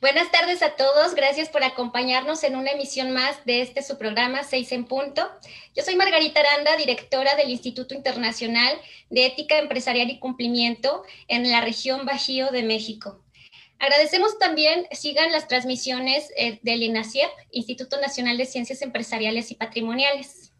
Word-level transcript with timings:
Buenas 0.00 0.32
tardes 0.32 0.60
a 0.64 0.74
todos, 0.74 1.14
gracias 1.14 1.48
por 1.48 1.62
acompañarnos 1.62 2.42
en 2.42 2.56
una 2.56 2.72
emisión 2.72 3.12
más 3.12 3.44
de 3.44 3.62
este 3.62 3.80
su 3.80 3.96
programa 3.96 4.42
6 4.42 4.72
en 4.72 4.86
punto. 4.86 5.30
Yo 5.72 5.84
soy 5.84 5.94
Margarita 5.94 6.40
Aranda, 6.40 6.76
directora 6.76 7.36
del 7.36 7.50
Instituto 7.50 7.94
Internacional 7.94 8.76
de 9.08 9.26
Ética 9.26 9.58
Empresarial 9.58 10.10
y 10.10 10.18
Cumplimiento 10.18 11.04
en 11.28 11.48
la 11.48 11.60
región 11.60 12.06
Bajío 12.06 12.50
de 12.50 12.64
México. 12.64 13.22
Agradecemos 13.78 14.36
también, 14.40 14.88
sigan 14.90 15.30
las 15.30 15.46
transmisiones 15.46 16.32
eh, 16.36 16.58
del 16.62 16.82
INACIEP, 16.82 17.30
Instituto 17.52 18.00
Nacional 18.00 18.38
de 18.38 18.46
Ciencias 18.46 18.82
Empresariales 18.82 19.52
y 19.52 19.54
Patrimoniales. 19.54 20.54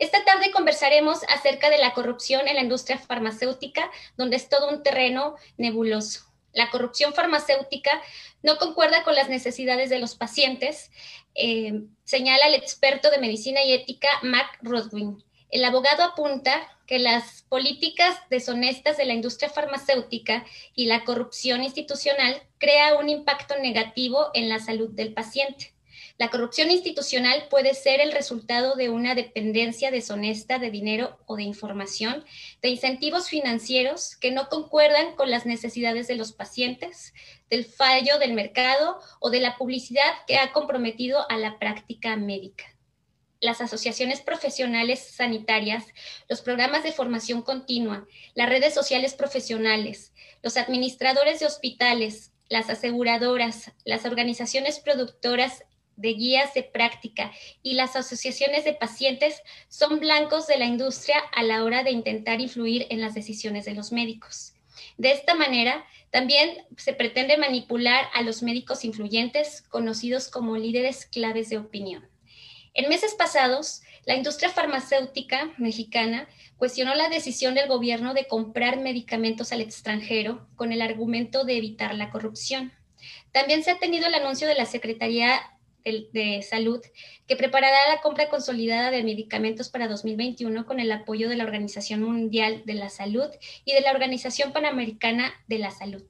Esta 0.00 0.24
tarde 0.24 0.50
conversaremos 0.50 1.20
acerca 1.28 1.70
de 1.70 1.78
la 1.78 1.94
corrupción 1.94 2.48
en 2.48 2.56
la 2.56 2.62
industria 2.62 2.98
farmacéutica, 2.98 3.88
donde 4.16 4.34
es 4.34 4.48
todo 4.48 4.70
un 4.70 4.82
terreno 4.82 5.36
nebuloso. 5.56 6.27
La 6.58 6.70
corrupción 6.70 7.14
farmacéutica 7.14 8.02
no 8.42 8.58
concuerda 8.58 9.04
con 9.04 9.14
las 9.14 9.28
necesidades 9.28 9.90
de 9.90 10.00
los 10.00 10.16
pacientes, 10.16 10.90
eh, 11.36 11.84
señala 12.02 12.48
el 12.48 12.54
experto 12.54 13.12
de 13.12 13.18
medicina 13.18 13.62
y 13.62 13.72
ética 13.72 14.08
Mark 14.24 14.58
Rodwin. 14.60 15.22
El 15.50 15.64
abogado 15.64 16.02
apunta 16.02 16.60
que 16.88 16.98
las 16.98 17.42
políticas 17.48 18.18
deshonestas 18.28 18.96
de 18.96 19.04
la 19.04 19.14
industria 19.14 19.48
farmacéutica 19.48 20.44
y 20.74 20.86
la 20.86 21.04
corrupción 21.04 21.62
institucional 21.62 22.42
crea 22.58 22.98
un 22.98 23.08
impacto 23.08 23.56
negativo 23.56 24.32
en 24.34 24.48
la 24.48 24.58
salud 24.58 24.90
del 24.90 25.14
paciente. 25.14 25.72
La 26.18 26.30
corrupción 26.30 26.72
institucional 26.72 27.46
puede 27.48 27.74
ser 27.74 28.00
el 28.00 28.10
resultado 28.10 28.74
de 28.74 28.90
una 28.90 29.14
dependencia 29.14 29.92
deshonesta 29.92 30.58
de 30.58 30.72
dinero 30.72 31.16
o 31.26 31.36
de 31.36 31.44
información, 31.44 32.24
de 32.60 32.70
incentivos 32.70 33.28
financieros 33.28 34.16
que 34.16 34.32
no 34.32 34.48
concuerdan 34.48 35.14
con 35.14 35.30
las 35.30 35.46
necesidades 35.46 36.08
de 36.08 36.16
los 36.16 36.32
pacientes, 36.32 37.14
del 37.48 37.64
fallo 37.64 38.18
del 38.18 38.32
mercado 38.32 38.98
o 39.20 39.30
de 39.30 39.38
la 39.38 39.56
publicidad 39.56 40.10
que 40.26 40.38
ha 40.38 40.52
comprometido 40.52 41.24
a 41.30 41.36
la 41.36 41.60
práctica 41.60 42.16
médica. 42.16 42.64
Las 43.40 43.60
asociaciones 43.60 44.20
profesionales 44.20 44.98
sanitarias, 44.98 45.84
los 46.28 46.40
programas 46.40 46.82
de 46.82 46.90
formación 46.90 47.42
continua, 47.42 48.08
las 48.34 48.48
redes 48.48 48.74
sociales 48.74 49.14
profesionales, 49.14 50.12
los 50.42 50.56
administradores 50.56 51.38
de 51.38 51.46
hospitales, 51.46 52.32
las 52.48 52.70
aseguradoras, 52.70 53.70
las 53.84 54.04
organizaciones 54.04 54.80
productoras 54.80 55.62
de 55.98 56.14
guías 56.14 56.54
de 56.54 56.62
práctica 56.62 57.32
y 57.62 57.74
las 57.74 57.96
asociaciones 57.96 58.64
de 58.64 58.72
pacientes 58.72 59.42
son 59.68 59.98
blancos 60.00 60.46
de 60.46 60.56
la 60.56 60.64
industria 60.64 61.18
a 61.34 61.42
la 61.42 61.64
hora 61.64 61.82
de 61.82 61.90
intentar 61.90 62.40
influir 62.40 62.86
en 62.90 63.00
las 63.00 63.14
decisiones 63.14 63.64
de 63.64 63.74
los 63.74 63.92
médicos. 63.92 64.54
De 64.96 65.10
esta 65.10 65.34
manera, 65.34 65.84
también 66.10 66.64
se 66.76 66.92
pretende 66.92 67.36
manipular 67.36 68.06
a 68.14 68.22
los 68.22 68.42
médicos 68.42 68.84
influyentes, 68.84 69.62
conocidos 69.62 70.28
como 70.28 70.56
líderes 70.56 71.04
claves 71.04 71.50
de 71.50 71.58
opinión. 71.58 72.08
En 72.74 72.88
meses 72.88 73.14
pasados, 73.14 73.82
la 74.06 74.14
industria 74.14 74.50
farmacéutica 74.50 75.52
mexicana 75.58 76.28
cuestionó 76.56 76.94
la 76.94 77.08
decisión 77.08 77.54
del 77.54 77.68
gobierno 77.68 78.14
de 78.14 78.26
comprar 78.26 78.78
medicamentos 78.78 79.52
al 79.52 79.60
extranjero 79.60 80.46
con 80.54 80.72
el 80.72 80.80
argumento 80.80 81.44
de 81.44 81.56
evitar 81.56 81.94
la 81.94 82.10
corrupción. 82.10 82.72
También 83.32 83.64
se 83.64 83.72
ha 83.72 83.78
tenido 83.78 84.06
el 84.06 84.14
anuncio 84.14 84.46
de 84.48 84.54
la 84.54 84.64
Secretaría 84.64 85.57
de, 86.12 86.42
Salud, 86.42 86.80
que 87.26 87.36
preparará 87.36 87.76
la 87.88 88.00
compra 88.00 88.28
consolidada 88.28 88.90
de 88.90 89.02
medicamentos 89.02 89.68
para 89.68 89.88
2021 89.88 90.66
con 90.66 90.80
el 90.80 90.92
apoyo 90.92 91.28
de 91.28 91.36
la 91.36 91.44
Organización 91.44 92.02
Mundial 92.02 92.62
de 92.64 92.74
la 92.74 92.88
Salud 92.90 93.28
y 93.64 93.72
de 93.72 93.80
la 93.80 93.92
Organización 93.92 94.52
Panamericana 94.52 95.32
de 95.46 95.58
la 95.58 95.70
Salud. 95.70 96.04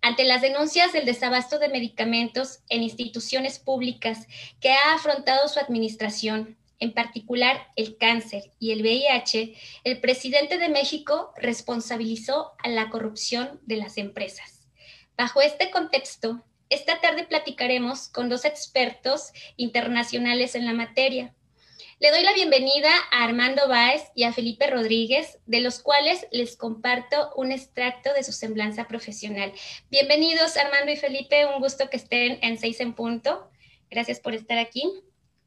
Ante 0.00 0.24
las 0.24 0.42
denuncias 0.42 0.92
del 0.92 1.06
desabasto 1.06 1.58
de 1.58 1.68
medicamentos 1.68 2.60
en 2.68 2.82
instituciones 2.82 3.58
públicas 3.58 4.26
que 4.60 4.70
ha 4.70 4.94
afrontado 4.94 5.48
su 5.48 5.58
administración, 5.58 6.56
en 6.78 6.92
particular 6.92 7.68
el 7.74 7.96
cáncer 7.96 8.52
y 8.60 8.70
el 8.70 8.82
VIH, 8.82 9.54
el 9.84 10.00
presidente 10.00 10.58
de 10.58 10.68
México 10.68 11.32
responsabilizó 11.36 12.52
a 12.62 12.68
la 12.68 12.90
corrupción 12.90 13.60
de 13.66 13.76
las 13.76 13.98
empresas. 13.98 14.68
Bajo 15.16 15.40
este 15.40 15.70
contexto, 15.72 16.44
esta 16.70 17.00
tarde 17.00 17.24
platicaremos 17.24 18.08
con 18.08 18.28
dos 18.28 18.44
expertos 18.44 19.32
internacionales 19.56 20.54
en 20.54 20.66
la 20.66 20.72
materia. 20.72 21.34
Le 22.00 22.10
doy 22.12 22.22
la 22.22 22.32
bienvenida 22.32 22.90
a 23.10 23.24
Armando 23.24 23.66
Báez 23.66 24.04
y 24.14 24.22
a 24.22 24.32
Felipe 24.32 24.68
Rodríguez, 24.68 25.38
de 25.46 25.60
los 25.60 25.80
cuales 25.80 26.28
les 26.30 26.56
comparto 26.56 27.32
un 27.34 27.50
extracto 27.50 28.12
de 28.14 28.22
su 28.22 28.32
semblanza 28.32 28.86
profesional. 28.86 29.52
Bienvenidos 29.90 30.56
Armando 30.56 30.92
y 30.92 30.96
Felipe, 30.96 31.46
un 31.46 31.60
gusto 31.60 31.90
que 31.90 31.96
estén 31.96 32.38
en 32.42 32.58
Seis 32.58 32.80
en 32.80 32.94
Punto. 32.94 33.50
Gracias 33.90 34.20
por 34.20 34.34
estar 34.34 34.58
aquí. 34.58 34.84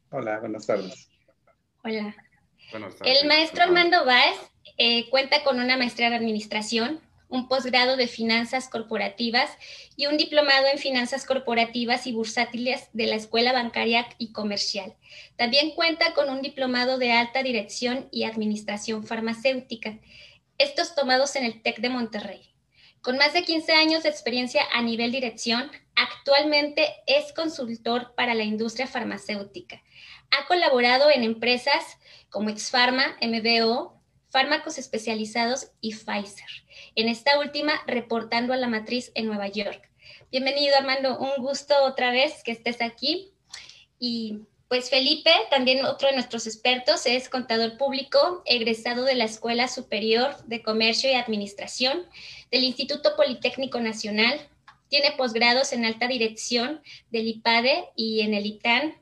Hola, 0.10 0.40
buenas 0.40 0.68
tardes. 0.68 1.10
Hola. 1.84 2.16
Buenas 2.72 2.98
tardes. 2.98 3.22
El 3.22 3.28
maestro 3.28 3.64
Armando 3.64 4.04
Báez 4.04 4.38
eh, 4.78 5.10
cuenta 5.10 5.44
con 5.44 5.60
una 5.60 5.78
maestría 5.78 6.08
en 6.08 6.14
administración, 6.14 7.00
un 7.31 7.47
posgrado 7.47 7.97
de 7.97 8.08
finanzas 8.08 8.69
corporativas 8.69 9.50
y 9.96 10.06
un 10.06 10.18
diplomado 10.18 10.68
en 10.72 10.78
finanzas 10.78 11.25
corporativas 11.25 12.06
y 12.06 12.12
bursátiles 12.12 12.90
de 12.94 13.08
la 13.08 13.16
Escuela 13.16 13.53
Bancaria 13.53 14.08
y 14.18 14.34
Comercial. 14.34 14.94
También 15.38 15.72
cuenta 15.72 16.14
con 16.14 16.30
un 16.30 16.42
diplomado 16.42 16.97
de 16.97 17.14
alta 17.14 17.42
dirección 17.42 18.08
y 18.12 18.25
administración 18.25 19.08
farmacéutica, 19.08 19.97
estos 20.58 20.94
tomados 20.94 21.36
en 21.36 21.46
el 21.46 21.62
TEC 21.64 21.80
de 21.80 21.90
Monterrey. 21.90 22.52
Con 23.02 23.18
más 23.18 23.34
de 23.34 23.44
15 23.44 23.72
años 23.72 24.03
de 24.03 24.09
experiencia 24.09 24.62
a 24.74 24.81
nivel 24.84 25.12
dirección, 25.12 25.72
actualmente 25.96 26.88
es 27.08 27.34
consultor 27.34 28.13
para 28.16 28.36
la 28.36 28.44
industria 28.44 28.86
farmacéutica. 28.86 29.81
Ha 30.30 30.46
colaborado 30.46 31.09
en 31.09 31.24
empresas 31.24 31.98
como 32.30 32.50
Exfarma, 32.50 33.18
MBO, 33.22 34.00
fármacos 34.30 34.78
especializados 34.78 35.72
y 35.81 35.94
Pfizer. 35.94 36.50
En 36.94 37.07
esta 37.07 37.40
última, 37.40 37.81
reportando 37.88 38.52
a 38.52 38.57
la 38.57 38.68
matriz 38.68 39.13
en 39.16 39.28
Nueva 39.28 39.47
York. 39.47 39.90
Bienvenido, 40.29 40.75
Armando. 40.75 41.18
Un 41.19 41.41
gusto 41.41 41.74
otra 41.85 42.12
vez 42.12 42.44
que 42.44 42.52
estés 42.52 42.81
aquí. 42.81 43.31
Y 43.97 44.40
pues 44.68 44.90
Felipe, 44.90 45.31
también 45.50 45.85
otro 45.85 46.09
de 46.09 46.16
nuestros 46.16 46.47
expertos, 46.47 47.06
es 47.06 47.30
contador 47.30 47.78
público, 47.78 48.41
egresado 48.46 49.06
de 49.06 49.16
la 49.16 49.24
Escuela 49.24 49.69
Superior 49.69 50.35
de 50.47 50.62
Comercio 50.62 51.09
y 51.09 51.13
Administración 51.13 52.06
del 52.51 52.66
Instituto 52.66 53.16
Politécnico 53.16 53.80
Nacional. 53.80 54.41
Tiene 54.90 55.12
posgrados 55.12 55.72
en 55.72 55.85
alta 55.85 56.09
dirección 56.09 56.81
del 57.09 57.30
IPADE 57.30 57.85
y 57.96 58.19
en 58.19 58.34
el 58.34 58.46
ITAN, 58.46 58.97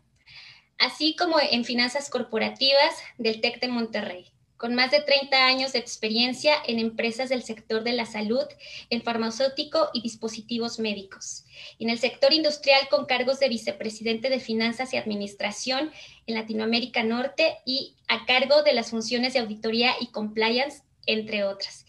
así 0.77 1.15
como 1.15 1.37
en 1.39 1.65
finanzas 1.65 2.11
corporativas 2.11 2.93
del 3.17 3.41
TEC 3.41 3.59
de 3.59 3.67
Monterrey 3.67 4.31
con 4.59 4.75
más 4.75 4.91
de 4.91 4.99
30 4.99 5.45
años 5.45 5.71
de 5.71 5.79
experiencia 5.79 6.53
en 6.67 6.79
empresas 6.79 7.29
del 7.29 7.43
sector 7.43 7.81
de 7.81 7.93
la 7.93 8.05
salud, 8.05 8.43
en 8.89 9.01
farmacéutico 9.01 9.89
y 9.93 10.01
dispositivos 10.01 10.79
médicos. 10.79 11.45
en 11.79 11.89
el 11.89 11.97
sector 11.97 12.33
industrial 12.33 12.87
con 12.89 13.05
cargos 13.05 13.39
de 13.39 13.47
vicepresidente 13.47 14.29
de 14.29 14.39
Finanzas 14.39 14.93
y 14.93 14.97
Administración 14.97 15.91
en 16.27 16.35
Latinoamérica 16.35 17.03
Norte 17.03 17.59
y 17.65 17.95
a 18.09 18.25
cargo 18.25 18.63
de 18.63 18.73
las 18.73 18.89
funciones 18.89 19.33
de 19.33 19.39
auditoría 19.39 19.93
y 20.01 20.07
compliance, 20.07 20.83
entre 21.05 21.45
otras. 21.45 21.85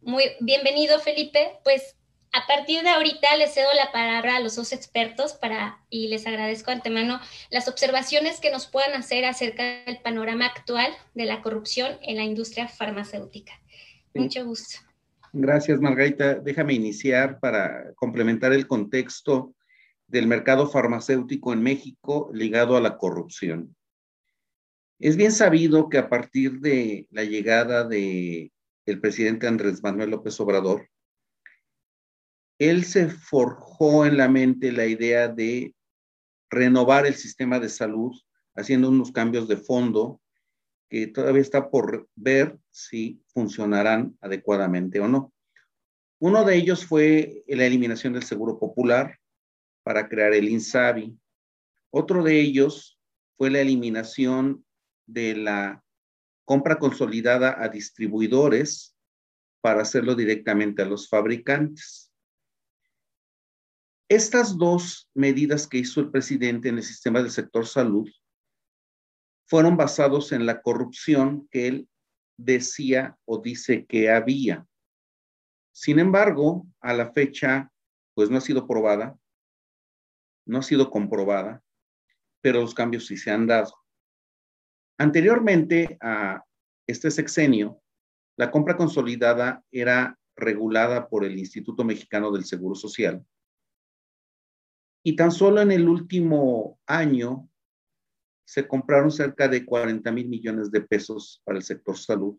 Muy 0.00 0.24
bienvenido, 0.40 0.98
Felipe. 1.00 1.58
Pues 1.62 1.94
a 2.34 2.48
partir 2.48 2.82
de 2.82 2.88
ahorita 2.88 3.36
les 3.36 3.54
cedo 3.54 3.68
la 3.76 3.92
palabra 3.92 4.36
a 4.36 4.40
los 4.40 4.56
dos 4.56 4.72
expertos 4.72 5.34
para, 5.34 5.78
y 5.88 6.08
les 6.08 6.26
agradezco 6.26 6.72
antemano 6.72 7.20
las 7.50 7.68
observaciones 7.68 8.40
que 8.40 8.50
nos 8.50 8.66
puedan 8.66 8.92
hacer 8.94 9.24
acerca 9.24 9.84
del 9.84 10.00
panorama 10.02 10.46
actual 10.46 10.90
de 11.14 11.26
la 11.26 11.42
corrupción 11.42 11.96
en 12.02 12.16
la 12.16 12.24
industria 12.24 12.66
farmacéutica. 12.66 13.52
Mucho 14.14 14.44
gusto. 14.44 14.80
Gracias, 15.32 15.80
Margarita. 15.80 16.34
Déjame 16.34 16.74
iniciar 16.74 17.38
para 17.38 17.92
complementar 17.94 18.52
el 18.52 18.66
contexto 18.66 19.54
del 20.08 20.26
mercado 20.26 20.68
farmacéutico 20.68 21.52
en 21.52 21.62
México 21.62 22.30
ligado 22.32 22.76
a 22.76 22.80
la 22.80 22.98
corrupción. 22.98 23.76
Es 24.98 25.16
bien 25.16 25.30
sabido 25.30 25.88
que 25.88 25.98
a 25.98 26.08
partir 26.08 26.58
de 26.60 27.06
la 27.10 27.22
llegada 27.22 27.84
de 27.84 28.50
el 28.86 29.00
presidente 29.00 29.46
Andrés 29.46 29.82
Manuel 29.82 30.10
López 30.10 30.38
Obrador, 30.40 30.88
él 32.58 32.84
se 32.84 33.08
forjó 33.08 34.06
en 34.06 34.16
la 34.16 34.28
mente 34.28 34.72
la 34.72 34.86
idea 34.86 35.28
de 35.28 35.74
renovar 36.50 37.06
el 37.06 37.14
sistema 37.14 37.58
de 37.58 37.68
salud, 37.68 38.12
haciendo 38.54 38.88
unos 38.88 39.10
cambios 39.10 39.48
de 39.48 39.56
fondo 39.56 40.20
que 40.88 41.08
todavía 41.08 41.42
está 41.42 41.70
por 41.70 42.08
ver 42.14 42.58
si 42.70 43.20
funcionarán 43.26 44.16
adecuadamente 44.20 45.00
o 45.00 45.08
no. 45.08 45.32
Uno 46.20 46.44
de 46.44 46.56
ellos 46.56 46.86
fue 46.86 47.42
la 47.48 47.66
eliminación 47.66 48.12
del 48.12 48.22
Seguro 48.22 48.58
Popular 48.58 49.18
para 49.82 50.08
crear 50.08 50.32
el 50.32 50.48
INSABI. 50.48 51.18
Otro 51.90 52.22
de 52.22 52.40
ellos 52.40 52.98
fue 53.36 53.50
la 53.50 53.60
eliminación 53.60 54.64
de 55.06 55.36
la 55.36 55.84
compra 56.44 56.78
consolidada 56.78 57.62
a 57.62 57.68
distribuidores 57.68 58.96
para 59.60 59.82
hacerlo 59.82 60.14
directamente 60.14 60.82
a 60.82 60.86
los 60.86 61.08
fabricantes. 61.08 62.13
Estas 64.08 64.58
dos 64.58 65.08
medidas 65.14 65.66
que 65.66 65.78
hizo 65.78 66.00
el 66.00 66.10
presidente 66.10 66.68
en 66.68 66.76
el 66.76 66.82
sistema 66.82 67.22
del 67.22 67.30
sector 67.30 67.66
salud 67.66 68.08
fueron 69.46 69.76
basados 69.76 70.32
en 70.32 70.44
la 70.44 70.60
corrupción 70.60 71.48
que 71.50 71.68
él 71.68 71.88
decía 72.36 73.16
o 73.24 73.38
dice 73.38 73.86
que 73.86 74.10
había. 74.10 74.66
Sin 75.72 75.98
embargo, 75.98 76.66
a 76.80 76.92
la 76.92 77.12
fecha, 77.12 77.70
pues 78.14 78.30
no 78.30 78.38
ha 78.38 78.40
sido 78.40 78.66
probada, 78.66 79.18
no 80.46 80.58
ha 80.58 80.62
sido 80.62 80.90
comprobada, 80.90 81.62
pero 82.42 82.60
los 82.60 82.74
cambios 82.74 83.06
sí 83.06 83.16
se 83.16 83.30
han 83.30 83.46
dado. 83.46 83.74
Anteriormente 84.98 85.96
a 86.00 86.44
este 86.86 87.10
sexenio, 87.10 87.80
la 88.36 88.50
compra 88.50 88.76
consolidada 88.76 89.64
era 89.70 90.18
regulada 90.36 91.08
por 91.08 91.24
el 91.24 91.38
Instituto 91.38 91.84
Mexicano 91.84 92.30
del 92.30 92.44
Seguro 92.44 92.74
Social. 92.74 93.24
Y 95.06 95.16
tan 95.16 95.30
solo 95.30 95.60
en 95.60 95.70
el 95.70 95.86
último 95.86 96.80
año 96.86 97.48
se 98.46 98.66
compraron 98.66 99.10
cerca 99.10 99.48
de 99.48 99.64
40 99.64 100.10
mil 100.12 100.28
millones 100.28 100.70
de 100.70 100.80
pesos 100.80 101.42
para 101.44 101.58
el 101.58 101.64
sector 101.64 101.96
salud. 101.96 102.38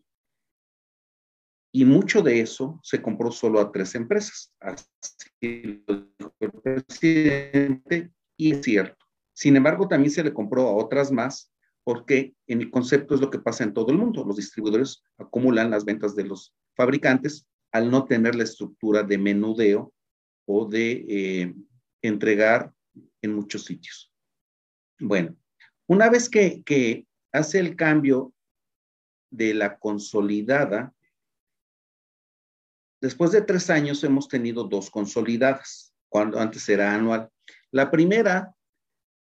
Y 1.72 1.84
mucho 1.84 2.22
de 2.22 2.40
eso 2.40 2.80
se 2.82 3.00
compró 3.00 3.30
solo 3.30 3.60
a 3.60 3.70
tres 3.70 3.94
empresas. 3.94 4.52
Así 4.60 5.84
lo 5.86 6.08
dijo 6.18 6.34
el 6.40 6.50
presidente, 6.52 8.10
y 8.36 8.52
es 8.52 8.62
cierto. 8.62 9.04
Sin 9.32 9.56
embargo, 9.56 9.86
también 9.86 10.10
se 10.10 10.24
le 10.24 10.32
compró 10.32 10.62
a 10.62 10.74
otras 10.74 11.12
más, 11.12 11.52
porque 11.84 12.34
en 12.48 12.62
el 12.62 12.70
concepto 12.70 13.14
es 13.14 13.20
lo 13.20 13.30
que 13.30 13.38
pasa 13.38 13.62
en 13.62 13.74
todo 13.74 13.92
el 13.92 13.98
mundo. 13.98 14.24
Los 14.24 14.38
distribuidores 14.38 15.04
acumulan 15.18 15.70
las 15.70 15.84
ventas 15.84 16.16
de 16.16 16.24
los 16.24 16.52
fabricantes 16.74 17.46
al 17.70 17.90
no 17.90 18.06
tener 18.06 18.34
la 18.34 18.44
estructura 18.44 19.02
de 19.02 19.18
menudeo 19.18 19.92
o 20.46 20.66
de 20.66 21.04
eh, 21.08 21.54
entregar 22.06 22.72
en 23.22 23.34
muchos 23.34 23.64
sitios. 23.64 24.12
Bueno, 24.98 25.36
una 25.86 26.08
vez 26.08 26.28
que, 26.28 26.62
que 26.62 27.06
hace 27.32 27.58
el 27.58 27.76
cambio 27.76 28.32
de 29.30 29.54
la 29.54 29.78
consolidada, 29.78 30.94
después 33.00 33.32
de 33.32 33.42
tres 33.42 33.70
años 33.70 34.02
hemos 34.04 34.28
tenido 34.28 34.64
dos 34.64 34.90
consolidadas, 34.90 35.92
cuando 36.08 36.38
antes 36.38 36.68
era 36.68 36.94
anual. 36.94 37.30
La 37.70 37.90
primera 37.90 38.56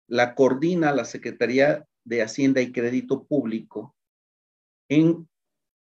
la 0.09 0.35
coordina 0.35 0.93
la 0.93 1.05
Secretaría 1.05 1.87
de 2.05 2.23
Hacienda 2.23 2.61
y 2.61 2.73
Crédito 2.73 3.25
Público 3.25 3.95
en 4.89 5.29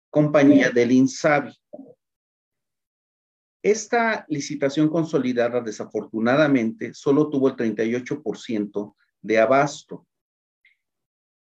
compañía 0.09 0.69
del 0.69 0.91
INSABI. 0.91 1.53
Esta 3.63 4.25
licitación 4.27 4.89
consolidada, 4.89 5.61
desafortunadamente, 5.61 6.93
solo 6.93 7.29
tuvo 7.29 7.47
el 7.47 7.55
38% 7.55 8.95
de 9.21 9.39
abasto. 9.39 10.05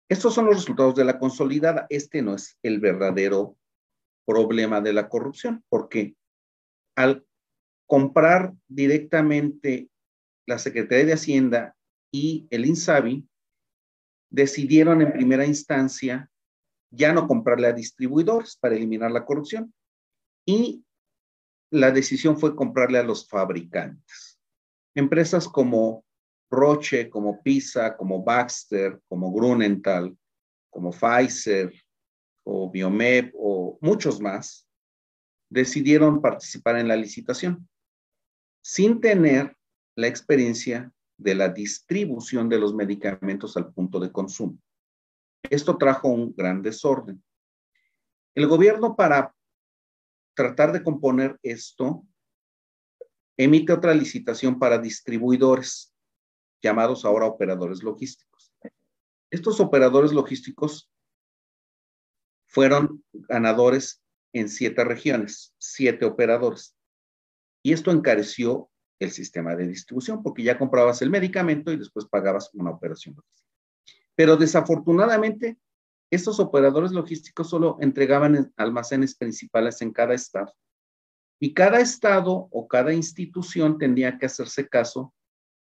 Estos 0.10 0.34
son 0.34 0.48
los 0.48 0.56
resultados 0.56 0.96
de 0.96 1.06
la 1.06 1.20
consolidada. 1.20 1.86
Este 1.88 2.24
no 2.24 2.34
es 2.34 2.58
el 2.64 2.80
verdadero 2.80 3.56
problema 4.26 4.82
de 4.82 4.94
la 4.94 5.08
corrupción, 5.08 5.64
porque 5.70 6.16
al 6.96 7.24
comprar 7.86 8.54
directamente 8.68 9.90
la 10.48 10.58
Secretaría 10.58 11.06
de 11.06 11.14
Hacienda 11.14 11.76
y 12.12 12.48
el 12.50 12.66
INSABI, 12.66 13.28
decidieron 14.32 15.02
en 15.04 15.14
primera 15.14 15.46
instancia 15.46 16.30
ya 16.92 17.14
no 17.14 17.28
comprarle 17.28 17.68
a 17.68 17.74
distribuidores 17.74 18.58
para 18.58 18.76
eliminar 18.76 19.12
la 19.12 19.26
corrupción 19.26 19.74
y 20.46 20.84
la 21.72 21.92
decisión 21.92 22.38
fue 22.40 22.56
comprarle 22.56 22.98
a 22.98 23.04
los 23.04 23.28
fabricantes. 23.28 24.40
Empresas 24.96 25.48
como 25.48 26.04
Roche, 26.50 27.10
como 27.10 27.42
PISA, 27.44 27.96
como 27.96 28.24
Baxter, 28.24 29.00
como 29.08 29.32
Grunenthal, 29.32 30.18
como 30.70 30.92
Pfizer 30.92 31.72
o 32.44 32.72
Biomep 32.72 33.34
o 33.38 33.78
muchos 33.82 34.20
más, 34.20 34.68
decidieron 35.50 36.22
participar 36.22 36.78
en 36.78 36.88
la 36.88 36.96
licitación 36.96 37.68
sin 38.62 39.00
tener 39.00 39.56
la 39.96 40.08
experiencia 40.08 40.92
de 41.18 41.36
la 41.36 41.50
distribución 41.50 42.50
de 42.50 42.60
los 42.60 42.74
medicamentos 42.74 43.58
al 43.58 43.72
punto 43.74 44.00
de 44.00 44.12
consumo. 44.12 44.58
Esto 45.50 45.78
trajo 45.78 46.10
un 46.10 46.34
gran 46.36 46.62
desorden. 46.62 47.24
El 48.36 48.48
gobierno 48.48 48.96
para 48.96 49.36
tratar 50.40 50.72
de 50.72 50.82
componer 50.82 51.38
esto, 51.44 52.08
emite 53.38 53.74
otra 53.74 53.94
licitación 53.94 54.58
para 54.58 54.78
distribuidores, 54.78 55.94
llamados 56.64 57.04
ahora 57.04 57.26
operadores 57.26 57.84
logísticos. 57.84 58.54
Estos 59.30 59.60
operadores 59.60 60.14
logísticos 60.14 60.90
fueron 62.46 63.04
ganadores 63.12 64.02
en 64.32 64.48
siete 64.48 64.86
regiones, 64.86 65.54
siete 65.58 66.06
operadores. 66.06 66.74
Y 67.62 67.74
esto 67.74 67.92
encareció 67.92 68.70
el 68.98 69.12
sistema 69.12 69.58
de 69.58 69.68
distribución 69.68 70.24
porque 70.24 70.44
ya 70.44 70.58
comprabas 70.58 71.02
el 71.02 71.10
medicamento 71.10 71.74
y 71.74 71.78
después 71.78 72.06
pagabas 72.06 72.50
una 72.54 72.72
operación. 72.72 73.18
Pero 74.16 74.38
desafortunadamente, 74.38 75.58
estos 76.12 76.40
operadores 76.40 76.92
logísticos 76.92 77.50
solo 77.50 77.78
entregaban 77.82 78.52
almacenes 78.58 79.16
principales 79.16 79.82
en 79.82 79.92
cada 79.92 80.14
estado. 80.14 80.54
Y 81.40 81.54
cada 81.54 81.80
estado 81.80 82.48
o 82.52 82.68
cada 82.68 82.94
institución 82.94 83.78
tenía 83.78 84.18
que 84.18 84.26
hacerse 84.26 84.68
caso 84.68 85.14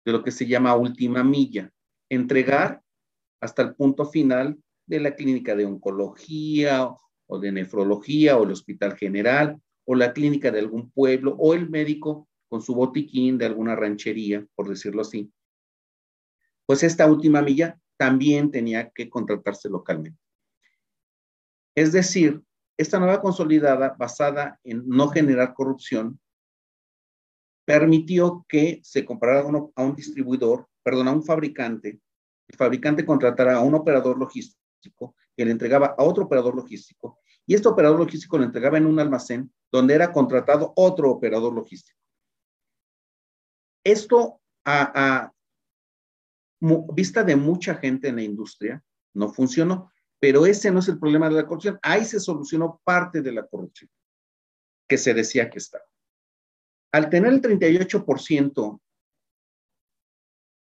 de 0.05 0.11
lo 0.13 0.23
que 0.23 0.31
se 0.31 0.45
llama 0.45 0.75
última 0.75 1.23
milla, 1.23 1.71
entregar 2.09 2.81
hasta 3.41 3.63
el 3.63 3.75
punto 3.75 4.05
final 4.05 4.57
de 4.85 4.99
la 4.99 5.15
clínica 5.15 5.55
de 5.55 5.65
oncología 5.65 6.89
o 7.27 7.39
de 7.39 7.51
nefrología 7.51 8.37
o 8.37 8.43
el 8.43 8.51
hospital 8.51 8.95
general 8.95 9.61
o 9.85 9.95
la 9.95 10.13
clínica 10.13 10.51
de 10.51 10.59
algún 10.59 10.91
pueblo 10.91 11.35
o 11.37 11.53
el 11.53 11.69
médico 11.69 12.29
con 12.47 12.61
su 12.61 12.73
botiquín 12.75 13.37
de 13.37 13.45
alguna 13.45 13.75
ranchería, 13.75 14.45
por 14.55 14.69
decirlo 14.69 15.01
así. 15.01 15.31
Pues 16.65 16.83
esta 16.83 17.07
última 17.07 17.41
milla 17.41 17.79
también 17.97 18.51
tenía 18.51 18.89
que 18.91 19.09
contratarse 19.09 19.69
localmente. 19.69 20.26
Es 21.77 21.91
decir, 21.91 22.41
esta 22.75 22.97
nueva 22.97 23.21
consolidada 23.21 23.95
basada 23.99 24.59
en 24.63 24.89
no 24.89 25.09
generar 25.09 25.53
corrupción 25.53 26.19
permitió 27.65 28.47
que 28.49 28.79
se 28.83 29.05
comprara 29.05 29.41
a 29.41 29.83
un 29.83 29.95
distribuidor, 29.95 30.67
perdón, 30.81 31.07
a 31.07 31.11
un 31.11 31.23
fabricante, 31.23 32.01
el 32.47 32.57
fabricante 32.57 33.05
contratara 33.05 33.57
a 33.57 33.61
un 33.61 33.75
operador 33.75 34.17
logístico 34.17 35.15
que 35.35 35.45
le 35.45 35.51
entregaba 35.51 35.93
a 35.95 36.03
otro 36.03 36.23
operador 36.23 36.55
logístico 36.55 37.19
y 37.45 37.53
este 37.53 37.67
operador 37.67 37.99
logístico 37.99 38.39
lo 38.39 38.45
entregaba 38.45 38.79
en 38.79 38.87
un 38.87 38.99
almacén 38.99 39.53
donde 39.71 39.93
era 39.93 40.11
contratado 40.11 40.73
otro 40.75 41.11
operador 41.11 41.53
logístico. 41.53 41.99
Esto 43.83 44.41
a, 44.65 45.25
a 45.25 45.33
vista 46.95 47.23
de 47.23 47.35
mucha 47.35 47.75
gente 47.75 48.07
en 48.07 48.15
la 48.15 48.23
industria 48.23 48.83
no 49.13 49.29
funcionó. 49.29 49.91
Pero 50.19 50.45
ese 50.45 50.71
no 50.71 50.79
es 50.79 50.87
el 50.87 50.99
problema 50.99 51.29
de 51.29 51.35
la 51.35 51.45
corrupción. 51.45 51.79
Ahí 51.81 52.03
se 52.05 52.19
solucionó 52.19 52.81
parte 52.83 53.21
de 53.21 53.31
la 53.31 53.45
corrupción 53.45 53.89
que 54.87 54.97
se 54.97 55.13
decía 55.13 55.49
que 55.49 55.59
estaba. 55.59 55.85
Al 56.93 57.09
tener 57.09 57.33
el 57.33 57.41
38%, 57.41 58.81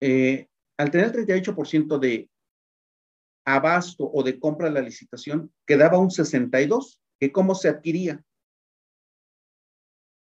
eh, 0.02 0.48
al 0.78 0.92
tener 0.92 1.08
el 1.08 1.26
38% 1.28 2.00
de 2.00 2.30
abasto 3.46 4.10
o 4.12 4.24
de 4.24 4.40
compra 4.40 4.68
de 4.68 4.74
la 4.74 4.82
licitación, 4.82 5.54
quedaba 5.66 5.98
un 5.98 6.10
62%, 6.10 7.00
que 7.20 7.32
cómo 7.32 7.56
se 7.56 7.68
adquiría. 7.68 8.24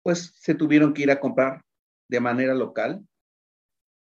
Pues 0.03 0.33
se 0.35 0.55
tuvieron 0.55 0.93
que 0.93 1.03
ir 1.03 1.11
a 1.11 1.19
comprar 1.19 1.63
de 2.09 2.19
manera 2.19 2.53
local 2.53 3.07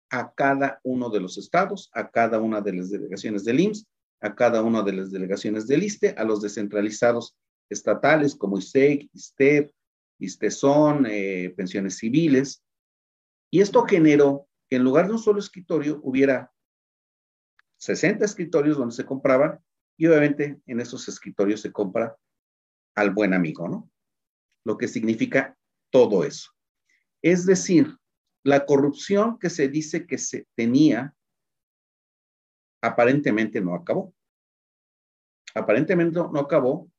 a 0.09 0.33
cada 0.33 0.79
uno 0.83 1.09
de 1.09 1.19
los 1.19 1.37
estados, 1.37 1.89
a 1.93 2.09
cada 2.09 2.39
una 2.39 2.61
de 2.61 2.73
las 2.73 2.89
delegaciones 2.89 3.43
del 3.43 3.59
IMSS, 3.59 3.87
a 4.23 4.33
cada 4.33 4.63
una 4.63 4.81
de 4.81 4.93
las 4.93 5.11
delegaciones 5.11 5.67
del 5.67 5.83
ISTE, 5.83 6.15
a 6.17 6.23
los 6.23 6.41
descentralizados 6.41 7.35
estatales 7.69 8.35
como 8.35 8.57
ISEC, 8.57 9.09
ISTEP, 9.13 9.71
ISTESON, 10.19 11.05
eh, 11.09 11.53
pensiones 11.57 11.97
civiles. 11.97 12.63
Y 13.51 13.59
esto 13.59 13.83
generó 13.83 14.47
que 14.69 14.77
en 14.77 14.83
lugar 14.83 15.07
de 15.07 15.13
un 15.13 15.19
solo 15.19 15.39
escritorio 15.39 15.99
hubiera 16.03 16.51
60 17.79 18.23
escritorios 18.23 18.77
donde 18.77 18.95
se 18.95 19.05
compraba 19.05 19.61
y 19.97 20.07
obviamente 20.07 20.57
en 20.67 20.79
esos 20.79 21.07
escritorios 21.09 21.59
se 21.59 21.73
compra 21.73 22.17
al 22.95 23.11
buen 23.11 23.33
amigo, 23.33 23.67
¿no? 23.67 23.91
Lo 24.63 24.77
que 24.77 24.87
significa 24.87 25.57
todo 25.91 26.23
eso. 26.23 26.51
Es 27.21 27.45
decir, 27.45 27.97
la 28.43 28.65
corrupción 28.65 29.37
que 29.37 29.49
se 29.49 29.67
dice 29.67 30.07
que 30.07 30.17
se 30.17 30.47
tenía 30.55 31.13
aparentemente 32.83 33.61
no 33.61 33.73
acabó. 33.73 34.13
Aparentemente 35.55 36.19
no 36.19 36.39
acabó 36.39 36.89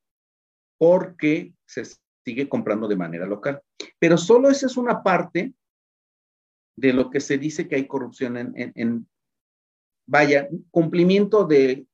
porque 0.77 1.53
se 1.65 1.83
sigue 2.25 2.49
comprando 2.49 2.87
de 2.87 2.95
manera 2.95 3.25
local. 3.27 3.61
Pero 3.99 4.17
solo 4.17 4.49
esa 4.49 4.65
es 4.65 4.77
una 4.77 5.03
parte 5.03 5.53
de 6.75 6.91
lo 6.91 7.09
que 7.09 7.21
se 7.21 7.37
dice 7.37 7.67
que 7.67 7.75
hay 7.75 7.87
corrupción 7.87 8.35
en, 8.35 9.07
vaya, 10.07 10.49
cumplimiento 10.71 11.45
de, 11.45 11.85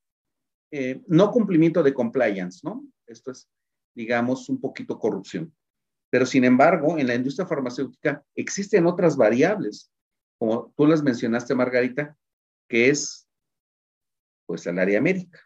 eh, 0.72 1.02
no 1.08 1.30
cumplimiento 1.32 1.84
de 1.84 1.94
compliance, 1.94 2.62
¿no? 2.64 2.84
Esto 3.06 3.32
es, 3.32 3.48
digamos, 3.94 4.48
un 4.50 4.60
poquito 4.60 4.98
corrupción. 4.98 5.54
Pero 6.10 6.26
sin 6.26 6.46
embargo, 6.46 6.98
en 6.98 7.08
la 7.08 7.16
industria 7.16 7.46
farmacéutica 7.46 8.24
existen 8.36 8.86
otras 8.86 9.18
variables, 9.18 9.92
como 10.40 10.74
tú 10.76 10.88
las 10.88 11.04
mencionaste, 11.04 11.54
Margarita, 11.54 12.18
que 12.68 12.90
es, 12.90 13.28
pues, 14.52 14.68
el 14.68 14.80
área 14.80 15.00
médica, 15.00 15.40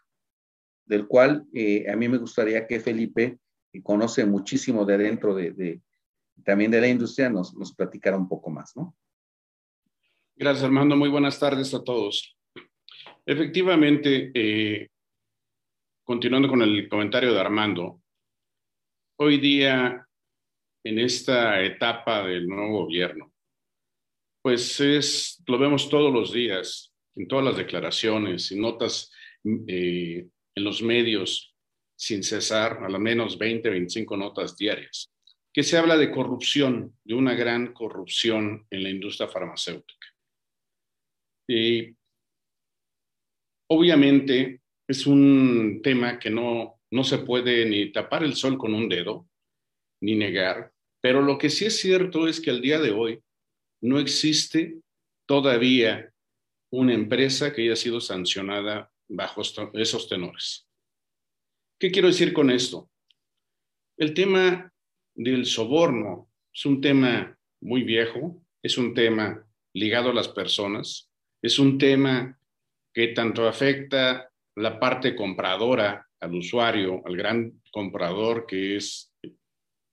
del 0.84 1.06
cual 1.06 1.46
eh, 1.54 1.88
a 1.88 1.94
mí 1.94 2.08
me 2.08 2.18
gustaría 2.18 2.66
que 2.66 2.80
Felipe, 2.80 3.38
que 3.72 3.80
conoce 3.80 4.26
muchísimo 4.26 4.84
de 4.84 4.98
dentro 4.98 5.32
de, 5.32 5.80
también 6.44 6.72
de 6.72 6.80
la 6.80 6.88
industria, 6.88 7.30
nos, 7.30 7.54
nos 7.54 7.72
platicara 7.72 8.16
un 8.16 8.28
poco 8.28 8.50
más, 8.50 8.76
¿no? 8.76 8.96
Gracias, 10.34 10.64
Armando. 10.64 10.96
Muy 10.96 11.08
buenas 11.08 11.38
tardes 11.38 11.72
a 11.72 11.84
todos. 11.84 12.36
Efectivamente, 13.24 14.32
eh, 14.34 14.88
continuando 16.02 16.48
con 16.48 16.62
el 16.62 16.88
comentario 16.88 17.32
de 17.32 17.40
Armando, 17.40 18.02
hoy 19.20 19.38
día, 19.38 20.04
en 20.82 20.98
esta 20.98 21.62
etapa 21.62 22.26
del 22.26 22.48
nuevo 22.48 22.82
gobierno, 22.82 23.32
pues 24.42 24.80
es, 24.80 25.40
lo 25.46 25.58
vemos 25.58 25.88
todos 25.88 26.12
los 26.12 26.32
días, 26.32 26.92
en 27.16 27.26
todas 27.26 27.44
las 27.44 27.56
declaraciones 27.56 28.52
y 28.52 28.60
notas 28.60 29.10
eh, 29.44 30.26
en 30.54 30.64
los 30.64 30.82
medios, 30.82 31.54
sin 31.98 32.22
cesar, 32.22 32.84
a 32.84 32.88
lo 32.88 32.98
menos 32.98 33.38
20, 33.38 33.68
25 33.70 34.16
notas 34.16 34.56
diarias, 34.56 35.10
que 35.52 35.62
se 35.62 35.78
habla 35.78 35.96
de 35.96 36.10
corrupción, 36.10 36.94
de 37.04 37.14
una 37.14 37.34
gran 37.34 37.72
corrupción 37.72 38.66
en 38.70 38.82
la 38.82 38.90
industria 38.90 39.28
farmacéutica. 39.28 40.06
Y 41.48 41.94
obviamente 43.70 44.60
es 44.86 45.06
un 45.06 45.80
tema 45.82 46.18
que 46.18 46.30
no, 46.30 46.80
no 46.90 47.04
se 47.04 47.18
puede 47.18 47.66
ni 47.66 47.92
tapar 47.92 48.24
el 48.24 48.34
sol 48.34 48.58
con 48.58 48.74
un 48.74 48.88
dedo, 48.88 49.28
ni 50.02 50.14
negar, 50.14 50.72
pero 51.00 51.22
lo 51.22 51.38
que 51.38 51.50
sí 51.50 51.64
es 51.64 51.78
cierto 51.78 52.28
es 52.28 52.40
que 52.40 52.50
al 52.50 52.60
día 52.60 52.78
de 52.78 52.90
hoy 52.90 53.20
no 53.80 53.98
existe 53.98 54.80
todavía 55.26 56.12
una 56.70 56.94
empresa 56.94 57.52
que 57.52 57.62
haya 57.62 57.76
sido 57.76 58.00
sancionada 58.00 58.90
bajo 59.08 59.42
esos 59.74 60.08
tenores. 60.08 60.68
¿Qué 61.78 61.90
quiero 61.90 62.08
decir 62.08 62.32
con 62.32 62.50
esto? 62.50 62.90
El 63.96 64.14
tema 64.14 64.72
del 65.14 65.46
soborno 65.46 66.30
es 66.52 66.66
un 66.66 66.80
tema 66.80 67.38
muy 67.60 67.82
viejo, 67.82 68.42
es 68.62 68.78
un 68.78 68.94
tema 68.94 69.46
ligado 69.74 70.10
a 70.10 70.14
las 70.14 70.28
personas, 70.28 71.10
es 71.42 71.58
un 71.58 71.78
tema 71.78 72.38
que 72.92 73.08
tanto 73.08 73.46
afecta 73.46 74.30
la 74.56 74.80
parte 74.80 75.14
compradora 75.14 76.06
al 76.20 76.34
usuario, 76.34 77.02
al 77.04 77.16
gran 77.16 77.62
comprador 77.70 78.46
que 78.46 78.76
es 78.76 79.12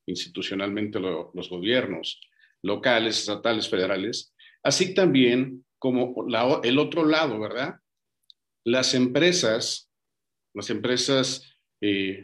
institucionalmente 0.08 1.00
los 1.00 1.50
gobiernos 1.50 2.20
locales, 2.62 3.20
estatales, 3.20 3.70
federales, 3.70 4.34
así 4.64 4.94
también 4.94 5.66
como 5.84 6.16
el 6.64 6.80
otro 6.80 7.04
lado, 7.04 7.38
¿verdad? 7.42 7.76
Las 8.64 8.94
empresas, 8.94 9.92
las 10.56 10.70
empresas 10.70 11.58
eh, 11.82 12.24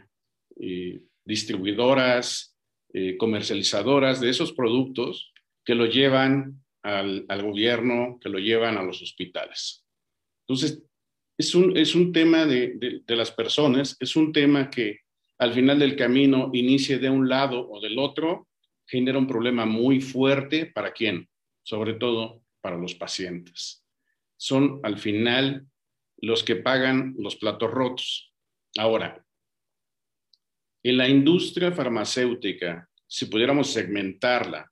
eh, 0.58 1.02
distribuidoras, 1.26 2.56
eh, 2.94 3.18
comercializadoras 3.18 4.18
de 4.18 4.30
esos 4.30 4.54
productos 4.54 5.30
que 5.62 5.74
lo 5.74 5.84
llevan 5.84 6.64
al, 6.82 7.26
gobierno, 7.42 8.18
que 8.18 8.30
lo 8.30 8.38
llevan 8.38 8.78
a 8.78 8.82
los 8.82 9.02
hospitales. 9.02 9.84
Entonces, 10.48 10.82
es 11.36 11.54
un, 11.54 11.76
es 11.76 11.94
un 11.94 12.12
tema 12.14 12.46
de, 12.46 13.02
de, 13.06 13.14
las 13.14 13.30
personas, 13.30 13.94
es 14.00 14.16
un 14.16 14.32
tema 14.32 14.70
que 14.70 15.00
al 15.38 15.52
final 15.52 15.78
del 15.78 15.96
camino 15.96 16.48
inicie 16.54 16.98
de 16.98 17.10
un 17.10 17.28
lado 17.28 17.68
o 17.68 17.78
del 17.78 17.98
otro, 17.98 18.48
genera 18.86 19.18
un 19.18 19.26
problema 19.26 19.66
muy 19.66 20.00
fuerte 20.00 20.64
para 20.64 20.94
quién, 20.94 21.28
sobre 21.62 21.92
todo 21.92 22.42
para 22.60 22.76
los 22.76 22.94
pacientes. 22.94 23.84
Son 24.36 24.80
al 24.82 24.98
final 24.98 25.66
los 26.18 26.44
que 26.44 26.56
pagan 26.56 27.14
los 27.18 27.36
platos 27.36 27.70
rotos. 27.70 28.34
Ahora, 28.78 29.24
en 30.82 30.96
la 30.96 31.08
industria 31.08 31.72
farmacéutica, 31.72 32.88
si 33.06 33.26
pudiéramos 33.26 33.72
segmentarla, 33.72 34.70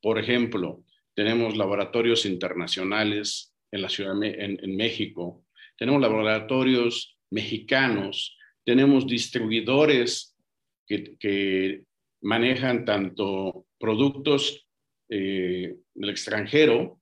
por 0.00 0.18
ejemplo, 0.18 0.84
tenemos 1.14 1.56
laboratorios 1.56 2.26
internacionales 2.26 3.54
en 3.70 3.82
la 3.82 3.88
Ciudad 3.88 4.14
en, 4.22 4.76
México, 4.76 5.44
tenemos 5.76 6.00
laboratorios 6.00 7.18
mexicanos, 7.30 8.36
tenemos 8.64 9.06
distribuidores 9.06 10.36
que, 10.86 11.84
manejan 12.20 12.84
tanto 12.84 13.66
productos 13.78 14.66
eh, 15.08 15.76
del 15.94 16.10
extranjero, 16.10 16.97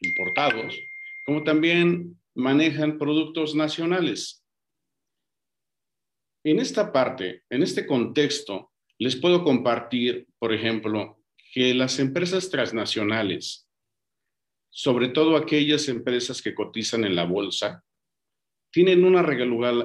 importados, 0.00 0.78
como 1.24 1.42
también 1.44 2.18
manejan 2.34 2.98
productos 2.98 3.54
nacionales. 3.54 4.44
En 6.44 6.58
esta 6.60 6.92
parte, 6.92 7.42
en 7.50 7.62
este 7.62 7.86
contexto, 7.86 8.72
les 8.98 9.16
puedo 9.16 9.42
compartir, 9.42 10.26
por 10.38 10.52
ejemplo, 10.52 11.20
que 11.52 11.74
las 11.74 11.98
empresas 11.98 12.50
transnacionales, 12.50 13.68
sobre 14.70 15.08
todo 15.08 15.36
aquellas 15.36 15.88
empresas 15.88 16.42
que 16.42 16.54
cotizan 16.54 17.04
en 17.04 17.16
la 17.16 17.24
bolsa, 17.24 17.82
tienen 18.70 19.04
una, 19.04 19.22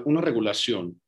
una 0.05 0.21
regulación 0.21 1.01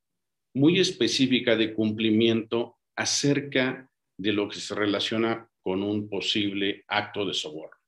muy 0.55 0.79
específica 0.79 1.55
de 1.55 1.73
cumplimiento 1.73 2.77
acerca 2.95 3.89
de 4.17 4.33
lo 4.33 4.47
que 4.47 4.59
se 4.59 4.73
relaciona 4.75 5.49
con 5.61 5.83
un 5.83 6.07
posible 6.07 6.83
acto 6.87 7.25
de 7.25 7.33
soborno. 7.33 7.82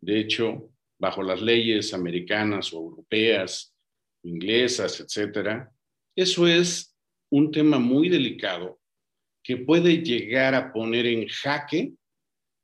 De 0.00 0.18
hecho, 0.18 0.70
bajo 0.98 1.22
las 1.22 1.40
leyes 1.40 1.94
americanas 1.94 2.72
o 2.72 2.78
europeas, 2.78 3.74
inglesas, 4.22 5.00
etcétera, 5.00 5.72
eso 6.16 6.46
es 6.46 6.96
un 7.30 7.50
tema 7.50 7.78
muy 7.78 8.08
delicado 8.08 8.80
que 9.42 9.56
puede 9.56 10.02
llegar 10.02 10.54
a 10.54 10.72
poner 10.72 11.06
en 11.06 11.26
jaque 11.28 11.92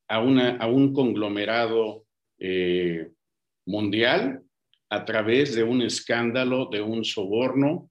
a, 0.08 0.20
un 0.20 0.92
conglomerado 0.92 2.06
eh, 2.38 3.10
mundial 3.66 4.42
a 4.88 5.04
través 5.04 5.54
de 5.54 5.64
un 5.64 5.82
escándalo, 5.82 6.66
de 6.66 6.80
un 6.80 7.04
soborno 7.04 7.90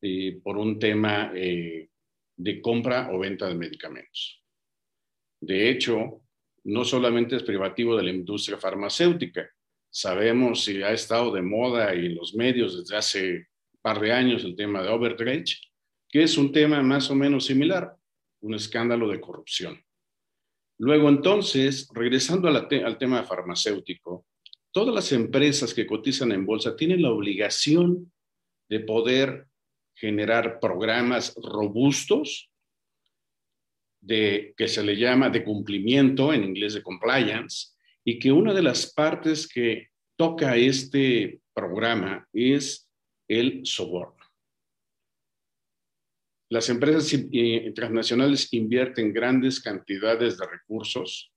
eh, 0.00 0.40
por 0.42 0.56
un 0.56 0.78
tema 0.78 1.32
eh, 1.34 1.88
de 2.36 2.60
compra 2.60 3.10
o 3.12 3.18
venta 3.18 3.48
de 3.48 3.54
medicamentos. 3.54 4.42
De 5.40 5.70
hecho, 5.70 6.21
no 6.64 6.84
solamente 6.84 7.36
es 7.36 7.42
privativo 7.42 7.96
de 7.96 8.04
la 8.04 8.10
industria 8.10 8.58
farmacéutica, 8.58 9.48
sabemos 9.90 10.64
si 10.64 10.82
ha 10.82 10.92
estado 10.92 11.32
de 11.32 11.42
moda 11.42 11.94
y 11.94 12.06
en 12.06 12.14
los 12.14 12.34
medios 12.34 12.78
desde 12.78 12.96
hace 12.96 13.36
un 13.36 13.80
par 13.82 14.00
de 14.00 14.12
años 14.12 14.44
el 14.44 14.56
tema 14.56 14.82
de 14.82 14.88
overdredge, 14.88 15.58
que 16.08 16.22
es 16.22 16.36
un 16.38 16.52
tema 16.52 16.82
más 16.82 17.10
o 17.10 17.14
menos 17.14 17.46
similar 17.46 17.96
un 18.40 18.54
escándalo 18.54 19.08
de 19.08 19.20
corrupción. 19.20 19.80
Luego, 20.78 21.08
entonces, 21.08 21.88
regresando 21.94 22.48
al 22.48 22.98
tema 22.98 23.22
farmacéutico, 23.22 24.26
todas 24.72 24.94
las 24.94 25.12
empresas 25.12 25.72
que 25.72 25.86
cotizan 25.86 26.32
en 26.32 26.44
bolsa 26.44 26.74
tienen 26.74 27.02
la 27.02 27.10
obligación 27.10 28.12
de 28.68 28.80
poder 28.80 29.46
generar 29.94 30.58
programas 30.58 31.34
robustos 31.36 32.50
de, 34.02 34.52
que 34.56 34.68
se 34.68 34.82
le 34.82 34.96
llama 34.96 35.30
de 35.30 35.44
cumplimiento, 35.44 36.32
en 36.34 36.44
inglés 36.44 36.74
de 36.74 36.82
compliance, 36.82 37.68
y 38.04 38.18
que 38.18 38.32
una 38.32 38.52
de 38.52 38.62
las 38.62 38.92
partes 38.92 39.48
que 39.48 39.88
toca 40.16 40.56
este 40.56 41.40
programa 41.54 42.28
es 42.32 42.90
el 43.28 43.64
soborno. 43.64 44.22
Las 46.50 46.68
empresas 46.68 47.18
transnacionales 47.74 48.52
invierten 48.52 49.12
grandes 49.14 49.58
cantidades 49.58 50.36
de 50.36 50.46
recursos 50.46 51.32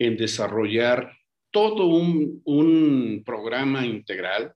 en 0.00 0.16
desarrollar 0.16 1.16
todo 1.52 1.86
un, 1.86 3.22
programa 3.24 3.86
integral 3.86 4.52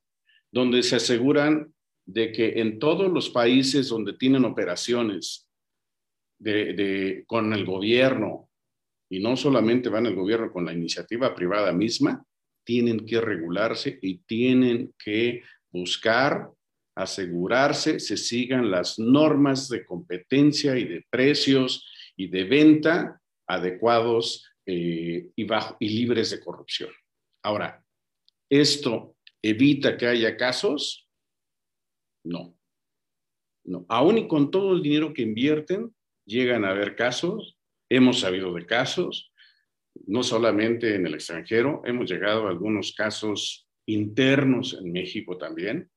donde 0.51 0.83
se 0.83 0.97
aseguran 0.97 1.73
de 2.05 2.33
que 2.33 2.61
en 2.61 2.79
todos 2.79 3.13
los 3.13 3.31
países 3.31 3.89
donde 3.89 4.13
tienen 4.15 4.45
operaciones 4.45 5.49
con 7.27 7.53
el 7.53 7.65
gobierno, 7.65 8.49
y 9.11 9.21
no 9.21 9.37
solamente 9.37 9.89
van 9.89 10.07
al 10.07 10.15
gobierno 10.15 10.53
con 10.53 10.65
la 10.65 10.73
iniciativa 10.73 11.35
privada 11.35 11.73
misma, 11.73 12.25
tienen 12.65 13.05
que 13.05 13.21
regularse 13.21 13.99
y 14.01 14.19
tienen 14.19 14.95
que 14.99 15.43
buscar 15.71 16.51
asegurarse 16.95 18.01
se 18.01 18.17
sigan 18.17 18.71
las 18.71 18.99
normas 18.99 19.69
de 19.69 19.85
competencia 19.85 20.77
y 20.77 20.85
de 20.85 21.05
precios 21.09 21.87
y 22.17 22.29
de 22.29 22.45
venta 22.45 23.21
adecuados 23.47 24.51
eh, 24.67 25.31
y, 25.35 25.45
bajo, 25.45 25.77
y 25.81 25.89
libres 25.89 26.31
de 26.31 26.41
corrupción. 26.41 26.91
Ahora, 27.43 27.85
¿esto 28.49 29.17
evita 29.41 29.97
que 29.97 30.07
haya 30.07 30.37
casos? 30.37 31.09
No. 32.25 32.57
No. 33.65 33.87
Aún 33.89 34.19
y 34.19 34.29
con 34.29 34.51
todo 34.51 34.75
el 34.75 34.83
dinero 34.83 35.13
que 35.13 35.23
invierten, 35.23 35.95
llegan 36.25 36.65
a 36.65 36.71
haber 36.71 36.97
casos. 36.97 37.59
Hemos 37.89 38.21
sabido 38.21 38.53
de 38.55 38.67
casos, 38.67 39.33
no 40.07 40.23
solamente 40.23 40.95
en 40.95 41.07
el 41.07 41.15
extranjero, 41.15 41.83
hemos 41.85 42.11
llegado 42.11 42.47
a 42.47 42.51
algunos 42.51 42.95
casos 42.95 43.69
internos 43.87 44.75
en 44.75 44.93
México 44.93 45.37
también, 45.37 45.91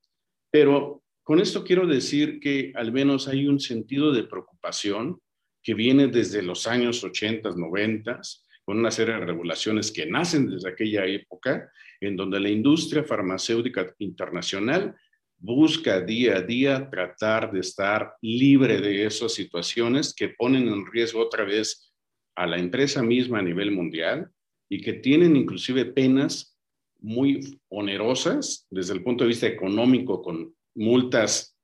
pero 0.52 1.04
con 1.24 1.40
esto 1.40 1.64
quiero 1.64 1.88
decir 1.88 2.40
que 2.40 2.72
al 2.76 2.92
menos 2.92 3.28
hay 3.28 3.48
un 3.48 3.60
sentido 3.60 4.12
de 4.12 4.24
preocupación 4.24 5.20
que 5.64 5.74
viene 5.74 6.08
desde 6.08 6.42
los 6.42 6.68
años 6.68 7.04
80, 7.04 7.50
90, 7.56 8.22
con 8.64 8.80
una 8.80 8.92
serie 8.92 9.16
de 9.16 9.26
regulaciones 9.26 9.92
que 9.92 10.06
nacen 10.06 10.50
desde 10.50 10.70
aquella 10.70 11.06
época, 11.06 11.72
en 12.00 12.16
donde 12.16 12.40
la 12.40 12.50
industria 12.50 13.04
farmacéutica 13.04 13.94
internacional 14.00 14.96
busca 15.46 16.02
día 16.02 16.38
a 16.38 16.42
día 16.42 16.90
tratar 16.90 17.52
de 17.52 17.60
estar 17.60 18.16
libre 18.22 18.82
de 18.82 19.06
esas 19.06 19.34
situaciones 19.34 20.14
que 20.14 20.30
ponen 20.30 20.68
en 20.68 20.88
riesgo 20.92 21.22
otra 21.22 21.44
vez 21.44 21.94
a 22.36 22.48
la 22.48 22.58
empresa 22.58 23.04
misma 23.04 23.40
a 23.40 23.44
nivel 23.44 23.72
mundial 23.72 24.32
y 24.68 24.82
que 24.82 24.94
tienen 24.94 25.36
inclusive 25.36 25.86
penas 25.86 26.58
muy 27.00 27.62
onerosas 27.70 28.66
desde 28.72 28.94
el 28.94 29.04
punto 29.04 29.24
de 29.24 29.28
vista 29.30 29.46
económico 29.46 30.24
con 30.24 30.56
multas 30.74 31.56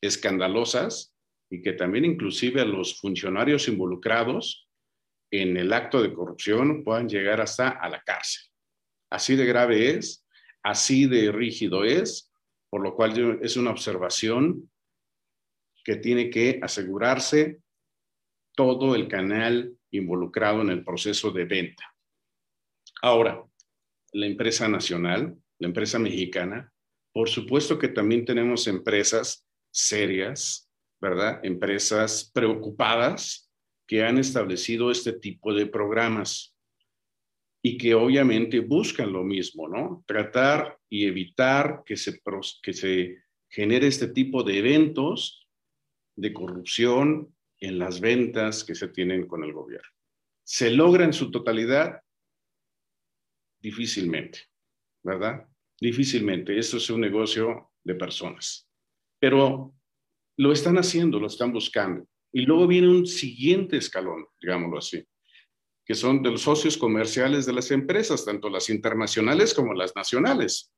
escandalosas 0.00 1.12
y 1.50 1.60
que 1.60 1.72
también 1.72 2.04
inclusive 2.04 2.60
a 2.60 2.64
los 2.64 3.00
funcionarios 3.00 3.66
involucrados 3.66 4.68
en 5.32 5.56
el 5.56 5.72
acto 5.72 6.00
de 6.00 6.12
corrupción 6.12 6.84
puedan 6.84 7.08
llegar 7.08 7.40
hasta 7.40 7.68
a 7.68 7.88
la 7.88 8.00
cárcel. 8.02 8.44
Así 9.10 9.34
de 9.34 9.44
grave 9.44 9.90
es, 9.90 10.24
así 10.62 11.06
de 11.06 11.32
rígido 11.32 11.84
es, 11.84 12.31
por 12.72 12.82
lo 12.82 12.96
cual 12.96 13.38
es 13.42 13.58
una 13.58 13.70
observación 13.70 14.70
que 15.84 15.96
tiene 15.96 16.30
que 16.30 16.58
asegurarse 16.62 17.60
todo 18.56 18.94
el 18.94 19.08
canal 19.08 19.76
involucrado 19.90 20.62
en 20.62 20.70
el 20.70 20.82
proceso 20.82 21.30
de 21.32 21.44
venta. 21.44 21.94
Ahora, 23.02 23.44
la 24.14 24.24
empresa 24.24 24.68
nacional, 24.68 25.36
la 25.58 25.68
empresa 25.68 25.98
mexicana, 25.98 26.72
por 27.12 27.28
supuesto 27.28 27.78
que 27.78 27.88
también 27.88 28.24
tenemos 28.24 28.66
empresas 28.66 29.46
serias, 29.70 30.70
¿verdad? 30.98 31.44
Empresas 31.44 32.30
preocupadas 32.32 33.50
que 33.86 34.02
han 34.02 34.16
establecido 34.16 34.90
este 34.90 35.12
tipo 35.12 35.52
de 35.52 35.66
programas 35.66 36.51
y 37.62 37.78
que 37.78 37.94
obviamente 37.94 38.58
buscan 38.58 39.12
lo 39.12 39.22
mismo, 39.22 39.68
¿no? 39.68 40.02
Tratar 40.06 40.78
y 40.88 41.06
evitar 41.06 41.82
que 41.86 41.96
se, 41.96 42.20
que 42.60 42.72
se 42.72 43.22
genere 43.48 43.86
este 43.86 44.08
tipo 44.08 44.42
de 44.42 44.58
eventos 44.58 45.48
de 46.16 46.32
corrupción 46.32 47.34
en 47.60 47.78
las 47.78 48.00
ventas 48.00 48.64
que 48.64 48.74
se 48.74 48.88
tienen 48.88 49.28
con 49.28 49.44
el 49.44 49.52
gobierno. 49.52 49.88
¿Se 50.44 50.70
logra 50.70 51.04
en 51.04 51.12
su 51.12 51.30
totalidad? 51.30 52.00
Difícilmente, 53.60 54.40
¿verdad? 55.04 55.46
Difícilmente. 55.80 56.58
Esto 56.58 56.78
es 56.78 56.90
un 56.90 57.00
negocio 57.00 57.70
de 57.84 57.94
personas. 57.94 58.68
Pero 59.20 59.72
lo 60.36 60.52
están 60.52 60.78
haciendo, 60.78 61.20
lo 61.20 61.28
están 61.28 61.52
buscando. 61.52 62.08
Y 62.32 62.42
luego 62.42 62.66
viene 62.66 62.88
un 62.88 63.06
siguiente 63.06 63.76
escalón, 63.76 64.26
digámoslo 64.40 64.78
así, 64.78 65.04
que 65.84 65.94
son 65.94 66.22
de 66.22 66.30
los 66.30 66.42
socios 66.42 66.76
comerciales 66.76 67.46
de 67.46 67.52
las 67.52 67.70
empresas, 67.70 68.24
tanto 68.24 68.48
las 68.48 68.70
internacionales 68.70 69.54
como 69.54 69.74
las 69.74 69.94
nacionales. 69.96 70.72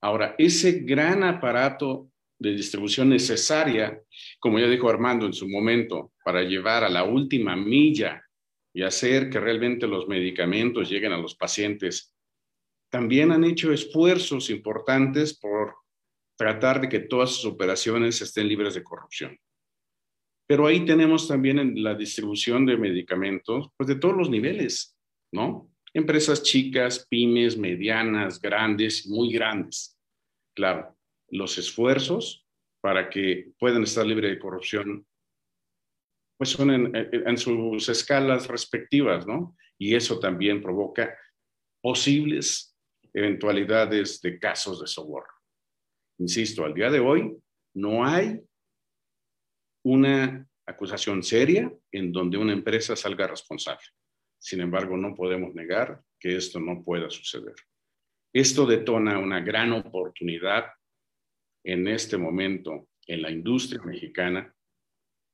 Ahora, 0.00 0.34
ese 0.38 0.80
gran 0.80 1.22
aparato 1.24 2.10
de 2.38 2.52
distribución 2.52 3.08
necesaria, 3.08 4.02
como 4.40 4.58
ya 4.58 4.68
dijo 4.68 4.88
Armando 4.88 5.26
en 5.26 5.32
su 5.32 5.48
momento, 5.48 6.12
para 6.24 6.42
llevar 6.42 6.84
a 6.84 6.88
la 6.88 7.04
última 7.04 7.56
milla 7.56 8.22
y 8.74 8.82
hacer 8.82 9.30
que 9.30 9.38
realmente 9.38 9.86
los 9.86 10.08
medicamentos 10.08 10.90
lleguen 10.90 11.12
a 11.12 11.18
los 11.18 11.36
pacientes, 11.36 12.14
también 12.90 13.30
han 13.30 13.44
hecho 13.44 13.72
esfuerzos 13.72 14.50
importantes 14.50 15.38
por 15.38 15.76
tratar 16.36 16.80
de 16.80 16.88
que 16.88 17.00
todas 17.00 17.30
sus 17.30 17.46
operaciones 17.46 18.20
estén 18.20 18.48
libres 18.48 18.74
de 18.74 18.82
corrupción. 18.82 19.38
Pero 20.46 20.66
ahí 20.66 20.84
tenemos 20.84 21.28
también 21.28 21.58
en 21.58 21.82
la 21.82 21.94
distribución 21.94 22.66
de 22.66 22.76
medicamentos, 22.76 23.68
pues 23.76 23.88
de 23.88 23.96
todos 23.96 24.16
los 24.16 24.28
niveles, 24.28 24.96
¿no? 25.32 25.70
Empresas 25.94 26.42
chicas, 26.42 27.06
pymes, 27.08 27.56
medianas, 27.56 28.40
grandes, 28.40 29.06
muy 29.06 29.32
grandes. 29.32 29.98
Claro, 30.54 30.96
los 31.28 31.58
esfuerzos 31.58 32.46
para 32.80 33.08
que 33.08 33.52
puedan 33.58 33.84
estar 33.84 34.04
libres 34.04 34.30
de 34.32 34.38
corrupción, 34.38 35.06
pues 36.36 36.50
son 36.50 36.70
en, 36.70 36.92
en 36.94 37.38
sus 37.38 37.88
escalas 37.88 38.48
respectivas, 38.48 39.26
¿no? 39.26 39.56
Y 39.78 39.94
eso 39.94 40.18
también 40.18 40.60
provoca 40.62 41.16
posibles 41.80 42.76
eventualidades 43.14 44.20
de 44.20 44.38
casos 44.38 44.80
de 44.80 44.86
soborno. 44.86 45.32
Insisto, 46.18 46.64
al 46.64 46.74
día 46.74 46.90
de 46.90 47.00
hoy 47.00 47.36
no 47.74 48.04
hay 48.04 48.40
una 49.84 50.46
acusación 50.66 51.22
seria 51.22 51.72
en 51.90 52.12
donde 52.12 52.38
una 52.38 52.52
empresa 52.52 52.96
salga 52.96 53.26
responsable. 53.26 53.84
Sin 54.38 54.60
embargo, 54.60 54.96
no 54.96 55.14
podemos 55.14 55.54
negar 55.54 56.02
que 56.18 56.36
esto 56.36 56.60
no 56.60 56.82
pueda 56.82 57.10
suceder. 57.10 57.54
Esto 58.32 58.66
detona 58.66 59.18
una 59.18 59.40
gran 59.40 59.72
oportunidad 59.72 60.66
en 61.64 61.86
este 61.86 62.16
momento 62.16 62.88
en 63.06 63.22
la 63.22 63.30
industria 63.30 63.82
mexicana 63.82 64.54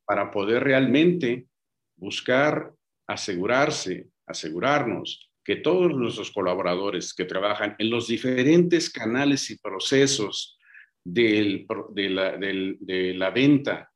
para 0.05 0.31
poder 0.31 0.63
realmente 0.63 1.47
buscar 1.95 2.73
asegurarse, 3.07 4.09
asegurarnos 4.27 5.31
que 5.43 5.55
todos 5.57 5.91
nuestros 5.95 6.31
colaboradores 6.31 7.13
que 7.13 7.25
trabajan 7.25 7.75
en 7.79 7.89
los 7.89 8.07
diferentes 8.07 8.89
canales 8.91 9.49
y 9.49 9.57
procesos 9.59 10.59
de, 11.03 11.65
la, 13.17 13.29
venta, 13.31 13.91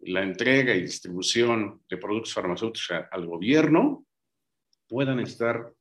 la 0.00 0.22
entrega 0.22 0.74
y 0.74 0.82
distribución 0.82 1.82
de 1.88 1.96
productos 1.96 2.32
farmacéuticos 2.32 2.90
al 3.10 3.26
gobierno 3.26 4.06
puedan 4.88 5.20
estar 5.20 5.72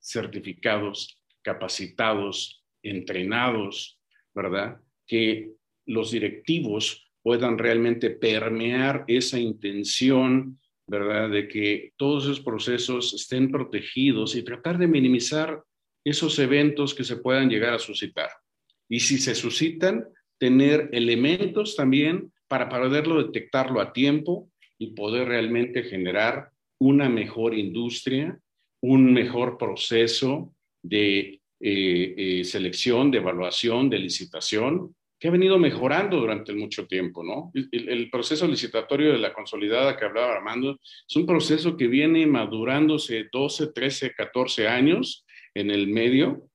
certificados, 0.00 1.18
capacitados, 1.42 2.64
entrenados, 2.82 3.98
¿verdad? 4.34 4.80
Que 5.06 5.52
los 5.86 6.10
directivos 6.10 7.10
puedan 7.22 7.56
realmente 7.56 8.10
permear 8.10 9.04
esa 9.06 9.38
intención, 9.38 10.60
¿verdad? 10.86 11.30
De 11.30 11.48
que 11.48 11.92
todos 11.96 12.24
esos 12.24 12.40
procesos 12.40 13.14
estén 13.14 13.50
protegidos 13.50 14.34
y 14.36 14.42
tratar 14.42 14.78
de 14.78 14.86
minimizar 14.86 15.62
esos 16.04 16.38
eventos 16.38 16.94
que 16.94 17.04
se 17.04 17.16
puedan 17.16 17.48
llegar 17.48 17.74
a 17.74 17.78
suscitar. 17.78 18.28
Y 18.88 19.00
si 19.00 19.16
se 19.16 19.34
suscitan, 19.34 20.06
tener 20.38 20.90
elementos 20.92 21.76
también 21.76 22.30
para 22.54 22.68
poderlo 22.68 23.20
detectarlo 23.20 23.80
a 23.80 23.92
tiempo 23.92 24.48
y 24.78 24.94
poder 24.94 25.26
realmente 25.26 25.82
generar 25.82 26.50
una 26.78 27.08
mejor 27.08 27.52
industria, 27.52 28.38
un 28.80 29.12
mejor 29.12 29.58
proceso 29.58 30.54
de 30.80 31.40
eh, 31.60 32.14
eh, 32.16 32.44
selección, 32.44 33.10
de 33.10 33.18
evaluación, 33.18 33.90
de 33.90 33.98
licitación, 33.98 34.94
que 35.18 35.26
ha 35.26 35.32
venido 35.32 35.58
mejorando 35.58 36.20
durante 36.20 36.54
mucho 36.54 36.86
tiempo, 36.86 37.24
¿no? 37.24 37.50
El, 37.72 37.88
el, 37.88 38.08
proceso 38.08 38.46
licitatorio 38.46 39.10
de 39.10 39.18
la 39.18 39.32
consolidada 39.32 39.96
que 39.96 40.04
hablaba 40.04 40.36
Armando 40.36 40.78
es 40.80 41.16
un 41.16 41.26
proceso 41.26 41.76
que 41.76 41.88
viene 41.88 42.24
madurándose 42.24 43.30
12, 43.32 43.72
13, 43.72 44.14
14 44.14 44.68
años 44.68 45.26
en 45.54 45.72
el 45.72 45.88
medio 45.88 46.48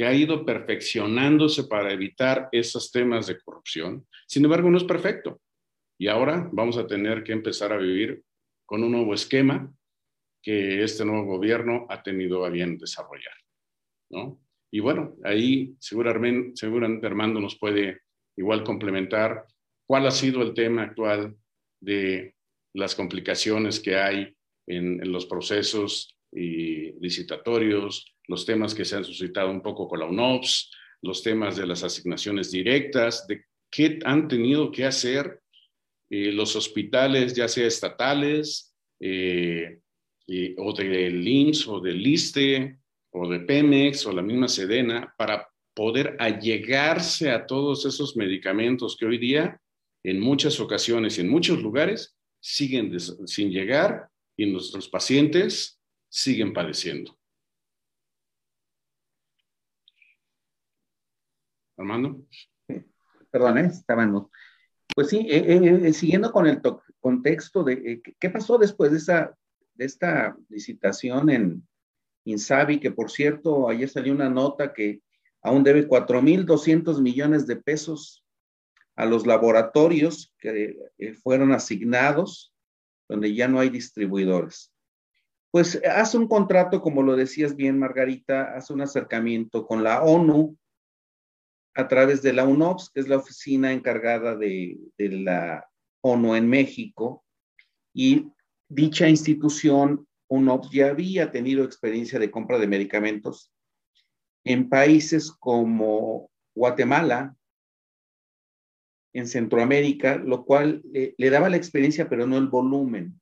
que 0.00 0.06
ha 0.06 0.14
ido 0.14 0.46
perfeccionándose 0.46 1.64
para 1.64 1.92
evitar 1.92 2.48
esos 2.52 2.90
temas 2.90 3.26
de 3.26 3.38
corrupción. 3.38 4.06
Sin 4.26 4.42
embargo, 4.42 4.70
no 4.70 4.78
es 4.78 4.84
perfecto. 4.84 5.42
Y 5.98 6.08
ahora 6.08 6.48
vamos 6.52 6.78
a 6.78 6.86
tener 6.86 7.22
que 7.22 7.32
empezar 7.32 7.70
a 7.74 7.76
vivir 7.76 8.24
con 8.64 8.82
un 8.82 8.92
nuevo 8.92 9.12
esquema 9.12 9.70
que 10.42 10.82
este 10.82 11.04
nuevo 11.04 11.26
gobierno 11.26 11.84
ha 11.90 12.02
tenido 12.02 12.46
a 12.46 12.48
bien 12.48 12.78
desarrollar. 12.78 13.34
¿no? 14.08 14.40
Y 14.72 14.80
bueno, 14.80 15.16
ahí 15.22 15.76
seguramente, 15.78 16.52
seguramente 16.54 17.06
Armando 17.06 17.38
nos 17.38 17.58
puede 17.58 18.00
igual 18.38 18.64
complementar 18.64 19.44
cuál 19.86 20.06
ha 20.06 20.12
sido 20.12 20.40
el 20.40 20.54
tema 20.54 20.84
actual 20.84 21.36
de 21.78 22.36
las 22.72 22.94
complicaciones 22.94 23.80
que 23.80 23.96
hay 23.96 24.34
en, 24.66 25.02
en 25.02 25.12
los 25.12 25.26
procesos 25.26 26.16
y 26.32 26.92
licitatorios, 27.00 28.16
los 28.30 28.46
temas 28.46 28.74
que 28.74 28.84
se 28.84 28.96
han 28.96 29.04
suscitado 29.04 29.50
un 29.50 29.60
poco 29.60 29.88
con 29.88 29.98
la 29.98 30.06
UNOPS, 30.06 30.70
los 31.02 31.20
temas 31.20 31.56
de 31.56 31.66
las 31.66 31.82
asignaciones 31.82 32.52
directas, 32.52 33.26
de 33.26 33.44
qué 33.68 33.98
han 34.04 34.28
tenido 34.28 34.70
que 34.70 34.84
hacer 34.84 35.40
eh, 36.08 36.30
los 36.30 36.54
hospitales, 36.54 37.34
ya 37.34 37.48
sea 37.48 37.66
estatales, 37.66 38.72
eh, 39.00 39.80
o 40.58 40.72
del 40.72 41.26
IMSS 41.26 41.66
o 41.66 41.80
del 41.80 42.06
ISTE 42.06 42.78
o 43.12 43.28
de 43.28 43.40
Pemex 43.40 44.06
o 44.06 44.12
la 44.12 44.22
misma 44.22 44.46
Sedena 44.46 45.12
para 45.18 45.48
poder 45.74 46.14
allegarse 46.20 47.30
a 47.30 47.46
todos 47.46 47.84
esos 47.84 48.16
medicamentos 48.16 48.96
que 48.96 49.06
hoy 49.06 49.18
día 49.18 49.60
en 50.04 50.20
muchas 50.20 50.60
ocasiones 50.60 51.18
y 51.18 51.22
en 51.22 51.28
muchos 51.28 51.60
lugares 51.60 52.16
siguen 52.38 52.96
sin 53.00 53.50
llegar 53.50 54.08
y 54.36 54.46
nuestros 54.46 54.88
pacientes 54.88 55.80
siguen 56.08 56.52
padeciendo. 56.52 57.19
Armando. 61.80 62.26
Perdón, 63.30 63.58
¿eh? 63.58 63.66
estaban. 63.72 64.28
Pues 64.94 65.08
sí, 65.08 65.26
eh, 65.30 65.86
eh, 65.86 65.92
siguiendo 65.92 66.30
con 66.30 66.46
el 66.46 66.60
contexto 67.00 67.64
de 67.64 68.02
qué 68.18 68.30
pasó 68.30 68.58
después 68.58 68.90
de, 68.92 68.98
esa, 68.98 69.36
de 69.74 69.84
esta 69.86 70.36
licitación 70.48 71.30
en 71.30 71.68
Insabi, 72.24 72.80
que 72.80 72.90
por 72.90 73.10
cierto, 73.10 73.68
ayer 73.68 73.88
salió 73.88 74.12
una 74.12 74.28
nota 74.28 74.74
que 74.74 75.00
aún 75.42 75.64
debe 75.64 75.88
4.200 75.88 77.00
millones 77.00 77.46
de 77.46 77.56
pesos 77.56 78.26
a 78.96 79.06
los 79.06 79.26
laboratorios 79.26 80.34
que 80.38 80.76
fueron 81.22 81.52
asignados, 81.52 82.52
donde 83.08 83.34
ya 83.34 83.48
no 83.48 83.58
hay 83.58 83.70
distribuidores. 83.70 84.74
Pues 85.50 85.80
hace 85.84 86.18
un 86.18 86.28
contrato, 86.28 86.82
como 86.82 87.02
lo 87.02 87.16
decías 87.16 87.56
bien, 87.56 87.78
Margarita, 87.78 88.54
hace 88.54 88.74
un 88.74 88.82
acercamiento 88.82 89.66
con 89.66 89.82
la 89.82 90.02
ONU 90.02 90.58
a 91.80 91.88
través 91.88 92.22
de 92.22 92.32
la 92.32 92.44
UNOPS, 92.44 92.90
que 92.90 93.00
es 93.00 93.08
la 93.08 93.16
oficina 93.16 93.72
encargada 93.72 94.36
de, 94.36 94.78
la 94.98 95.66
ONU 96.02 96.34
en 96.34 96.48
México, 96.48 97.24
y 97.94 98.26
dicha 98.68 99.08
institución, 99.08 100.06
UNOPS, 100.28 100.70
ya 100.70 100.90
había 100.90 101.30
tenido 101.30 101.64
experiencia 101.64 102.18
de 102.18 102.30
compra 102.30 102.58
de 102.58 102.68
medicamentos 102.68 103.52
en 104.44 104.68
países 104.68 105.32
como 105.32 106.30
Guatemala, 106.54 107.34
en 109.12 109.26
Centroamérica, 109.26 110.16
lo 110.16 110.44
cual 110.44 110.82
le 110.92 111.30
daba 111.30 111.48
la 111.48 111.56
experiencia, 111.56 112.08
pero 112.08 112.26
no 112.26 112.38
el 112.38 112.46
volumen. 112.46 113.20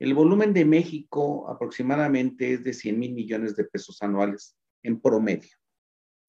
El 0.00 0.14
volumen 0.14 0.52
de 0.52 0.64
México 0.64 1.48
aproximadamente 1.48 2.54
es 2.54 2.64
de 2.64 2.72
100 2.72 2.98
mil 2.98 3.12
millones 3.12 3.54
de 3.54 3.64
pesos 3.64 4.02
anuales 4.02 4.56
en 4.82 5.00
promedio 5.00 5.59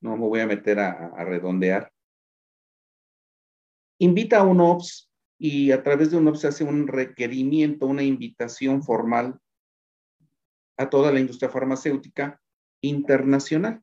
no 0.01 0.17
me 0.17 0.27
voy 0.27 0.39
a 0.39 0.47
meter 0.47 0.79
a, 0.79 1.23
redondear. 1.23 1.91
Invita 3.99 4.39
a 4.39 4.43
un 4.43 4.59
OPS 4.59 5.11
y 5.37 5.71
a 5.71 5.83
través 5.83 6.11
de 6.11 6.17
un 6.17 6.27
OPS 6.27 6.45
hace 6.45 6.63
un 6.63 6.87
requerimiento, 6.87 7.85
una 7.85 8.03
invitación 8.03 8.83
formal 8.83 9.39
a 10.77 10.89
toda 10.89 11.11
la 11.11 11.19
industria 11.19 11.49
farmacéutica 11.49 12.41
internacional. 12.81 13.81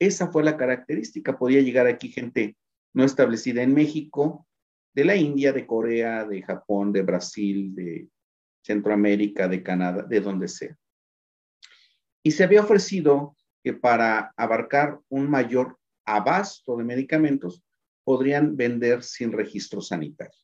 Esa 0.00 0.32
fue 0.32 0.42
la 0.42 0.56
característica. 0.56 1.38
Podía 1.38 1.60
llegar 1.60 1.86
aquí 1.86 2.08
gente 2.08 2.56
no 2.92 3.04
establecida 3.04 3.62
en 3.62 3.72
México, 3.72 4.48
de 4.92 5.04
la 5.04 5.14
India, 5.14 5.52
de 5.52 5.66
Corea, 5.66 6.24
de 6.24 6.42
Japón, 6.42 6.92
de 6.92 7.02
Brasil, 7.02 7.72
de 7.74 8.08
Centroamérica, 8.62 9.46
de 9.46 9.62
Canadá, 9.62 10.02
de 10.02 10.20
donde 10.20 10.48
sea. 10.48 10.76
Y 12.24 12.32
se 12.32 12.42
había 12.42 12.62
ofrecido 12.62 13.36
que 13.62 13.72
para 13.72 14.32
abarcar 14.36 15.00
un 15.08 15.28
mayor 15.28 15.78
abasto 16.04 16.76
de 16.76 16.84
medicamentos 16.84 17.62
podrían 18.04 18.56
vender 18.56 19.02
sin 19.02 19.32
registro 19.32 19.80
sanitario, 19.80 20.38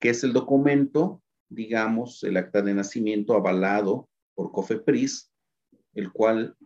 que 0.00 0.10
es 0.10 0.24
el 0.24 0.32
documento, 0.32 1.22
digamos, 1.48 2.22
el 2.22 2.36
acta 2.36 2.62
de 2.62 2.74
nacimiento 2.74 3.34
avalado 3.34 4.08
por 4.34 4.52
COFEPRIS, 4.52 5.30
el 5.94 6.12
cual 6.12 6.56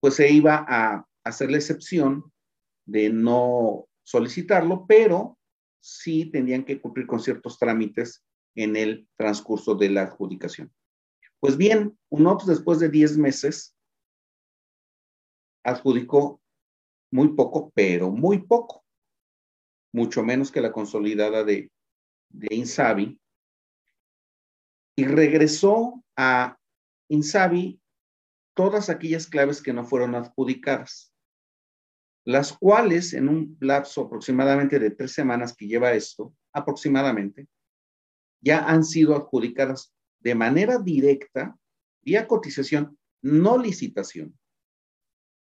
pues 0.00 0.14
se 0.14 0.30
iba 0.30 0.64
a 0.68 1.06
hacer 1.24 1.50
la 1.50 1.56
excepción 1.56 2.30
de 2.84 3.08
no 3.08 3.86
solicitarlo, 4.02 4.84
pero 4.86 5.38
sí 5.80 6.26
tenían 6.26 6.64
que 6.64 6.80
cumplir 6.80 7.06
con 7.06 7.20
ciertos 7.20 7.58
trámites 7.58 8.22
en 8.54 8.76
el 8.76 9.08
transcurso 9.16 9.74
de 9.74 9.90
la 9.90 10.02
adjudicación. 10.02 10.72
Pues 11.40 11.56
bien, 11.56 11.98
UNOPS 12.10 12.46
después 12.46 12.78
de 12.78 12.88
10 12.88 13.18
meses 13.18 13.73
adjudicó 15.64 16.40
muy 17.10 17.28
poco, 17.34 17.72
pero 17.74 18.10
muy 18.10 18.38
poco, 18.42 18.84
mucho 19.92 20.22
menos 20.22 20.50
que 20.50 20.60
la 20.60 20.72
consolidada 20.72 21.44
de, 21.44 21.70
de 22.30 22.54
Insabi, 22.54 23.18
y 24.96 25.04
regresó 25.04 26.04
a 26.16 26.56
Insabi 27.08 27.80
todas 28.54 28.88
aquellas 28.88 29.26
claves 29.26 29.60
que 29.60 29.72
no 29.72 29.84
fueron 29.84 30.14
adjudicadas, 30.14 31.12
las 32.24 32.52
cuales 32.52 33.12
en 33.12 33.28
un 33.28 33.56
lapso 33.60 34.02
aproximadamente 34.02 34.78
de 34.78 34.90
tres 34.90 35.12
semanas 35.12 35.54
que 35.54 35.66
lleva 35.66 35.92
esto, 35.92 36.34
aproximadamente, 36.52 37.48
ya 38.40 38.64
han 38.68 38.84
sido 38.84 39.16
adjudicadas 39.16 39.92
de 40.20 40.34
manera 40.34 40.78
directa, 40.78 41.58
vía 42.02 42.26
cotización, 42.26 42.98
no 43.22 43.58
licitación, 43.58 44.38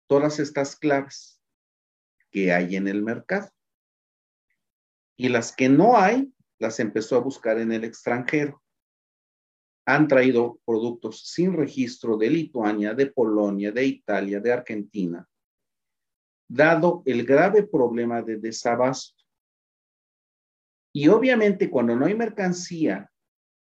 todas 0.08 0.40
estas 0.40 0.76
claves 0.76 1.42
que 2.32 2.52
hay 2.52 2.76
en 2.76 2.88
el 2.88 3.04
mercado. 3.04 3.50
Y 5.16 5.30
las 5.30 5.56
que 5.56 5.70
no 5.70 5.98
hay, 5.98 6.34
las 6.60 6.80
empezó 6.80 7.16
a 7.16 7.20
buscar 7.20 7.60
en 7.60 7.72
el 7.72 7.84
extranjero. 7.84 8.62
Han 9.86 10.08
traído 10.08 10.60
productos 10.66 11.28
sin 11.28 11.54
registro 11.54 12.18
de 12.18 12.30
Lituania, 12.30 12.94
de 12.94 13.08
Polonia, 13.08 13.72
de 13.72 13.86
Italia, 13.86 14.40
de 14.40 14.52
Argentina, 14.52 15.28
dado 16.48 17.04
el 17.06 17.26
grave 17.26 17.64
problema 17.64 18.22
de 18.22 18.38
desabasto. 18.38 19.24
Y 20.94 21.08
obviamente 21.08 21.70
cuando 21.70 21.96
no 21.96 22.06
hay 22.06 22.16
mercancía 22.16 23.12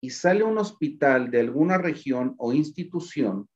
y 0.01 0.09
sale 0.11 0.43
un 0.43 0.57
hospital 0.57 1.31
de 1.31 1.39
alguna 1.39 1.77
región 1.77 2.35
o 2.37 2.53
institución, 2.53 3.49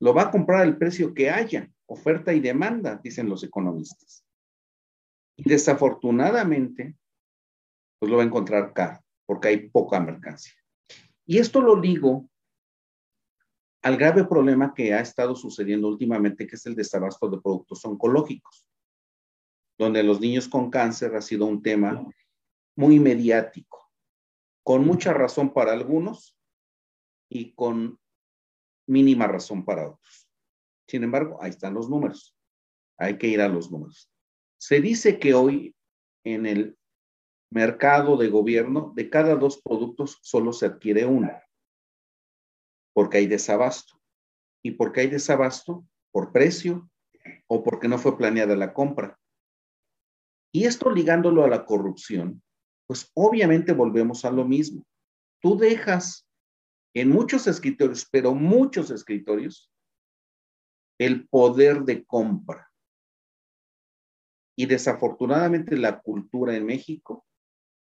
lo 0.00 0.12
va 0.12 0.24
a 0.24 0.30
comprar 0.30 0.62
al 0.62 0.76
precio 0.76 1.14
que 1.14 1.30
haya 1.30 1.70
oferta 1.88 2.32
y 2.32 2.40
demanda, 2.40 3.00
dicen 3.02 3.28
los 3.28 3.42
economistas. 3.42 4.24
Y 5.36 5.48
desafortunadamente, 5.48 6.96
pues 7.98 8.10
lo 8.10 8.18
va 8.18 8.22
a 8.22 8.26
encontrar 8.26 8.72
caro, 8.72 9.02
porque 9.26 9.48
hay 9.48 9.68
poca 9.68 9.98
mercancía. 9.98 10.54
Y 11.26 11.38
esto 11.38 11.60
lo 11.60 11.80
digo 11.80 12.28
al 13.82 13.96
grave 13.96 14.24
problema 14.24 14.74
que 14.74 14.92
ha 14.92 15.00
estado 15.00 15.34
sucediendo 15.34 15.88
últimamente, 15.88 16.46
que 16.46 16.56
es 16.56 16.66
el 16.66 16.74
desabasto 16.74 17.28
de 17.28 17.40
productos 17.40 17.84
oncológicos, 17.84 18.66
donde 19.78 20.02
los 20.02 20.20
niños 20.20 20.48
con 20.48 20.70
cáncer 20.70 21.14
ha 21.14 21.22
sido 21.22 21.46
un 21.46 21.62
tema 21.62 22.04
muy 22.76 22.98
mediático, 22.98 23.90
con 24.62 24.84
mucha 24.84 25.12
razón 25.12 25.52
para 25.52 25.72
algunos 25.72 26.36
y 27.30 27.52
con 27.54 27.98
mínima 28.86 29.26
razón 29.26 29.64
para 29.64 29.88
otros. 29.88 30.27
Sin 30.88 31.04
embargo, 31.04 31.38
ahí 31.40 31.50
están 31.50 31.74
los 31.74 31.88
números. 31.88 32.34
Hay 32.98 33.18
que 33.18 33.28
ir 33.28 33.40
a 33.40 33.48
los 33.48 33.70
números. 33.70 34.10
Se 34.58 34.80
dice 34.80 35.18
que 35.18 35.34
hoy 35.34 35.76
en 36.24 36.46
el 36.46 36.78
mercado 37.50 38.16
de 38.16 38.28
gobierno, 38.28 38.92
de 38.96 39.08
cada 39.08 39.36
dos 39.36 39.60
productos 39.62 40.18
solo 40.22 40.52
se 40.52 40.66
adquiere 40.66 41.06
uno, 41.06 41.30
porque 42.92 43.18
hay 43.18 43.26
desabasto. 43.26 44.00
¿Y 44.62 44.72
por 44.72 44.92
qué 44.92 45.02
hay 45.02 45.06
desabasto? 45.08 45.86
Por 46.10 46.32
precio 46.32 46.90
o 47.46 47.62
porque 47.62 47.88
no 47.88 47.98
fue 47.98 48.18
planeada 48.18 48.56
la 48.56 48.72
compra. 48.72 49.18
Y 50.52 50.64
esto 50.64 50.90
ligándolo 50.90 51.44
a 51.44 51.48
la 51.48 51.64
corrupción, 51.64 52.42
pues 52.86 53.10
obviamente 53.14 53.72
volvemos 53.72 54.24
a 54.24 54.30
lo 54.30 54.44
mismo. 54.44 54.84
Tú 55.40 55.56
dejas 55.56 56.26
en 56.94 57.10
muchos 57.10 57.46
escritorios, 57.46 58.08
pero 58.10 58.34
muchos 58.34 58.90
escritorios, 58.90 59.70
el 60.98 61.28
poder 61.28 61.82
de 61.82 62.04
compra. 62.04 62.70
Y 64.56 64.66
desafortunadamente 64.66 65.76
la 65.76 66.00
cultura 66.00 66.56
en 66.56 66.66
México 66.66 67.24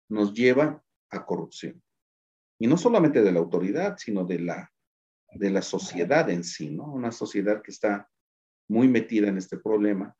nos 0.09 0.33
lleva 0.33 0.83
a 1.09 1.25
corrupción. 1.25 1.81
Y 2.59 2.67
no 2.67 2.77
solamente 2.77 3.21
de 3.21 3.31
la 3.31 3.39
autoridad, 3.39 3.97
sino 3.97 4.25
de 4.25 4.39
la, 4.39 4.73
de 5.33 5.49
la 5.49 5.61
sociedad 5.61 6.29
en 6.29 6.43
sí, 6.43 6.69
¿no? 6.69 6.91
Una 6.91 7.11
sociedad 7.13 7.61
que 7.61 7.71
está 7.71 8.09
muy 8.67 8.89
metida 8.89 9.29
en 9.29 9.37
este 9.37 9.57
problema, 9.57 10.15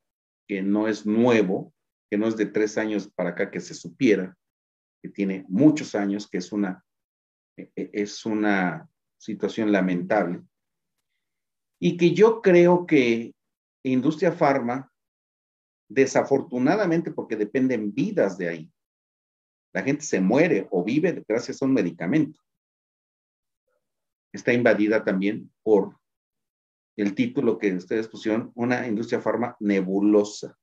que 0.48 0.62
no 0.62 0.88
es 0.88 1.06
nuevo, 1.06 1.74
que 2.10 2.18
no 2.18 2.28
es 2.28 2.38
de 2.38 2.46
tres 2.46 2.78
años 2.78 3.12
para 3.14 3.32
acá 3.32 3.52
que 3.52 3.60
se 3.60 3.74
supiera, 3.74 4.38
que 5.02 5.10
tiene 5.10 5.46
muchos 5.50 5.94
años, 5.96 6.30
que 6.30 6.38
es 6.38 6.52
una, 6.54 6.84
e, 7.58 7.72
e, 7.76 7.90
es 7.94 8.26
una 8.26 8.90
situación 9.18 9.72
lamentable 9.72 10.42
y 11.80 11.98
que 11.98 12.14
yo 12.14 12.42
creo 12.42 12.86
que 12.86 13.34
industria 13.84 14.32
farma, 14.32 14.92
desafortunadamente, 15.90 17.12
porque 17.12 17.36
dependen 17.36 17.94
vidas 17.94 18.38
de 18.38 18.50
ahí, 18.50 18.72
la 19.74 19.82
gente 19.82 20.04
se 20.04 20.20
muere 20.20 20.68
o 20.72 20.84
vive 20.84 21.24
gracias 21.28 21.62
a 21.62 21.66
un 21.66 21.74
medicamento. 21.74 22.40
está 24.32 24.54
invadida 24.54 25.04
también 25.04 25.52
por 25.64 25.98
el 26.96 27.16
título 27.16 27.58
que 27.58 27.74
ustedes 27.74 28.08
pusieron, 28.08 28.52
una 28.56 28.86
industria 28.88 29.22
farma 29.22 29.56
nebulosa, 29.60 30.56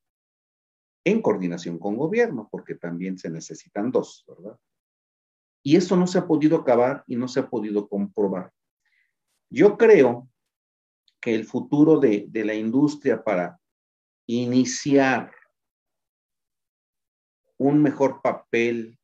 en 1.05 1.23
coordinación 1.23 1.79
con 1.79 1.97
gobierno, 1.97 2.49
porque 2.51 2.75
también 2.75 3.17
se 3.17 3.31
necesitan 3.31 3.91
dos, 3.91 4.25
¿verdad? 4.29 4.59
Y 5.63 5.77
eso 5.77 5.97
no 5.97 6.07
se 6.07 6.19
ha 6.19 6.27
podido 6.27 6.59
acabar 6.59 7.03
y 7.07 7.17
no 7.17 7.27
se 7.27 7.41
ha 7.41 7.49
podido 7.49 7.89
comprobar. 7.89 8.53
Yo 9.51 9.77
creo 9.77 10.29
que 11.27 11.35
el 11.35 11.45
futuro 11.45 11.99
de, 11.99 12.27
de 12.29 12.45
la 12.45 12.55
industria 12.55 13.25
para 13.25 13.59
iniciar 14.29 15.33
un 17.59 17.83
mejor 17.83 18.23
papel 18.23 18.97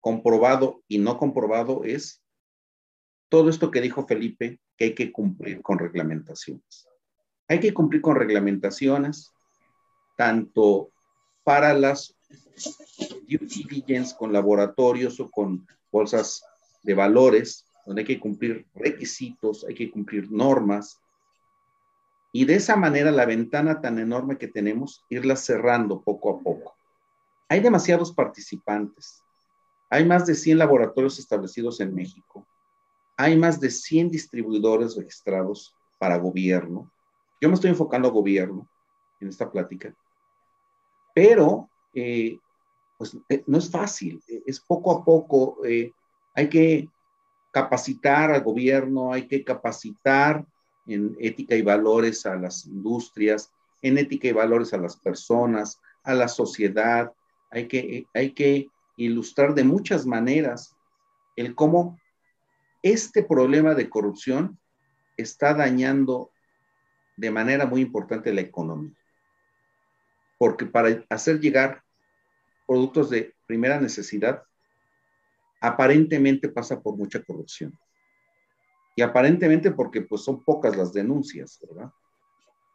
comprobado 0.00 0.82
y 0.86 0.98
no 0.98 1.16
comprobado 1.16 1.82
es 1.82 2.22
todo 3.30 3.48
esto 3.48 3.70
que 3.70 3.80
dijo 3.80 4.06
Felipe, 4.06 4.60
que 4.76 4.84
hay 4.84 4.94
que 4.94 5.12
cumplir 5.12 5.62
con 5.62 5.78
reglamentaciones. 5.78 6.86
Hay 7.48 7.58
que 7.58 7.72
cumplir 7.72 8.02
con 8.02 8.16
reglamentaciones, 8.16 9.32
tanto 10.18 10.90
para 11.42 11.72
las 11.72 12.14
due 13.26 13.38
diligence 13.38 14.14
con 14.14 14.30
laboratorios 14.30 15.18
o 15.20 15.30
con 15.30 15.66
bolsas 15.90 16.44
de 16.82 16.92
valores, 16.92 17.64
donde 17.86 18.02
hay 18.02 18.06
que 18.06 18.20
cumplir 18.20 18.66
requisitos, 18.74 19.64
hay 19.66 19.74
que 19.74 19.90
cumplir 19.90 20.30
normas. 20.30 21.00
Y 22.36 22.46
de 22.46 22.56
esa 22.56 22.74
manera 22.74 23.12
la 23.12 23.26
ventana 23.26 23.80
tan 23.80 24.00
enorme 24.00 24.38
que 24.38 24.48
tenemos, 24.48 25.04
irla 25.08 25.36
cerrando 25.36 26.02
poco 26.02 26.30
a 26.30 26.40
poco. 26.40 26.74
Hay 27.48 27.60
demasiados 27.60 28.12
participantes. 28.12 29.22
Hay 29.88 30.04
más 30.04 30.26
de 30.26 30.34
100 30.34 30.58
laboratorios 30.58 31.20
establecidos 31.20 31.78
en 31.78 31.94
México. 31.94 32.44
Hay 33.16 33.38
más 33.38 33.60
de 33.60 33.70
100 33.70 34.10
distribuidores 34.10 34.96
registrados 34.96 35.76
para 35.96 36.18
gobierno. 36.18 36.90
Yo 37.40 37.48
me 37.48 37.54
estoy 37.54 37.70
enfocando 37.70 38.08
a 38.08 38.10
gobierno 38.10 38.66
en 39.20 39.28
esta 39.28 39.48
plática. 39.48 39.94
Pero, 41.14 41.70
eh, 41.94 42.36
pues 42.98 43.16
eh, 43.28 43.44
no 43.46 43.58
es 43.58 43.70
fácil, 43.70 44.20
eh, 44.26 44.42
es 44.44 44.58
poco 44.58 44.90
a 44.90 45.04
poco. 45.04 45.58
hay 46.34 46.48
que 46.48 46.88
capacitar 47.52 48.32
al 48.32 48.42
gobierno, 48.42 49.12
hay 49.12 49.28
que 49.28 49.44
capacitar 49.44 50.44
en 50.86 51.16
ética 51.18 51.54
y 51.54 51.62
valores 51.62 52.26
a 52.26 52.36
las 52.36 52.66
industrias, 52.66 53.52
en 53.82 53.98
ética 53.98 54.28
y 54.28 54.32
valores 54.32 54.72
a 54.72 54.78
las 54.78 54.96
personas, 54.96 55.80
a 56.02 56.14
la 56.14 56.28
sociedad. 56.28 57.12
Hay 57.50 57.68
que, 57.68 58.06
hay 58.14 58.32
que 58.32 58.68
ilustrar 58.96 59.54
de 59.54 59.64
muchas 59.64 60.06
maneras 60.06 60.76
el 61.36 61.54
cómo 61.54 61.98
este 62.82 63.22
problema 63.22 63.74
de 63.74 63.88
corrupción 63.88 64.58
está 65.16 65.54
dañando 65.54 66.30
de 67.16 67.30
manera 67.30 67.66
muy 67.66 67.80
importante 67.80 68.32
la 68.32 68.42
economía. 68.42 68.92
Porque 70.38 70.66
para 70.66 71.04
hacer 71.08 71.40
llegar 71.40 71.82
productos 72.66 73.10
de 73.10 73.34
primera 73.46 73.80
necesidad, 73.80 74.42
aparentemente 75.60 76.48
pasa 76.48 76.80
por 76.80 76.96
mucha 76.96 77.22
corrupción. 77.22 77.78
Y 78.96 79.02
aparentemente 79.02 79.70
porque 79.70 80.02
pues 80.02 80.22
son 80.22 80.42
pocas 80.42 80.76
las 80.76 80.92
denuncias, 80.92 81.58
¿verdad? 81.68 81.90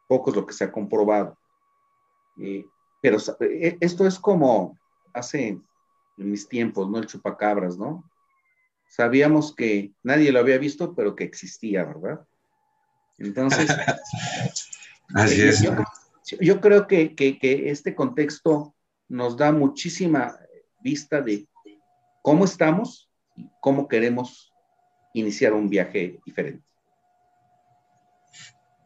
Pocos 0.08 0.34
lo 0.34 0.44
que 0.44 0.52
se 0.52 0.64
ha 0.64 0.72
comprobado. 0.72 1.38
Eh, 2.38 2.66
pero 3.00 3.18
eh, 3.40 3.78
esto 3.80 4.06
es 4.06 4.18
como 4.18 4.78
hace 5.12 5.48
en 5.48 5.64
mis 6.16 6.48
tiempos, 6.48 6.90
¿no? 6.90 6.98
El 6.98 7.06
chupacabras, 7.06 7.78
¿no? 7.78 8.04
sabíamos 8.90 9.54
que 9.54 9.92
nadie 10.02 10.32
lo 10.32 10.40
había 10.40 10.58
visto, 10.58 10.94
pero 10.94 11.14
que 11.14 11.24
existía, 11.24 11.84
¿verdad? 11.84 12.26
Entonces, 13.18 13.70
Así 15.14 15.42
es. 15.42 15.62
Yo, 16.40 16.60
creo 16.60 16.86
que, 16.86 17.14
este 17.70 17.94
contexto 17.94 18.74
nos 19.08 19.36
da 19.36 19.52
muchísima 19.52 20.36
vista 20.80 21.20
de 21.20 21.48
cómo 22.22 22.44
estamos 22.44 23.08
y 23.36 23.48
cómo 23.60 23.88
queremos 23.88 24.49
iniciar 25.12 25.52
un 25.52 25.68
viaje 25.68 26.18
diferente. 26.24 26.62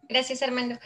Gracias, 0.09 0.43
Armando. 0.43 0.79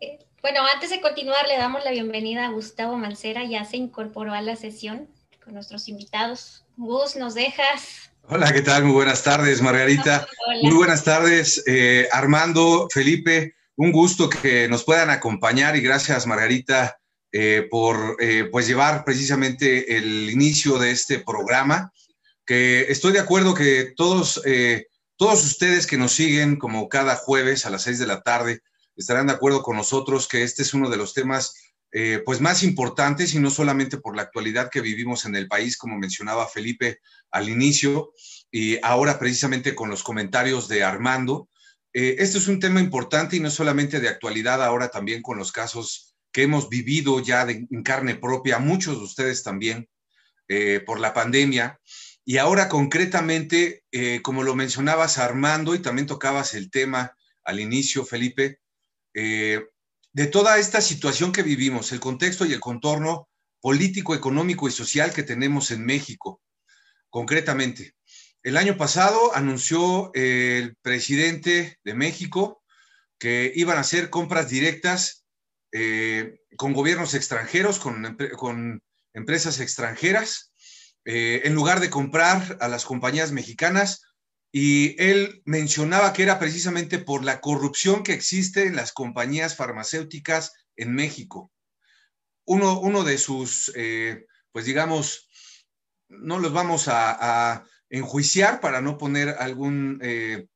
Eh, 0.00 0.18
bueno, 0.40 0.60
antes 0.74 0.90
de 0.90 1.00
continuar, 1.00 1.46
le 1.48 1.56
damos 1.56 1.84
la 1.84 1.90
bienvenida 1.90 2.46
a 2.46 2.50
Gustavo 2.50 2.96
Mancera, 2.96 3.44
ya 3.44 3.64
se 3.64 3.76
incorporó 3.76 4.32
a 4.32 4.42
la 4.42 4.56
sesión 4.56 5.08
con 5.44 5.54
nuestros 5.54 5.88
invitados. 5.88 6.64
Gus, 6.76 7.16
¿nos 7.16 7.34
dejas 7.34 8.12
Hola, 8.28 8.52
¿qué 8.52 8.62
tal? 8.62 8.84
Muy 8.84 8.92
buenas 8.92 9.24
tardes, 9.24 9.60
Margarita. 9.60 10.26
Muy 10.62 10.74
buenas 10.74 11.02
tardes, 11.02 11.62
eh, 11.66 12.08
Armando, 12.12 12.88
Felipe. 12.88 13.56
Un 13.74 13.90
gusto 13.90 14.30
que 14.30 14.68
nos 14.68 14.84
puedan 14.84 15.10
acompañar 15.10 15.74
y 15.74 15.80
gracias, 15.80 16.26
Margarita, 16.26 16.98
eh, 17.32 17.66
por 17.68 18.16
eh, 18.20 18.48
pues 18.50 18.68
llevar 18.68 19.04
precisamente 19.04 19.96
el 19.96 20.30
inicio 20.30 20.78
de 20.78 20.92
este 20.92 21.18
programa. 21.18 21.92
Que 22.46 22.82
estoy 22.90 23.12
de 23.12 23.20
acuerdo 23.20 23.54
que 23.54 23.92
todos, 23.96 24.42
todos 25.16 25.44
ustedes 25.44 25.86
que 25.86 25.96
nos 25.96 26.12
siguen 26.12 26.56
como 26.56 26.88
cada 26.88 27.16
jueves 27.16 27.66
a 27.66 27.70
las 27.70 27.82
seis 27.82 27.98
de 27.98 28.06
la 28.06 28.22
tarde 28.22 28.60
estarán 28.96 29.28
de 29.28 29.34
acuerdo 29.34 29.62
con 29.62 29.76
nosotros 29.76 30.26
que 30.26 30.42
este 30.42 30.62
es 30.62 30.74
uno 30.74 30.90
de 30.90 30.96
los 30.96 31.14
temas 31.14 31.54
pues 32.24 32.40
más 32.40 32.62
importantes 32.62 33.34
y 33.34 33.38
no 33.38 33.50
solamente 33.50 33.98
por 33.98 34.16
la 34.16 34.22
actualidad 34.22 34.70
que 34.70 34.80
vivimos 34.80 35.24
en 35.24 35.36
el 35.36 35.46
país, 35.46 35.76
como 35.76 35.98
mencionaba 35.98 36.48
Felipe, 36.48 36.98
al 37.30 37.48
inicio 37.48 38.12
y 38.52 38.78
ahora 38.82 39.18
precisamente 39.18 39.74
con 39.74 39.88
los 39.88 40.02
comentarios 40.02 40.68
de 40.68 40.84
Armando. 40.84 41.48
Eh, 41.94 42.16
este 42.18 42.38
es 42.38 42.46
un 42.48 42.60
tema 42.60 42.80
importante 42.80 43.36
y 43.36 43.40
no 43.40 43.50
solamente 43.50 43.98
de 43.98 44.08
actualidad, 44.08 44.62
ahora 44.62 44.90
también 44.90 45.22
con 45.22 45.38
los 45.38 45.50
casos 45.50 46.14
que 46.30 46.42
hemos 46.42 46.68
vivido 46.68 47.20
ya 47.20 47.42
en 47.42 47.82
carne 47.82 48.14
propia, 48.14 48.58
muchos 48.58 48.98
de 48.98 49.04
ustedes 49.04 49.42
también, 49.42 49.88
eh, 50.48 50.80
por 50.84 51.00
la 51.00 51.12
pandemia. 51.12 51.80
Y 52.24 52.38
ahora 52.38 52.68
concretamente, 52.68 53.84
eh, 53.90 54.20
como 54.22 54.42
lo 54.42 54.54
mencionabas 54.54 55.18
Armando 55.18 55.74
y 55.74 55.80
también 55.80 56.06
tocabas 56.06 56.54
el 56.54 56.70
tema 56.70 57.16
al 57.44 57.60
inicio, 57.60 58.04
Felipe, 58.04 58.60
de 59.14 60.26
toda 60.30 60.58
esta 60.58 60.80
situación 60.80 61.32
que 61.32 61.42
vivimos, 61.42 61.92
el 61.92 62.00
contexto 62.00 62.46
y 62.46 62.52
el 62.52 62.60
contorno 62.60 63.28
político, 63.60 64.14
económico 64.14 64.68
y 64.68 64.72
social 64.72 65.12
que 65.12 65.22
tenemos 65.22 65.70
en 65.70 65.84
México 65.84 66.40
concretamente. 67.12 67.94
El 68.42 68.56
año 68.56 68.76
pasado 68.76 69.36
anunció 69.36 70.10
el 70.14 70.74
presidente 70.82 71.78
de 71.84 71.94
México 71.94 72.62
que 73.18 73.52
iban 73.54 73.76
a 73.76 73.82
hacer 73.82 74.10
compras 74.10 74.48
directas 74.48 75.24
eh, 75.70 76.40
con 76.56 76.72
gobiernos 76.72 77.14
extranjeros, 77.14 77.78
con, 77.78 78.82
empresas 79.14 79.60
extranjeras, 79.60 80.51
eh, 81.04 81.42
en 81.44 81.54
lugar 81.54 81.80
de 81.80 81.90
comprar 81.90 82.58
a 82.60 82.68
las 82.68 82.84
compañías 82.84 83.32
mexicanas. 83.32 84.02
Y 84.52 85.00
él 85.02 85.42
mencionaba 85.46 86.12
que 86.12 86.22
era 86.22 86.38
precisamente 86.38 86.98
por 86.98 87.24
la 87.24 87.40
corrupción 87.40 88.02
que 88.02 88.12
existe 88.12 88.66
en 88.66 88.76
las 88.76 88.92
compañías 88.92 89.56
farmacéuticas 89.56 90.52
en 90.76 90.94
México. 90.94 91.50
Uno, 92.44 92.78
uno 92.80 93.02
de 93.02 93.16
sus, 93.16 93.72
eh, 93.74 94.26
pues 94.52 94.66
digamos, 94.66 95.28
no 96.08 96.38
los 96.38 96.52
vamos 96.52 96.88
a, 96.88 97.64
enjuiciar 97.94 98.60
para 98.62 98.80
no 98.80 98.96
poner 98.96 99.36
algún, 99.38 99.98
eh, 100.00 100.46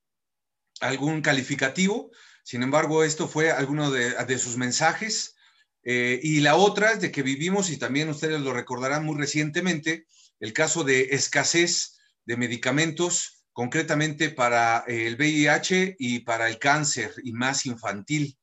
algún 0.81 1.21
calificativo. 1.21 2.11
Sin 2.43 2.63
embargo, 2.63 3.05
esto 3.05 3.29
fue 3.29 3.51
alguno 3.51 3.91
de, 3.91 4.39
sus 4.39 4.57
mensajes. 4.57 5.37
Eh, 5.83 6.19
y 6.23 6.41
la 6.41 6.57
otra 6.57 6.93
es 6.93 7.01
de 7.03 7.11
que 7.11 7.23
vivimos, 7.23 7.69
y 7.69 7.77
también 7.77 8.09
ustedes 8.09 8.41
lo 8.41 8.55
recordarán 8.55 9.05
muy 9.05 9.19
recientemente, 9.19 10.07
el 10.41 10.53
caso 10.53 10.85
de 10.85 11.09
escasez 11.11 11.99
de 12.25 12.37
medicamentos, 12.37 13.45
concretamente 13.53 14.31
para 14.31 14.85
el 14.87 15.17
VIH 15.17 15.97
y 15.99 16.21
para 16.21 16.49
el 16.49 16.59
cáncer 16.59 17.13
y 17.23 17.33
más 17.33 17.67
infantil. 17.67 18.37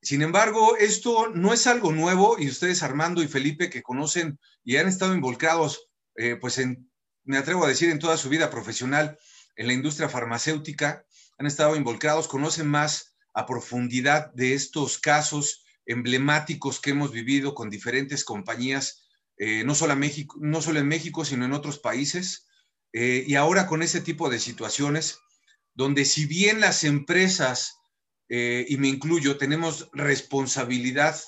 Sin 0.00 0.22
embargo, 0.22 0.76
esto 0.76 1.28
no 1.34 1.52
es 1.52 1.66
algo 1.66 1.92
nuevo 1.92 2.36
y 2.38 2.48
ustedes, 2.48 2.82
Armando 2.82 3.22
y 3.22 3.28
Felipe, 3.28 3.68
que 3.68 3.82
conocen 3.82 4.38
y 4.64 4.76
han 4.76 4.88
estado 4.88 5.12
involucrados 5.12 5.88
eh, 6.18 6.34
pues 6.34 6.60
me 7.24 7.38
atrevo 7.38 7.64
a 7.64 7.68
decir, 7.68 7.90
en 7.90 8.00
toda 8.00 8.16
su 8.16 8.28
vida 8.28 8.50
profesional 8.50 9.16
en 9.54 9.68
la 9.68 9.72
industria 9.72 10.08
farmacéutica, 10.08 11.04
han 11.38 11.46
estado 11.46 11.76
involucrados, 11.76 12.26
conocen 12.26 12.66
más 12.66 13.16
a 13.34 13.46
profundidad 13.46 14.32
de 14.34 14.54
estos 14.54 14.98
casos 14.98 15.64
emblemáticos 15.86 16.80
que 16.80 16.90
hemos 16.90 17.12
vivido 17.12 17.54
con 17.54 17.70
diferentes 17.70 18.24
compañías, 18.24 19.07
eh, 19.38 19.62
no, 19.64 19.74
solo 19.74 19.92
en 19.92 20.88
México, 20.88 21.24
sino 21.24 21.44
en 21.44 21.52
otros 21.52 21.78
países. 21.78 22.48
Eh, 22.92 23.24
y 23.26 23.34
ahora 23.34 23.66
con 23.66 23.82
ese 23.82 24.00
tipo 24.00 24.28
de 24.28 24.40
situaciones, 24.40 25.18
donde 25.74 26.04
si 26.04 26.26
bien 26.26 26.60
las 26.60 26.84
empresas, 26.84 27.74
y 28.30 28.76
me 28.76 28.88
incluyo, 28.88 29.38
tenemos 29.38 29.88
responsabilidad 29.94 31.18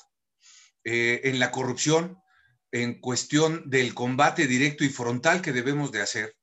en 0.85 1.39
la 1.39 1.51
corrupción, 1.51 2.19
en 2.73 3.01
cuestión 3.01 3.71
del 3.71 3.95
combate 3.95 4.47
directo 4.47 4.85
y 4.85 4.91
frontal 4.91 5.41
que 5.41 5.53
debemos 5.53 5.93
de 5.93 6.03
hacer. 6.03 6.37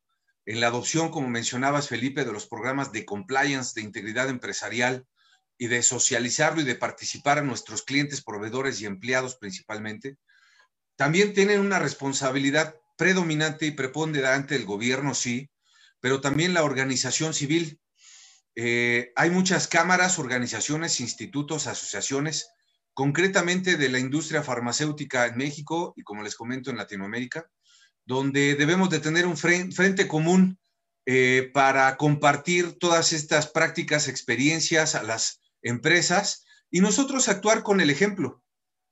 en 0.48 0.62
la 0.62 0.68
adopción, 0.68 1.12
como 1.12 1.28
mencionabas, 1.30 1.90
Felipe, 1.90 2.26
de 2.26 2.32
los 2.32 2.48
programas 2.48 2.92
de 2.92 3.06
compliance, 3.06 3.74
de 3.76 3.86
integridad 3.86 4.30
empresarial 4.30 5.06
y 5.58 5.68
de 5.68 5.84
socializarlo 5.84 6.62
y 6.62 6.64
de 6.64 6.76
participar 6.76 7.38
a 7.38 7.44
nuestros 7.44 7.84
clientes, 7.84 8.24
proveedores 8.24 8.80
y 8.82 8.86
empleados 8.86 9.36
principalmente, 9.36 10.18
también 10.98 11.34
tienen 11.34 11.62
una 11.62 11.80
responsabilidad 11.80 12.76
predominante 12.98 13.68
y 13.68 13.72
preponderante 13.72 14.56
el 14.56 14.66
gobierno, 14.66 15.14
sí, 15.14 15.50
pero 16.02 16.20
también 16.20 16.54
la 16.54 16.64
organización 16.64 17.34
civil. 17.34 17.80
Eh, 18.56 19.14
hay 19.16 19.30
muchas 19.30 19.68
cámaras, 19.68 20.18
organizaciones, 20.18 21.00
institutos, 21.00 21.68
asociaciones, 21.68 22.50
concretamente 22.96 23.78
de 23.78 23.90
la 23.90 24.00
industria 24.00 24.42
farmacéutica 24.42 25.28
en 25.28 25.38
México 25.38 25.94
y 25.96 26.02
como 26.02 26.24
les 26.24 26.36
comento 26.36 26.72
en 26.72 26.78
Latinoamérica, 26.78 27.48
donde 28.04 28.56
debemos 28.56 28.90
de 28.90 29.00
tener 29.00 29.28
un 29.28 29.38
frente, 29.38 30.08
común 30.08 30.58
eh, 31.06 31.52
para 31.54 31.96
compartir 31.98 32.74
todas 32.80 33.14
estas 33.14 33.46
prácticas, 33.48 34.08
experiencias 34.08 34.96
a 34.96 35.04
las 35.04 35.42
empresas 35.62 36.46
y 36.72 36.80
nosotros 36.80 37.30
actuar 37.30 37.62
con 37.62 37.82
el 37.82 37.92
ejemplo, 37.92 38.42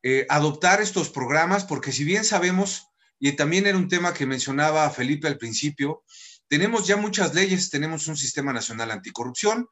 eh, 0.07 0.27
adoptar 0.29 0.81
estos 0.81 1.09
programas, 1.09 1.63
porque 1.63 1.91
si 1.91 2.03
bien 2.03 2.23
sabemos, 2.23 2.89
y 3.17 3.31
también 3.31 3.65
era 3.65 3.75
un 3.75 3.87
tema 3.87 4.13
que 4.13 4.27
mencionaba 4.27 4.87
Felipe 4.91 5.27
al 5.27 5.39
principio, 5.39 6.03
tenemos 6.47 6.85
ya 6.85 6.95
muchas 6.95 7.33
leyes, 7.33 7.71
tenemos 7.71 8.07
un 8.07 8.15
sistema 8.15 8.53
nacional 8.53 8.91
anticorrupción 8.91 9.67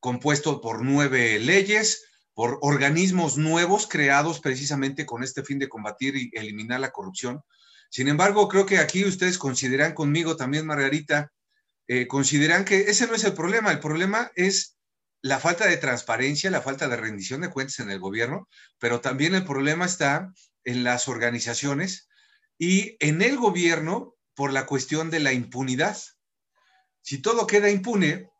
compuesto 0.00 0.60
por 0.60 0.84
nueve 0.84 1.38
leyes, 1.38 2.04
por 2.34 2.58
organismos 2.62 3.36
nuevos 3.36 3.86
creados 3.86 4.40
precisamente 4.40 5.06
con 5.06 5.22
este 5.22 5.44
fin 5.44 5.60
de 5.60 5.68
combatir 5.68 6.16
y 6.16 6.30
eliminar 6.32 6.80
la 6.80 6.90
corrupción. 6.90 7.42
Sin 7.88 8.08
embargo, 8.08 8.48
creo 8.48 8.66
que 8.66 8.78
aquí 8.78 9.04
ustedes 9.04 9.38
consideran 9.38 9.94
conmigo 9.94 10.34
también, 10.34 10.66
Margarita, 10.66 11.32
eh, 11.86 12.08
consideran 12.08 12.64
que 12.64 12.90
ese 12.90 13.06
no 13.06 13.14
es 13.14 13.22
el 13.22 13.34
problema, 13.34 13.70
el 13.70 13.78
problema 13.78 14.32
es 14.34 14.75
la 15.26 15.40
falta 15.40 15.66
de 15.66 15.76
transparencia, 15.76 16.50
la 16.50 16.62
falta 16.62 16.86
de 16.86 16.96
rendición 16.96 17.40
de 17.40 17.50
cuentas 17.50 17.80
en 17.80 17.90
el 17.90 17.98
gobierno, 17.98 18.48
pero 18.78 19.00
también 19.00 19.34
el 19.34 19.44
problema 19.44 19.84
está 19.84 20.32
en 20.64 20.84
las 20.84 21.08
organizaciones 21.08 22.08
y 22.58 22.96
en 23.00 23.20
el 23.22 23.36
gobierno 23.36 24.14
por 24.34 24.52
la 24.52 24.66
cuestión 24.66 25.10
de 25.10 25.18
la 25.18 25.32
impunidad. 25.32 25.98
Si 27.02 27.18
todo 27.18 27.46
queda 27.48 27.70
impune, 27.70 28.30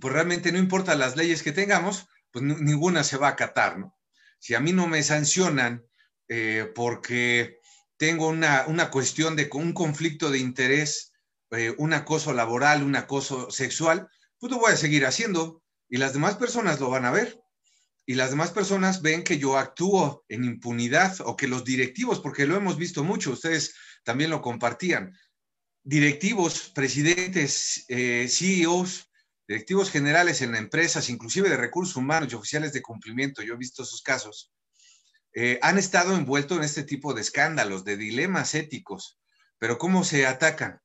pues 0.00 0.14
realmente 0.14 0.52
no 0.52 0.58
importa 0.58 0.94
las 0.94 1.16
leyes 1.16 1.42
que 1.42 1.52
tengamos, 1.52 2.06
pues 2.30 2.44
ninguna 2.44 3.02
se 3.02 3.16
va 3.16 3.28
a 3.28 3.32
acatar, 3.32 3.78
¿no? 3.78 3.96
Si 4.38 4.54
a 4.54 4.60
mí 4.60 4.72
no 4.72 4.86
me 4.86 5.02
sancionan 5.02 5.84
eh, 6.28 6.70
porque 6.72 7.58
tengo 7.96 8.28
una, 8.28 8.90
cuestión 8.90 9.34
de 9.34 9.50
un 9.52 9.72
conflicto 9.72 10.30
de 10.30 10.38
interés, 10.38 11.12
eh, 11.50 11.74
un 11.78 11.94
acoso 11.94 12.32
laboral, 12.32 12.84
un 12.84 12.94
acoso 12.94 13.50
sexual, 13.50 14.08
pues 14.38 14.52
lo 14.52 14.58
voy 14.58 14.72
a 14.72 14.76
seguir 14.76 15.04
haciendo 15.04 15.62
y 15.88 15.98
las 15.98 16.12
demás 16.12 16.36
personas 16.36 16.80
lo 16.80 16.90
van 16.90 17.04
a 17.04 17.10
ver. 17.10 17.40
Y 18.08 18.14
las 18.14 18.30
demás 18.30 18.52
personas 18.52 19.02
ven 19.02 19.24
que 19.24 19.38
yo 19.38 19.58
actúo 19.58 20.24
en 20.28 20.44
impunidad 20.44 21.16
o 21.24 21.36
que 21.36 21.48
los 21.48 21.64
directivos, 21.64 22.20
porque 22.20 22.46
lo 22.46 22.56
hemos 22.56 22.76
visto 22.76 23.02
mucho, 23.02 23.32
ustedes 23.32 23.74
también 24.04 24.30
lo 24.30 24.40
compartían, 24.42 25.12
directivos, 25.82 26.70
presidentes, 26.72 27.84
eh, 27.88 28.28
CEOs, 28.28 29.10
directivos 29.48 29.90
generales 29.90 30.40
en 30.42 30.54
empresas, 30.54 31.10
inclusive 31.10 31.48
de 31.48 31.56
recursos 31.56 31.96
humanos 31.96 32.32
y 32.32 32.36
oficiales 32.36 32.72
de 32.72 32.82
cumplimiento, 32.82 33.42
yo 33.42 33.54
he 33.54 33.58
visto 33.58 33.82
esos 33.82 34.02
casos, 34.02 34.52
eh, 35.32 35.58
han 35.60 35.76
estado 35.76 36.16
envueltos 36.16 36.58
en 36.58 36.64
este 36.64 36.82
tipo 36.82 37.12
de 37.12 37.20
escándalos, 37.20 37.84
de 37.84 37.96
dilemas 37.96 38.54
éticos. 38.54 39.18
Pero 39.58 39.78
¿cómo 39.78 40.02
se 40.02 40.26
atacan? 40.26 40.80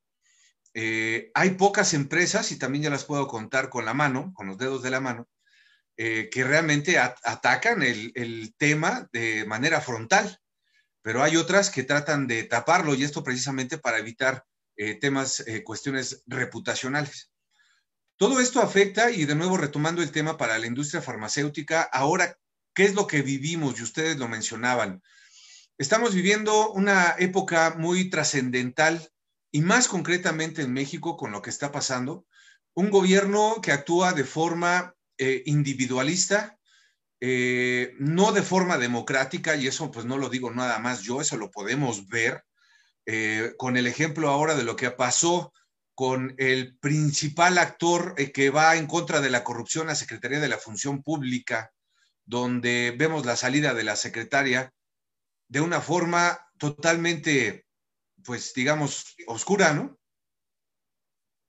Eh, 0.74 1.30
hay 1.34 1.50
pocas 1.50 1.92
empresas, 1.94 2.50
y 2.52 2.58
también 2.58 2.84
ya 2.84 2.90
las 2.90 3.04
puedo 3.04 3.26
contar 3.26 3.68
con 3.68 3.84
la 3.84 3.94
mano, 3.94 4.32
con 4.34 4.46
los 4.46 4.58
dedos 4.58 4.82
de 4.82 4.90
la 4.90 5.00
mano, 5.00 5.28
eh, 5.96 6.30
que 6.30 6.44
realmente 6.44 6.98
atacan 6.98 7.82
el, 7.82 8.54
tema 8.56 9.08
de 9.12 9.44
manera 9.44 9.80
frontal, 9.80 10.38
pero 11.02 11.22
hay 11.22 11.36
otras 11.36 11.70
que 11.70 11.82
tratan 11.82 12.26
de 12.26 12.44
taparlo 12.44 12.94
y 12.94 13.04
esto 13.04 13.22
precisamente 13.22 13.76
para 13.76 13.98
evitar 13.98 14.44
eh, 14.76 14.94
temas, 14.94 15.44
cuestiones 15.64 16.22
reputacionales. 16.26 17.30
Todo 18.16 18.40
esto 18.40 18.62
afecta, 18.62 19.10
y 19.10 19.24
de 19.24 19.34
nuevo 19.34 19.56
retomando 19.56 20.02
el 20.02 20.12
tema 20.12 20.38
para 20.38 20.58
la 20.58 20.66
industria 20.66 21.02
farmacéutica, 21.02 21.82
ahora, 21.82 22.38
¿qué 22.74 22.84
es 22.84 22.94
lo 22.94 23.06
que 23.06 23.20
vivimos? 23.20 23.78
Y 23.78 23.82
ustedes 23.82 24.16
lo 24.16 24.28
mencionaban. 24.28 25.02
Estamos 25.76 26.14
viviendo 26.14 26.70
una 26.72 27.16
época 27.18 27.74
muy 27.76 28.08
trascendental 28.08 29.12
y 29.52 29.60
más 29.60 29.86
concretamente 29.86 30.62
en 30.62 30.72
México 30.72 31.16
con 31.16 31.30
lo 31.30 31.42
que 31.42 31.50
está 31.50 31.70
pasando, 31.70 32.26
un 32.74 32.90
gobierno 32.90 33.60
que 33.62 33.70
actúa 33.70 34.14
de 34.14 34.24
forma 34.24 34.94
eh, 35.18 35.42
individualista, 35.44 36.58
eh, 37.20 37.94
no 37.98 38.32
de 38.32 38.42
forma 38.42 38.78
democrática, 38.78 39.54
y 39.54 39.66
eso 39.66 39.90
pues 39.90 40.06
no 40.06 40.16
lo 40.16 40.30
digo 40.30 40.50
nada 40.50 40.78
más 40.78 41.02
yo, 41.02 41.20
eso 41.20 41.36
lo 41.36 41.50
podemos 41.50 42.08
ver 42.08 42.42
eh, 43.04 43.52
con 43.58 43.76
el 43.76 43.86
ejemplo 43.86 44.30
ahora 44.30 44.54
de 44.54 44.64
lo 44.64 44.74
que 44.74 44.90
pasó 44.90 45.52
con 45.94 46.34
el 46.38 46.78
principal 46.78 47.58
actor 47.58 48.14
que 48.32 48.48
va 48.48 48.76
en 48.76 48.86
contra 48.86 49.20
de 49.20 49.28
la 49.28 49.44
corrupción, 49.44 49.88
la 49.88 49.94
Secretaría 49.94 50.40
de 50.40 50.48
la 50.48 50.56
Función 50.56 51.02
Pública, 51.02 51.70
donde 52.24 52.94
vemos 52.96 53.26
la 53.26 53.36
salida 53.36 53.74
de 53.74 53.84
la 53.84 53.96
secretaria 53.96 54.72
de 55.48 55.60
una 55.60 55.82
forma 55.82 56.48
totalmente 56.56 57.66
pues 58.24 58.52
digamos, 58.54 59.16
oscura, 59.26 59.72
¿no? 59.72 59.98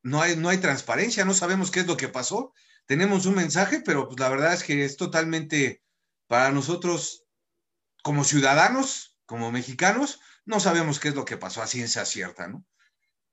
No 0.04 0.22
hay, 0.22 0.36
no 0.36 0.50
hay 0.50 0.58
transparencia, 0.58 1.26
no 1.26 1.34
sabemos 1.34 1.72
qué 1.72 1.82
es 1.82 1.88
lo 1.88 1.98
que 1.98 2.10
pasó. 2.10 2.54
Tenemos 2.86 3.26
un 3.26 3.36
mensaje, 3.36 3.82
pero 3.86 4.08
pues 4.08 4.20
la 4.20 4.30
verdad 4.30 4.54
es 4.54 4.64
que 4.64 4.84
es 4.84 4.98
totalmente 4.98 5.82
para 6.28 6.52
nosotros 6.52 7.24
como 8.04 8.24
ciudadanos, 8.26 9.18
como 9.26 9.52
mexicanos, 9.52 10.20
no 10.46 10.60
sabemos 10.60 11.00
qué 11.00 11.10
es 11.10 11.16
lo 11.16 11.26
que 11.26 11.38
pasó 11.38 11.62
a 11.62 11.68
ciencia 11.68 12.06
cierta, 12.06 12.48
¿no? 12.48 12.66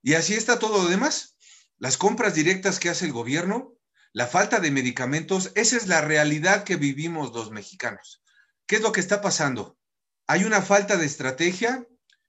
Y 0.02 0.14
así 0.14 0.34
está 0.34 0.58
todo 0.58 0.84
lo 0.84 0.88
demás. 0.88 1.36
Las 1.78 1.96
compras 1.96 2.34
directas 2.34 2.78
que 2.78 2.88
hace 2.88 3.06
el 3.06 3.12
gobierno, 3.12 3.74
la 4.12 4.26
falta 4.26 4.60
de 4.60 4.70
medicamentos, 4.70 5.52
esa 5.54 5.76
es 5.76 5.88
la 5.88 6.00
realidad 6.00 6.64
que 6.64 6.76
vivimos 6.76 7.32
los 7.32 7.50
mexicanos. 7.50 8.22
¿Qué 8.66 8.76
es 8.76 8.82
lo 8.82 8.92
que 8.92 9.00
está 9.00 9.20
pasando? 9.20 9.76
Hay 10.26 10.44
una 10.44 10.62
falta 10.62 10.96
de 10.96 11.06
estrategia 11.06 11.86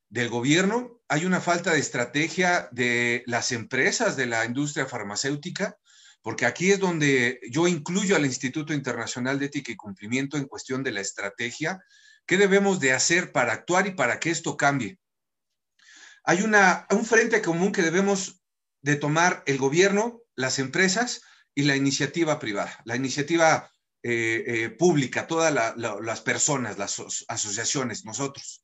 del 0.09 0.29
gobierno, 0.29 1.00
hay 1.11 1.25
una 1.25 1.41
falta 1.41 1.73
de 1.73 1.79
estrategia 1.79 2.69
de 2.71 3.23
las 3.25 3.51
empresas 3.51 4.15
de 4.15 4.27
la 4.27 4.45
industria 4.45 4.85
farmacéutica, 4.85 5.77
porque 6.21 6.45
aquí 6.45 6.71
es 6.71 6.79
donde 6.79 7.41
yo 7.51 7.67
incluyo 7.67 8.15
al 8.15 8.25
Instituto 8.25 8.73
Internacional 8.73 9.37
de 9.37 9.47
Ética 9.47 9.73
y 9.73 9.75
Cumplimiento 9.75 10.37
en 10.37 10.45
cuestión 10.45 10.83
de 10.83 10.93
la 10.93 11.01
estrategia, 11.01 11.83
qué 12.25 12.37
debemos 12.37 12.79
de 12.79 12.93
hacer 12.93 13.33
para 13.33 13.51
actuar 13.51 13.87
y 13.87 13.91
para 13.91 14.21
que 14.21 14.29
esto 14.29 14.55
cambie. 14.55 14.99
Hay 16.23 16.43
un 16.43 17.05
frente 17.05 17.41
común 17.41 17.73
que 17.73 17.81
debemos 17.81 18.41
de 18.81 18.95
tomar 18.95 19.43
el 19.47 19.57
gobierno, 19.57 20.21
las 20.35 20.59
empresas 20.59 21.23
y 21.53 21.63
la 21.63 21.75
iniciativa 21.75 22.39
privada, 22.39 22.79
la 22.85 22.95
iniciativa 22.95 23.69
eh, 24.01 24.45
eh, 24.47 24.69
pública, 24.69 25.27
todas 25.27 25.75
las 25.75 26.21
personas, 26.21 26.77
las 26.77 27.25
asociaciones, 27.27 28.05
nosotros 28.05 28.63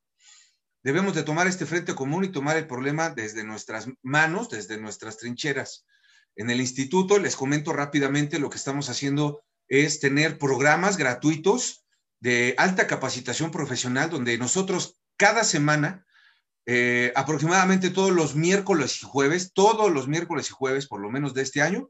debemos 0.87 1.13
de 1.13 1.23
tomar 1.23 1.47
este 1.47 1.65
frente 1.65 1.93
común 1.95 2.23
y 2.23 2.29
tomar 2.29 2.55
el 2.55 2.65
problema 2.65 3.09
desde 3.09 3.43
nuestras 3.43 3.89
manos, 4.03 4.49
desde 4.49 4.77
nuestras 4.77 5.17
trincheras. 5.17 5.85
En 6.37 6.49
el 6.49 6.61
instituto, 6.61 7.19
les 7.19 7.35
comento 7.35 7.73
rápidamente, 7.73 8.39
lo 8.39 8.49
que 8.49 8.55
estamos 8.55 8.89
haciendo 8.89 9.43
es 9.67 9.99
tener 9.99 10.37
programas 10.37 10.95
gratuitos 10.95 11.83
de 12.21 12.55
alta 12.57 12.87
capacitación 12.87 13.51
profesional, 13.51 14.09
donde 14.09 14.37
nosotros 14.37 15.01
cada 15.17 15.43
semana, 15.43 16.05
eh, 16.65 17.11
aproximadamente 17.17 17.89
todos 17.89 18.11
los 18.11 18.35
miércoles 18.35 19.03
y 19.03 19.05
jueves, 19.05 19.51
todos 19.53 19.91
los 19.91 20.07
miércoles 20.07 20.49
y 20.49 20.53
jueves, 20.53 20.87
por 20.87 21.01
lo 21.01 21.09
menos 21.09 21.33
de 21.33 21.41
este 21.41 21.61
año, 21.61 21.89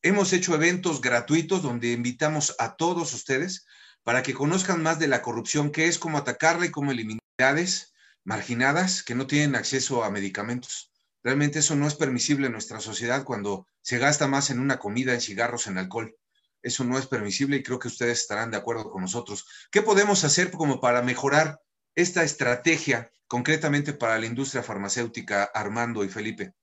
hemos 0.00 0.32
hecho 0.32 0.54
eventos 0.54 1.02
gratuitos 1.02 1.60
donde 1.60 1.92
invitamos 1.92 2.56
a 2.58 2.76
todos 2.76 3.12
ustedes 3.12 3.66
para 4.02 4.22
que 4.22 4.32
conozcan 4.32 4.82
más 4.82 4.98
de 4.98 5.08
la 5.08 5.20
corrupción, 5.20 5.70
qué 5.70 5.88
es, 5.88 5.98
cómo 5.98 6.16
atacarla 6.16 6.64
y 6.64 6.70
cómo 6.70 6.90
eliminarlas 6.90 7.89
marginadas 8.24 9.02
que 9.02 9.14
no 9.14 9.26
tienen 9.26 9.54
acceso 9.56 10.04
a 10.04 10.10
medicamentos. 10.10 10.92
Realmente 11.22 11.58
eso 11.58 11.76
no 11.76 11.86
es 11.86 11.94
permisible 11.94 12.46
en 12.46 12.52
nuestra 12.52 12.80
sociedad 12.80 13.24
cuando 13.24 13.66
se 13.82 13.98
gasta 13.98 14.26
más 14.26 14.50
en 14.50 14.60
una 14.60 14.78
comida, 14.78 15.12
en 15.12 15.20
cigarros, 15.20 15.66
en 15.66 15.78
alcohol. 15.78 16.16
Eso 16.62 16.84
no 16.84 16.98
es 16.98 17.06
permisible 17.06 17.56
y 17.56 17.62
creo 17.62 17.78
que 17.78 17.88
ustedes 17.88 18.20
estarán 18.20 18.50
de 18.50 18.56
acuerdo 18.56 18.90
con 18.90 19.02
nosotros. 19.02 19.46
¿Qué 19.70 19.82
podemos 19.82 20.24
hacer 20.24 20.50
como 20.50 20.80
para 20.80 21.02
mejorar 21.02 21.60
esta 21.94 22.22
estrategia 22.22 23.10
concretamente 23.26 23.92
para 23.92 24.18
la 24.18 24.26
industria 24.26 24.62
farmacéutica, 24.62 25.44
Armando 25.44 26.04
y 26.04 26.08
Felipe? 26.08 26.54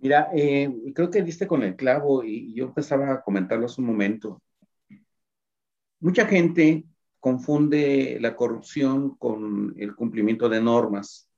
Mira, 0.00 0.28
eh, 0.32 0.70
creo 0.94 1.10
que 1.10 1.22
diste 1.22 1.46
con 1.46 1.62
el 1.62 1.74
clavo 1.74 2.22
y 2.22 2.54
yo 2.54 2.66
empezaba 2.66 3.12
a 3.12 3.22
comentarlo 3.22 3.66
hace 3.66 3.80
un 3.80 3.88
momento 3.88 4.40
mucha 6.00 6.26
gente 6.26 6.84
confunde 7.20 8.18
la 8.20 8.36
corrupción 8.36 9.16
con 9.16 9.74
el 9.78 9.94
cumplimiento 9.94 10.48
de 10.48 10.60
normas. 10.60 11.28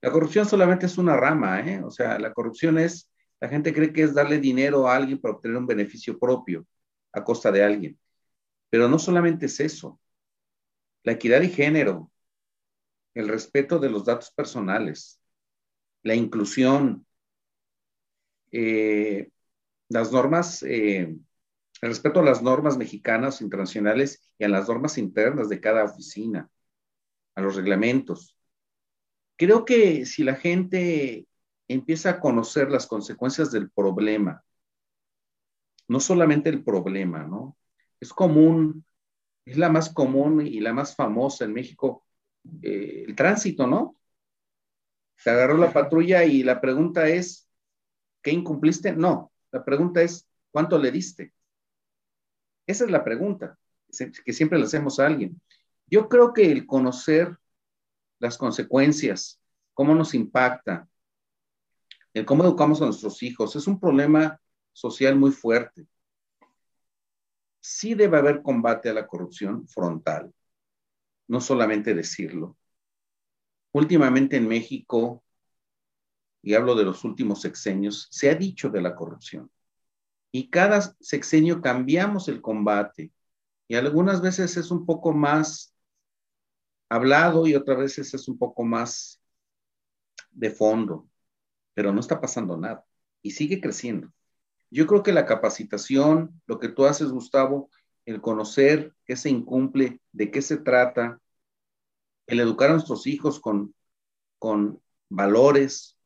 La 0.00 0.10
corrupción 0.10 0.46
solamente 0.46 0.86
es 0.86 0.98
una 0.98 1.16
rama, 1.16 1.60
¿eh? 1.60 1.82
O 1.84 1.90
sea, 1.90 2.18
la 2.18 2.32
corrupción 2.32 2.78
es, 2.78 3.10
la 3.40 3.48
gente 3.48 3.72
cree 3.72 3.92
que 3.92 4.02
es 4.02 4.14
darle 4.14 4.38
dinero 4.38 4.88
a 4.88 4.96
alguien 4.96 5.20
para 5.20 5.34
obtener 5.34 5.56
un 5.58 5.66
beneficio 5.66 6.18
propio 6.18 6.66
a 7.12 7.22
costa 7.24 7.52
de 7.52 7.62
alguien. 7.64 7.98
Pero 8.70 8.88
no 8.88 8.98
solamente 8.98 9.46
es 9.46 9.60
eso. 9.60 10.00
La 11.02 11.12
equidad 11.12 11.40
de 11.40 11.48
género, 11.48 12.10
el 13.14 13.28
respeto 13.28 13.78
de 13.78 13.90
los 13.90 14.04
datos 14.04 14.30
personales, 14.30 15.20
la 16.02 16.14
inclusión, 16.14 17.06
eh, 18.52 19.30
las 19.88 20.12
normas, 20.12 20.62
eh, 20.62 21.16
el 21.80 21.88
respeto 21.88 22.20
a 22.20 22.24
las 22.24 22.42
normas 22.42 22.76
mexicanas, 22.76 23.40
internacionales 23.40 24.22
y 24.38 24.44
a 24.44 24.48
las 24.48 24.68
normas 24.68 24.98
internas 24.98 25.48
de 25.48 25.60
cada 25.60 25.84
oficina, 25.84 26.50
a 27.34 27.40
los 27.40 27.56
reglamentos. 27.56 28.36
Creo 29.36 29.64
que 29.64 30.04
si 30.04 30.22
la 30.22 30.34
gente 30.34 31.26
empieza 31.68 32.10
a 32.10 32.20
conocer 32.20 32.70
las 32.70 32.86
consecuencias 32.86 33.50
del 33.50 33.70
problema, 33.70 34.44
no 35.88 36.00
solamente 36.00 36.50
el 36.50 36.62
problema, 36.62 37.24
¿no? 37.24 37.56
Es 37.98 38.12
común, 38.12 38.84
es 39.44 39.56
la 39.56 39.70
más 39.70 39.92
común 39.92 40.46
y 40.46 40.60
la 40.60 40.72
más 40.72 40.94
famosa 40.94 41.44
en 41.44 41.52
México, 41.52 42.04
eh, 42.62 43.04
el 43.06 43.16
tránsito, 43.16 43.66
¿no? 43.66 43.96
Se 45.16 45.30
agarró 45.30 45.56
la 45.56 45.72
patrulla 45.72 46.24
y 46.24 46.42
la 46.42 46.60
pregunta 46.60 47.08
es, 47.08 47.48
¿qué 48.22 48.30
incumpliste? 48.30 48.92
No, 48.92 49.32
la 49.50 49.64
pregunta 49.64 50.02
es, 50.02 50.28
¿cuánto 50.50 50.78
le 50.78 50.90
diste? 50.90 51.32
Esa 52.70 52.84
es 52.84 52.90
la 52.92 53.02
pregunta 53.02 53.58
que 54.24 54.32
siempre 54.32 54.56
le 54.56 54.64
hacemos 54.64 55.00
a 55.00 55.06
alguien. 55.06 55.40
Yo 55.88 56.08
creo 56.08 56.32
que 56.32 56.52
el 56.52 56.66
conocer 56.66 57.36
las 58.20 58.38
consecuencias, 58.38 59.40
cómo 59.74 59.92
nos 59.92 60.14
impacta, 60.14 60.88
el 62.14 62.24
cómo 62.24 62.44
educamos 62.44 62.80
a 62.80 62.84
nuestros 62.84 63.24
hijos, 63.24 63.56
es 63.56 63.66
un 63.66 63.80
problema 63.80 64.40
social 64.72 65.16
muy 65.16 65.32
fuerte. 65.32 65.88
Sí 67.58 67.94
debe 67.94 68.18
haber 68.18 68.40
combate 68.40 68.88
a 68.88 68.94
la 68.94 69.08
corrupción 69.08 69.66
frontal, 69.66 70.32
no 71.26 71.40
solamente 71.40 71.92
decirlo. 71.92 72.56
Últimamente 73.72 74.36
en 74.36 74.46
México, 74.46 75.24
y 76.40 76.54
hablo 76.54 76.76
de 76.76 76.84
los 76.84 77.02
últimos 77.02 77.40
sexenios, 77.40 78.06
se 78.12 78.30
ha 78.30 78.36
dicho 78.36 78.70
de 78.70 78.80
la 78.80 78.94
corrupción. 78.94 79.50
Y 80.32 80.48
cada 80.50 80.80
sexenio 81.00 81.60
cambiamos 81.60 82.28
el 82.28 82.40
combate. 82.40 83.12
Y 83.68 83.74
algunas 83.74 84.20
veces 84.20 84.56
es 84.56 84.70
un 84.70 84.86
poco 84.86 85.12
más 85.12 85.74
hablado 86.88 87.46
y 87.46 87.54
otras 87.54 87.78
veces 87.78 88.12
es 88.14 88.28
un 88.28 88.36
poco 88.36 88.64
más 88.64 89.20
de 90.32 90.50
fondo, 90.50 91.08
pero 91.74 91.92
no 91.92 92.00
está 92.00 92.20
pasando 92.20 92.56
nada 92.56 92.84
y 93.22 93.32
sigue 93.32 93.60
creciendo. 93.60 94.12
Yo 94.70 94.86
creo 94.86 95.02
que 95.02 95.12
la 95.12 95.26
capacitación, 95.26 96.40
lo 96.46 96.58
que 96.58 96.68
tú 96.68 96.84
haces, 96.86 97.10
Gustavo, 97.10 97.70
el 98.04 98.20
conocer 98.20 98.94
qué 99.04 99.16
se 99.16 99.30
incumple, 99.30 100.00
de 100.12 100.30
qué 100.30 100.42
se 100.42 100.56
trata, 100.56 101.20
el 102.26 102.40
educar 102.40 102.70
a 102.70 102.74
nuestros 102.74 103.06
hijos 103.06 103.40
con, 103.40 103.74
con 104.38 104.80
valores, 105.08 105.96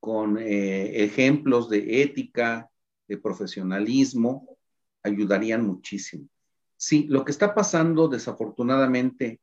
con 0.00 0.38
eh, 0.38 1.04
ejemplos 1.04 1.68
de 1.68 2.02
ética, 2.02 2.70
de 3.08 3.18
profesionalismo, 3.18 4.58
ayudarían 5.02 5.66
muchísimo. 5.66 6.28
Sí, 6.76 7.06
lo 7.08 7.24
que 7.24 7.32
está 7.32 7.54
pasando 7.54 8.08
desafortunadamente 8.08 9.40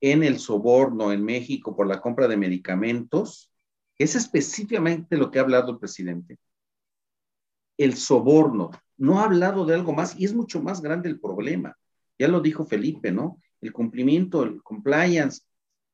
en 0.00 0.22
el 0.22 0.38
soborno 0.38 1.12
en 1.12 1.24
México 1.24 1.74
por 1.74 1.86
la 1.86 2.00
compra 2.00 2.28
de 2.28 2.36
medicamentos 2.36 3.50
es 3.98 4.14
específicamente 4.14 5.16
lo 5.16 5.30
que 5.30 5.38
ha 5.38 5.42
hablado 5.42 5.72
el 5.72 5.78
presidente. 5.78 6.38
El 7.76 7.96
soborno. 7.96 8.70
No 8.96 9.20
ha 9.20 9.24
hablado 9.24 9.66
de 9.66 9.74
algo 9.74 9.92
más 9.92 10.18
y 10.18 10.24
es 10.24 10.34
mucho 10.34 10.62
más 10.62 10.80
grande 10.80 11.08
el 11.08 11.20
problema. 11.20 11.76
Ya 12.18 12.28
lo 12.28 12.40
dijo 12.40 12.64
Felipe, 12.64 13.12
¿no? 13.12 13.38
El 13.60 13.72
cumplimiento, 13.72 14.42
el 14.42 14.62
compliance, 14.62 15.42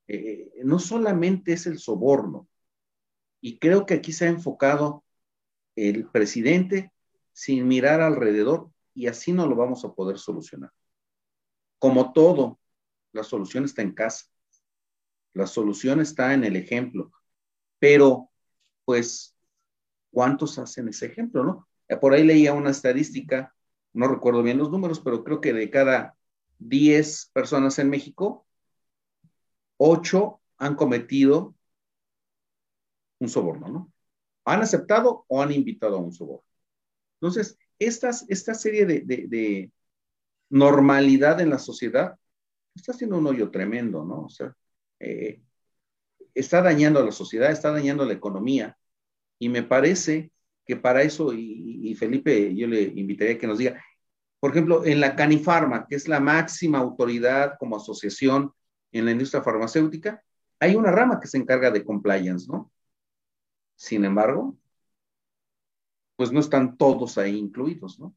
eh, 0.06 0.52
no 0.64 0.78
solamente 0.78 1.52
es 1.52 1.66
el 1.66 1.78
soborno, 1.78 2.48
y 3.42 3.58
creo 3.58 3.84
que 3.84 3.94
aquí 3.94 4.12
se 4.12 4.26
ha 4.26 4.28
enfocado 4.28 5.04
el 5.76 6.08
presidente 6.08 6.92
sin 7.32 7.66
mirar 7.66 8.00
alrededor 8.00 8.70
y 8.94 9.06
así 9.06 9.32
no 9.32 9.46
lo 9.46 9.56
vamos 9.56 9.84
a 9.84 9.92
poder 9.92 10.18
solucionar. 10.18 10.70
Como 11.78 12.12
todo, 12.12 12.60
la 13.12 13.24
solución 13.24 13.64
está 13.64 13.82
en 13.82 13.92
casa. 13.92 14.26
La 15.32 15.46
solución 15.46 16.00
está 16.00 16.34
en 16.34 16.44
el 16.44 16.56
ejemplo. 16.56 17.10
Pero, 17.78 18.30
pues, 18.84 19.34
¿cuántos 20.10 20.58
hacen 20.58 20.88
ese 20.88 21.06
ejemplo, 21.06 21.42
no? 21.42 21.68
Por 22.00 22.12
ahí 22.12 22.24
leía 22.24 22.52
una 22.52 22.70
estadística, 22.70 23.54
no 23.92 24.08
recuerdo 24.08 24.42
bien 24.42 24.58
los 24.58 24.70
números, 24.70 25.00
pero 25.00 25.24
creo 25.24 25.40
que 25.40 25.52
de 25.52 25.70
cada 25.70 26.16
10 26.58 27.30
personas 27.32 27.78
en 27.78 27.90
México, 27.90 28.46
8 29.78 30.40
han 30.58 30.76
cometido 30.76 31.54
un 33.18 33.28
soborno, 33.28 33.68
¿no? 33.68 33.92
Han 34.44 34.62
aceptado 34.62 35.24
o 35.28 35.42
han 35.42 35.52
invitado 35.52 35.96
a 35.96 36.00
un 36.00 36.12
soborno. 36.12 36.44
Entonces, 37.20 37.56
estas, 37.78 38.24
esta 38.28 38.54
serie 38.54 38.84
de, 38.86 39.70
normalidad 40.50 41.40
en 41.40 41.50
la 41.50 41.58
sociedad 41.58 42.18
está 42.74 42.92
haciendo 42.92 43.16
un 43.18 43.26
hoyo 43.26 43.50
tremendo, 43.50 44.04
¿no? 44.04 44.24
O 44.26 44.28
sea, 44.28 44.54
eh, 45.00 45.40
está 46.34 46.60
dañando 46.62 47.00
a 47.00 47.04
la 47.04 47.12
sociedad, 47.12 47.50
está 47.50 47.70
dañando 47.72 48.02
a 48.02 48.06
la 48.06 48.12
economía. 48.12 48.76
Y 49.38 49.48
me 49.48 49.62
parece 49.62 50.30
que 50.66 50.76
para 50.76 51.02
eso, 51.02 51.32
y, 51.32 51.80
y, 51.90 51.94
Felipe, 51.94 52.54
yo 52.54 52.66
le 52.66 52.82
invitaría 52.82 53.34
a 53.34 53.38
que 53.38 53.46
nos 53.46 53.58
diga, 53.58 53.82
por 54.40 54.50
ejemplo, 54.50 54.84
en 54.84 55.00
la 55.00 55.16
Canifarma, 55.16 55.86
que 55.88 55.94
es 55.94 56.08
la 56.08 56.20
máxima 56.20 56.78
autoridad 56.78 57.54
como 57.58 57.76
asociación 57.76 58.52
en 58.90 59.04
la 59.04 59.12
industria 59.12 59.42
farmacéutica, 59.42 60.22
hay 60.60 60.74
una 60.74 60.90
rama 60.90 61.20
que 61.20 61.28
se 61.28 61.38
encarga 61.38 61.70
de 61.70 61.84
compliance, 61.84 62.46
¿no? 62.50 62.70
Sin 63.82 64.04
embargo, 64.04 64.56
pues 66.14 66.30
no 66.30 66.38
están 66.38 66.76
todos 66.76 67.18
ahí 67.18 67.36
incluidos, 67.36 67.98
¿no? 67.98 68.14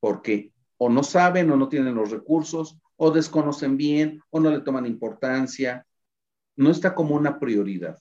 Porque 0.00 0.52
o 0.76 0.88
no 0.88 1.04
saben 1.04 1.52
o 1.52 1.56
no 1.56 1.68
tienen 1.68 1.94
los 1.94 2.10
recursos, 2.10 2.76
o 2.96 3.12
desconocen 3.12 3.76
bien, 3.76 4.20
o 4.28 4.40
no 4.40 4.50
le 4.50 4.62
toman 4.62 4.84
importancia. 4.84 5.86
No 6.56 6.72
está 6.72 6.96
como 6.96 7.14
una 7.14 7.38
prioridad 7.38 7.96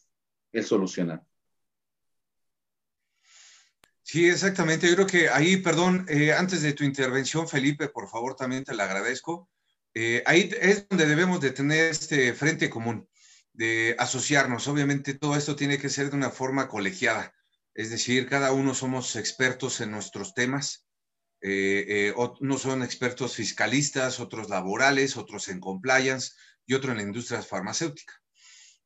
el 0.54 0.66
solucionar. 0.66 1.24
Sí, 4.02 4.28
exactamente. 4.28 4.90
Yo 4.90 4.96
creo 4.96 5.08
que 5.08 5.30
ahí, 5.30 5.58
perdón, 5.58 6.08
eh, 6.10 6.34
antes 6.34 6.64
de 6.64 6.74
tu 6.74 6.84
intervención, 6.84 7.48
Felipe, 7.48 7.90
por 7.90 8.10
favor, 8.10 8.36
también 8.36 8.64
te 8.64 8.74
la 8.74 8.86
agradezco. 8.86 9.52
Eh, 9.94 10.24
ahí 10.26 10.50
es 10.60 10.90
donde 10.90 11.06
debemos 11.06 11.40
de 11.42 11.52
tener 11.52 11.92
este 11.92 12.34
frente 12.34 12.72
común 12.72 13.08
de 13.56 13.96
asociarnos. 14.00 14.68
Obviamente 14.68 15.14
todo 15.14 15.36
esto 15.36 15.56
tiene 15.56 15.78
que 15.78 15.90
ser 15.90 16.10
de 16.10 16.18
una 16.18 16.30
forma 16.30 16.68
colegiada, 16.68 17.34
es 17.76 17.90
decir, 17.90 18.28
cada 18.28 18.54
uno 18.54 18.74
somos 18.74 19.16
expertos 19.18 19.82
en 19.82 19.92
nuestros 19.92 20.34
temas. 20.34 20.86
Eh, 21.42 21.86
eh, 21.88 22.14
unos 22.40 22.62
son 22.62 22.82
expertos 22.82 23.36
fiscalistas, 23.36 24.20
otros 24.22 24.50
laborales, 24.50 25.18
otros 25.18 25.50
en 25.50 25.60
compliance 25.60 26.32
y 26.66 26.74
otros 26.74 26.92
en 26.92 26.98
la 26.98 27.04
industria 27.04 27.42
farmacéutica. 27.42 28.14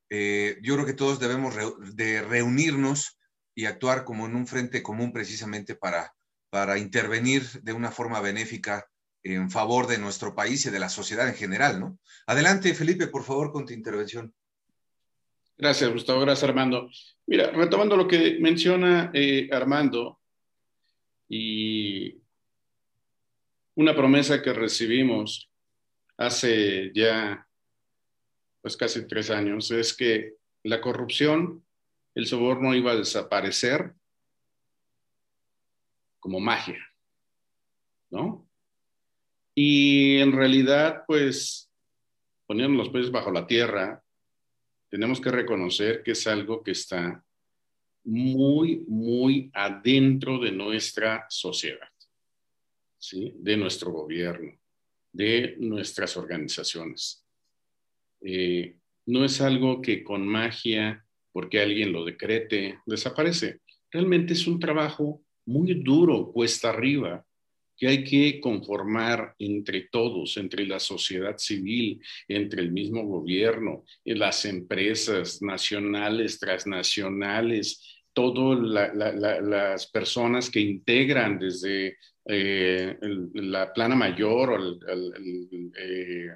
Eh, 0.10 0.58
yo 0.64 0.74
creo 0.74 0.88
que 0.88 0.94
todos 0.94 1.20
debemos 1.20 1.56
de 1.96 2.22
reunirnos 2.24 3.20
y 3.54 3.66
actuar 3.66 4.04
como 4.06 4.26
en 4.26 4.36
un 4.36 4.48
frente 4.48 4.82
común 4.82 5.14
precisamente 5.14 5.76
para, 5.76 6.16
para 6.50 6.80
intervenir 6.80 7.44
de 7.62 7.74
una 7.74 7.92
forma 7.92 8.20
benéfica 8.22 8.90
en 9.22 9.52
favor 9.52 9.86
de 9.86 10.00
nuestro 10.00 10.34
país 10.34 10.66
y 10.66 10.72
de 10.72 10.80
la 10.80 10.90
sociedad 10.90 11.28
en 11.28 11.36
general, 11.36 11.80
¿no? 11.80 12.00
Adelante, 12.26 12.74
Felipe, 12.74 13.08
por 13.08 13.24
favor, 13.24 13.52
con 13.52 13.66
tu 13.66 13.74
intervención. 13.74 14.34
Gracias, 15.60 15.92
Gustavo. 15.92 16.22
Gracias, 16.22 16.50
Armando. 16.50 16.90
Mira, 17.28 17.52
retomando 17.52 17.98
lo 17.98 18.08
que 18.08 18.38
menciona 18.40 19.12
eh, 19.14 19.50
Armando 19.52 20.22
y 21.28 22.16
una 23.76 23.94
promesa 23.94 24.42
que 24.42 24.54
recibimos 24.54 25.52
hace 26.16 26.94
ya 26.96 27.46
pues 28.62 28.78
casi 28.78 29.06
tres 29.06 29.30
años 29.32 29.70
es 29.72 29.94
que 29.94 30.36
la 30.64 30.80
corrupción, 30.80 31.66
el 32.16 32.26
soborno 32.26 32.74
iba 32.74 32.94
a 32.94 32.98
desaparecer 32.98 33.96
como 36.22 36.40
magia, 36.40 36.80
¿no? 38.12 38.50
Y 39.56 40.20
en 40.20 40.32
realidad, 40.32 41.04
pues, 41.06 41.70
ponían 42.46 42.78
los 42.78 42.90
pies 42.90 43.12
bajo 43.12 43.30
la 43.32 43.46
tierra, 43.46 44.02
tenemos 44.90 45.22
que 45.22 45.32
reconocer 45.32 46.04
que 46.04 46.12
es 46.12 46.28
algo 46.28 46.64
que 46.64 46.72
está 46.72 47.24
muy, 48.04 48.84
muy 48.88 49.52
adentro 49.54 50.40
de 50.40 50.52
nuestra 50.52 51.26
sociedad, 51.30 51.90
¿sí? 52.98 53.34
de 53.38 53.58
nuestro 53.58 53.92
gobierno. 53.92 54.58
de 55.12 55.56
nuestras 55.58 56.16
organizaciones. 56.18 57.26
Eh, 58.22 58.78
no 59.08 59.26
es 59.26 59.42
algo 59.42 59.82
que 59.82 60.04
con 60.04 60.28
magia, 60.28 61.04
porque 61.32 61.60
alguien 61.60 61.92
lo 61.92 62.06
decrete, 62.06 62.80
desaparece. 62.86 63.62
Realmente 63.92 64.34
es 64.34 64.46
un 64.46 64.60
trabajo 64.60 65.24
muy 65.46 65.74
duro, 65.74 66.32
cuesta 66.32 66.70
arriba, 66.70 67.26
que 67.80 67.88
hay 67.88 68.04
que 68.04 68.40
conformar 68.42 69.36
entre 69.40 69.88
todos, 69.92 70.36
entre 70.38 70.68
la 70.68 70.80
sociedad 70.80 71.38
civil, 71.38 72.02
entre 72.28 72.62
el 72.62 72.72
mismo 72.72 73.04
gobierno, 73.06 73.86
las 74.04 74.46
empresas 74.46 75.42
nacionales, 75.42 76.40
transnacionales, 76.40 78.00
todas 78.14 78.60
las 79.42 79.88
personas 79.88 80.50
que 80.50 80.60
integran 80.60 81.40
desde 81.40 81.98
eh, 82.26 82.98
la 83.34 83.74
plana 83.74 83.96
mayor 83.96 84.50
o 84.52 84.56
el, 84.58 85.72
eh, 85.78 86.28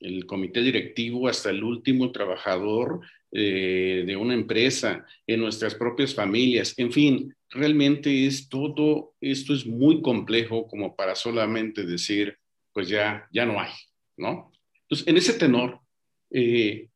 el, 0.00 0.26
comité 0.26 0.60
directivo 0.60 1.28
hasta 1.28 1.50
el 1.50 1.64
último 1.64 2.12
trabajador 2.12 3.00
eh, 3.32 4.04
de 4.06 4.16
una 4.16 4.34
empresa, 4.34 5.06
en 5.26 5.40
nuestras 5.40 5.74
propias 5.74 6.14
familias, 6.14 6.74
en 6.76 6.92
fin, 6.92 7.34
realmente 7.50 8.26
es 8.26 8.48
todo, 8.48 9.14
esto 9.20 9.52
es 9.52 9.66
muy 9.66 10.02
complejo 10.02 10.66
como 10.66 10.94
para 10.94 11.14
solamente 11.14 11.84
decir, 11.84 12.38
pues 12.72 12.88
ya, 12.88 13.28
ya 13.32 13.44
no 13.44 13.60
hay, 13.60 13.72
¿no? 14.16 14.52
Entonces, 14.82 15.06
en 15.06 15.16
ese 15.16 15.34
tenor, 15.34 15.80
eh, 16.30 16.88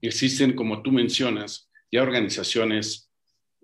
existen, 0.00 0.54
como 0.54 0.82
tú 0.82 0.92
mencionas, 0.92 1.68
ya 1.90 2.02
organizaciones 2.02 3.10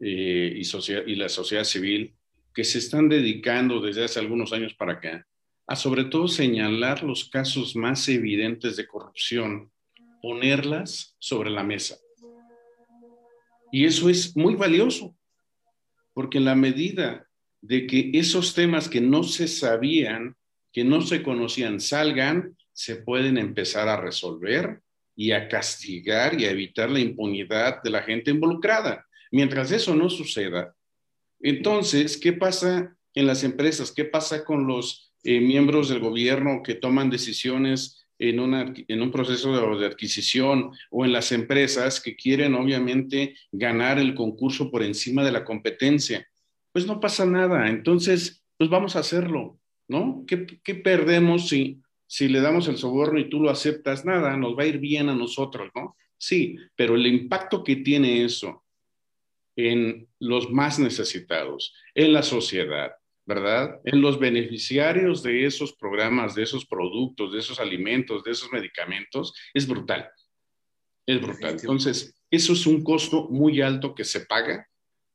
eh, 0.00 0.60
y, 0.60 1.12
y 1.12 1.14
la 1.14 1.28
sociedad 1.28 1.64
civil 1.64 2.14
que 2.52 2.64
se 2.64 2.78
están 2.78 3.08
dedicando 3.08 3.80
desde 3.80 4.04
hace 4.04 4.20
algunos 4.20 4.52
años 4.52 4.74
para 4.74 4.94
acá 4.94 5.26
a 5.66 5.76
sobre 5.76 6.04
todo 6.04 6.28
señalar 6.28 7.02
los 7.02 7.28
casos 7.28 7.74
más 7.74 8.08
evidentes 8.08 8.76
de 8.76 8.86
corrupción, 8.86 9.72
ponerlas 10.20 11.16
sobre 11.18 11.50
la 11.50 11.64
mesa. 11.64 11.96
Y 13.72 13.86
eso 13.86 14.08
es 14.08 14.36
muy 14.36 14.54
valioso, 14.54 15.16
porque 16.14 16.38
en 16.38 16.46
la 16.46 16.54
medida 16.54 17.28
de 17.60 17.86
que 17.86 18.10
esos 18.14 18.54
temas 18.54 18.88
que 18.88 19.00
no 19.00 19.22
se 19.22 19.48
sabían, 19.48 20.36
que 20.72 20.84
no 20.84 21.02
se 21.02 21.22
conocían, 21.22 21.80
salgan, 21.80 22.56
se 22.72 22.96
pueden 22.96 23.36
empezar 23.36 23.88
a 23.88 24.00
resolver 24.00 24.80
y 25.16 25.32
a 25.32 25.48
castigar 25.48 26.40
y 26.40 26.46
a 26.46 26.50
evitar 26.50 26.90
la 26.90 27.00
impunidad 27.00 27.82
de 27.82 27.90
la 27.90 28.02
gente 28.02 28.30
involucrada. 28.30 29.06
Mientras 29.30 29.70
eso 29.70 29.94
no 29.94 30.08
suceda, 30.08 30.74
entonces, 31.40 32.16
¿qué 32.16 32.32
pasa 32.32 32.96
en 33.14 33.26
las 33.26 33.44
empresas? 33.44 33.92
¿Qué 33.92 34.04
pasa 34.04 34.44
con 34.44 34.66
los 34.66 35.12
eh, 35.24 35.40
miembros 35.40 35.88
del 35.88 36.00
gobierno 36.00 36.62
que 36.62 36.74
toman 36.74 37.10
decisiones 37.10 38.03
en, 38.30 38.84
en 38.88 39.02
un 39.02 39.10
proceso 39.10 39.76
de, 39.78 39.86
adquisición 39.86 40.72
o 40.90 41.04
en 41.04 41.12
las 41.12 41.32
empresas 41.32 42.00
que 42.00 42.16
quieren 42.16 42.54
obviamente 42.54 43.36
ganar 43.52 43.98
el 43.98 44.14
concurso 44.14 44.70
por 44.70 44.82
encima 44.82 45.24
de 45.24 45.32
la 45.32 45.44
competencia. 45.44 46.26
Pues 46.72 46.86
no 46.86 47.00
pasa 47.00 47.26
nada, 47.26 47.68
entonces 47.68 48.44
pues 48.56 48.70
vamos 48.70 48.96
a 48.96 49.00
hacerlo, 49.00 49.58
¿no? 49.88 50.24
¿Qué, 50.26 50.46
qué 50.62 50.74
perdemos 50.74 51.48
si, 51.48 51.80
si 52.06 52.28
le 52.28 52.40
damos 52.40 52.68
el 52.68 52.78
soborno 52.78 53.18
y 53.18 53.28
tú 53.28 53.40
lo 53.40 53.50
aceptas? 53.50 54.04
Nada, 54.04 54.36
nos 54.36 54.56
va 54.56 54.62
a 54.62 54.66
ir 54.66 54.78
bien 54.78 55.08
a 55.08 55.14
nosotros, 55.14 55.70
¿no? 55.74 55.96
Sí, 56.16 56.56
pero 56.76 56.94
el 56.94 57.06
impacto 57.06 57.62
que 57.62 57.76
tiene 57.76 58.24
eso 58.24 58.64
en 59.56 60.08
los 60.18 60.50
más 60.50 60.78
necesitados, 60.78 61.74
en 61.94 62.12
la 62.12 62.22
sociedad, 62.22 62.92
¿verdad? 63.26 63.80
En 63.84 64.00
los 64.00 64.18
beneficiarios 64.18 65.22
de 65.22 65.46
esos 65.46 65.74
programas, 65.74 66.34
de 66.34 66.42
esos 66.42 66.66
productos, 66.66 67.32
de 67.32 67.38
esos 67.38 67.58
alimentos, 67.58 68.22
de 68.22 68.32
esos 68.32 68.52
medicamentos, 68.52 69.34
es 69.54 69.66
brutal. 69.66 70.10
Es 71.06 71.20
brutal. 71.20 71.52
Entonces, 71.52 72.14
eso 72.30 72.52
es 72.52 72.66
un 72.66 72.82
costo 72.82 73.28
muy 73.28 73.60
alto 73.60 73.94
que 73.94 74.04
se 74.04 74.20
paga 74.26 74.68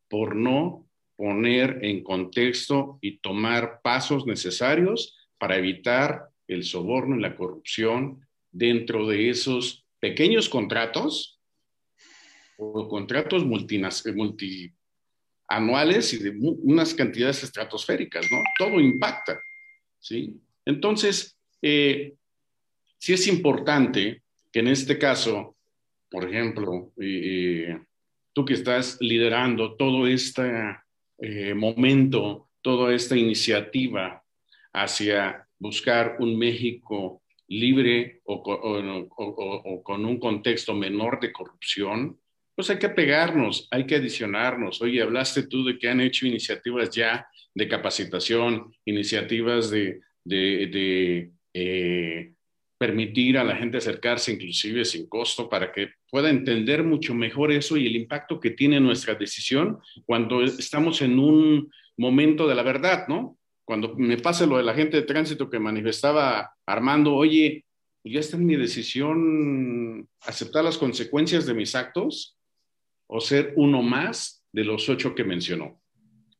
por 0.07 0.35
no 0.35 0.87
poner 1.15 1.79
en 1.83 2.03
contexto 2.03 2.97
y 3.01 3.19
tomar 3.19 3.81
pasos 3.83 4.25
necesarios 4.25 5.17
para 5.37 5.57
evitar 5.57 6.29
el 6.47 6.63
soborno 6.63 7.17
y 7.17 7.21
la 7.21 7.35
corrupción 7.35 8.25
dentro 8.51 9.07
de 9.07 9.29
esos 9.29 9.85
pequeños 9.99 10.49
contratos 10.49 11.39
o 12.57 12.87
contratos 12.87 13.45
multi, 13.45 14.73
anuales 15.49 16.13
y 16.13 16.19
de 16.19 16.29
unas 16.39 16.93
cantidades 16.93 17.43
estratosféricas, 17.43 18.25
¿no? 18.31 18.37
Todo 18.57 18.79
impacta, 18.79 19.39
¿sí? 19.99 20.39
Entonces, 20.65 21.37
eh, 21.61 22.13
sí 22.97 23.13
es 23.13 23.27
importante 23.27 24.21
que 24.51 24.59
en 24.59 24.67
este 24.67 24.97
caso, 24.97 25.55
por 26.09 26.29
ejemplo, 26.29 26.93
tú 28.33 28.45
que 28.45 28.53
estás 28.53 28.97
liderando 28.99 29.75
todo 29.75 30.07
este 30.07 30.77
eh, 31.17 31.53
momento, 31.53 32.49
toda 32.61 32.93
esta 32.93 33.17
iniciativa 33.17 34.23
hacia 34.73 35.47
buscar 35.57 36.17
un 36.19 36.37
México 36.37 37.21
libre 37.47 38.21
o, 38.25 39.83
con 39.83 40.05
un 40.05 40.19
contexto 40.19 40.73
menor 40.73 41.19
de 41.19 41.33
corrupción, 41.33 42.19
pues 42.59 42.71
hay 42.71 42.77
que 42.77 42.89
pegarnos, 42.89 43.69
hay 43.71 43.85
que 43.85 43.95
adicionarnos. 43.95 44.81
Oye, 44.81 45.01
hablaste 45.01 45.43
tú 45.43 45.63
de 45.63 45.79
que 45.79 45.87
han 45.87 46.01
hecho 46.01 46.27
iniciativas 46.27 46.89
ya 46.89 47.25
de 47.55 47.69
capacitación, 47.69 48.75
iniciativas 48.83 49.69
de, 49.69 50.01
eh, 51.53 52.33
permitir 52.77 53.37
a 53.37 53.45
la 53.45 53.55
gente 53.55 53.77
acercarse 53.77 54.33
inclusive 54.33 54.83
sin 54.83 55.07
costo 55.07 55.47
para 55.47 55.71
que 55.71 55.91
pueda 56.11 56.29
entender 56.29 56.83
mucho 56.83 57.15
mejor 57.15 57.53
eso 57.53 57.77
y 57.77 57.87
el 57.87 57.95
impacto 57.95 58.41
que 58.41 58.49
tiene 58.49 58.81
nuestra 58.81 59.15
decisión 59.15 59.79
cuando 60.05 60.43
estamos 60.43 61.01
en 61.01 61.17
un 61.17 61.71
momento 61.95 62.45
de 62.45 62.55
la 62.55 62.63
verdad, 62.63 63.07
¿no? 63.07 63.37
Cuando 63.63 63.95
me 63.95 64.17
pasa 64.17 64.45
lo 64.45 64.57
de 64.57 64.63
la 64.63 64.73
gente 64.73 64.97
de 64.97 65.03
tránsito 65.03 65.49
que 65.49 65.59
manifestaba 65.59 66.51
Armando, 66.65 67.15
oye, 67.15 67.63
ya 68.03 68.19
está 68.19 68.35
en 68.35 68.45
mi 68.45 68.57
decisión 68.57 70.09
aceptar 70.23 70.65
las 70.65 70.77
consecuencias 70.77 71.45
de 71.45 71.53
mis 71.53 71.73
actos, 71.73 72.35
o 73.09 73.19
ser 73.19 73.53
uno 73.55 73.81
más 73.81 74.43
de 74.51 74.63
los 74.63 74.87
ocho 74.87 75.15
que 75.15 75.23
mencionó. 75.23 75.81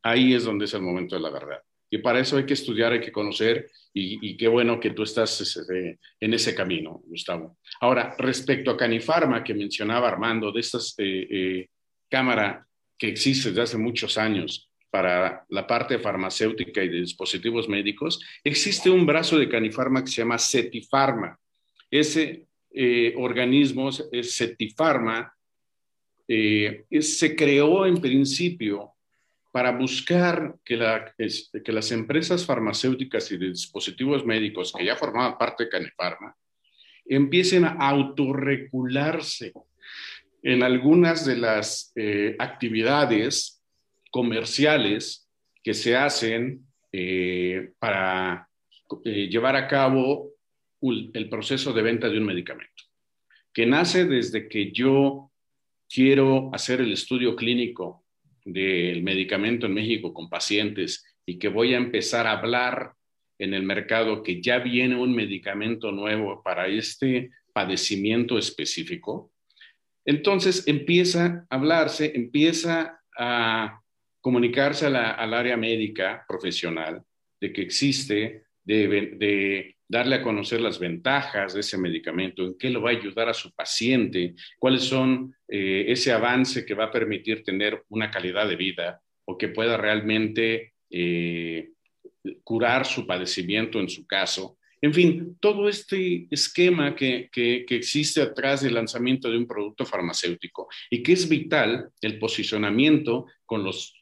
Ahí 0.03 0.33
es 0.33 0.43
donde 0.43 0.65
es 0.65 0.73
el 0.73 0.81
momento 0.81 1.15
de 1.15 1.21
la 1.21 1.31
verdad. 1.31 1.61
Y 1.89 1.97
para 1.97 2.19
eso 2.19 2.37
hay 2.37 2.45
que 2.45 2.53
estudiar, 2.53 2.91
hay 2.91 3.01
que 3.01 3.11
conocer, 3.11 3.69
y, 3.91 4.37
qué 4.37 4.47
bueno 4.47 4.79
que 4.79 4.91
tú 4.91 5.01
estás 5.01 5.41
este, 5.41 5.99
en 6.19 6.33
ese 6.33 6.53
camino, 6.53 7.01
Gustavo. 7.05 7.57
Ahora, 7.81 8.15
respecto 8.19 8.69
a 8.69 8.77
Canifarma, 8.77 9.43
que 9.43 9.55
mencionaba 9.55 10.07
Armando, 10.07 10.51
de 10.51 10.59
esta 10.59 10.77
eh, 10.99 11.27
eh, 11.29 11.69
cámara 12.07 12.65
que 12.97 13.07
existe 13.07 13.49
desde 13.49 13.63
hace 13.63 13.77
muchos 13.77 14.17
años 14.19 14.69
para 14.91 15.45
la 15.49 15.65
parte 15.65 15.97
farmacéutica 15.97 16.83
y 16.83 16.89
de 16.89 17.01
dispositivos 17.01 17.67
médicos, 17.67 18.23
existe 18.43 18.91
un 18.91 19.07
brazo 19.07 19.39
de 19.39 19.49
Canifarma 19.49 20.03
que 20.03 20.11
se 20.11 20.21
llama 20.21 20.37
Cetifarma. 20.37 21.37
Ese 21.89 22.47
eh, 22.71 23.15
organismo, 23.17 23.89
es 24.11 24.37
Cetifarma, 24.37 25.33
eh, 26.31 26.85
se 27.01 27.35
creó 27.35 27.87
en 27.87 27.99
principio 27.99 28.93
para 29.51 29.71
buscar 29.71 30.57
que, 30.63 30.79
este, 31.17 31.63
que, 31.63 31.71
las 31.71 31.91
empresas 31.91 32.45
farmacéuticas 32.45 33.31
y 33.31 33.37
de 33.37 33.47
dispositivos 33.47 34.23
médicos 34.23 34.71
que 34.71 34.85
ya 34.85 34.95
formaban 34.95 35.39
parte 35.39 35.63
de 35.63 35.71
Canefarma 35.71 36.35
empiecen 37.07 37.65
a 37.65 37.71
autorregularse 37.79 39.53
en 40.43 40.61
algunas 40.61 41.25
de 41.25 41.37
las 41.37 41.91
eh, 41.95 42.35
actividades 42.37 43.63
comerciales 44.11 45.27
que 45.63 45.73
se 45.73 45.97
hacen 45.97 46.63
eh, 46.91 47.71
para 47.79 48.47
llevar 49.03 49.55
a 49.55 49.67
cabo 49.67 50.29
el 50.81 51.27
proceso 51.27 51.73
de 51.73 51.81
venta 51.81 52.07
de 52.07 52.19
un 52.19 52.25
medicamento, 52.25 52.83
que 53.51 53.65
nace 53.65 54.05
desde 54.05 54.47
que 54.47 54.71
yo 54.71 55.28
quiero 55.91 56.49
hacer 56.53 56.81
el 56.81 56.91
estudio 56.91 57.35
clínico 57.35 58.05
del 58.45 59.03
medicamento 59.03 59.65
en 59.65 59.73
México 59.73 60.13
con 60.13 60.29
pacientes 60.29 61.03
y 61.25 61.37
que 61.39 61.49
voy 61.49 61.73
a 61.73 61.77
empezar 61.77 62.27
a 62.27 62.33
hablar 62.33 62.93
en 63.37 63.53
el 63.53 63.63
mercado 63.63 64.21
que 64.21 64.41
ya 64.41 64.59
viene 64.59 64.95
un 64.95 65.15
medicamento 65.15 65.91
nuevo 65.91 66.43
para 66.43 66.67
este 66.67 67.31
padecimiento 67.53 68.37
específico, 68.37 69.31
entonces 70.05 70.67
empieza 70.67 71.45
a 71.49 71.55
hablarse, 71.55 72.11
empieza 72.15 73.01
a 73.17 73.81
comunicarse 74.21 74.85
al 74.85 75.33
área 75.33 75.57
médica 75.57 76.25
profesional 76.27 77.03
de 77.39 77.53
que 77.53 77.61
existe, 77.61 78.43
de, 78.63 78.87
de 78.87 79.77
darle 79.89 80.17
a 80.17 80.21
conocer 80.21 80.61
las 80.61 80.77
ventajas 80.77 81.55
de 81.55 81.61
ese 81.61 81.77
medicamento, 81.77 82.45
en 82.45 82.55
qué 82.57 82.69
lo 82.69 82.81
va 82.81 82.91
a 82.91 82.93
ayudar 82.93 83.27
a 83.27 83.33
su 83.33 83.51
paciente, 83.51 84.35
cuáles 84.59 84.83
son 84.83 85.35
eh, 85.47 85.85
ese 85.87 86.11
avance 86.11 86.63
que 86.63 86.75
va 86.75 86.85
a 86.85 86.91
permitir 86.91 87.43
tener 87.43 87.83
una 87.89 88.11
calidad 88.11 88.47
de 88.47 88.55
vida 88.55 89.01
o 89.25 89.35
que 89.35 89.49
pueda 89.49 89.77
realmente 89.77 90.73
eh, 90.91 91.71
curar 92.43 92.85
su 92.85 93.07
padecimiento 93.07 93.79
en 93.79 93.89
su 93.89 94.05
caso. 94.05 94.59
En 94.81 94.93
fin, 94.93 95.37
todo 95.41 95.67
este 95.67 96.27
esquema 96.29 96.95
que, 96.95 97.29
que, 97.31 97.65
existe 97.69 98.21
atrás 98.21 98.61
del 98.61 98.75
lanzamiento 98.75 99.29
de 99.29 99.37
un 99.37 99.47
producto 99.47 99.85
farmacéutico 99.85 100.69
y 100.89 101.03
que 101.03 101.13
es 101.13 101.27
vital 101.27 101.89
el 102.01 102.17
posicionamiento 102.17 103.25
con 103.45 103.63
los 103.63 103.95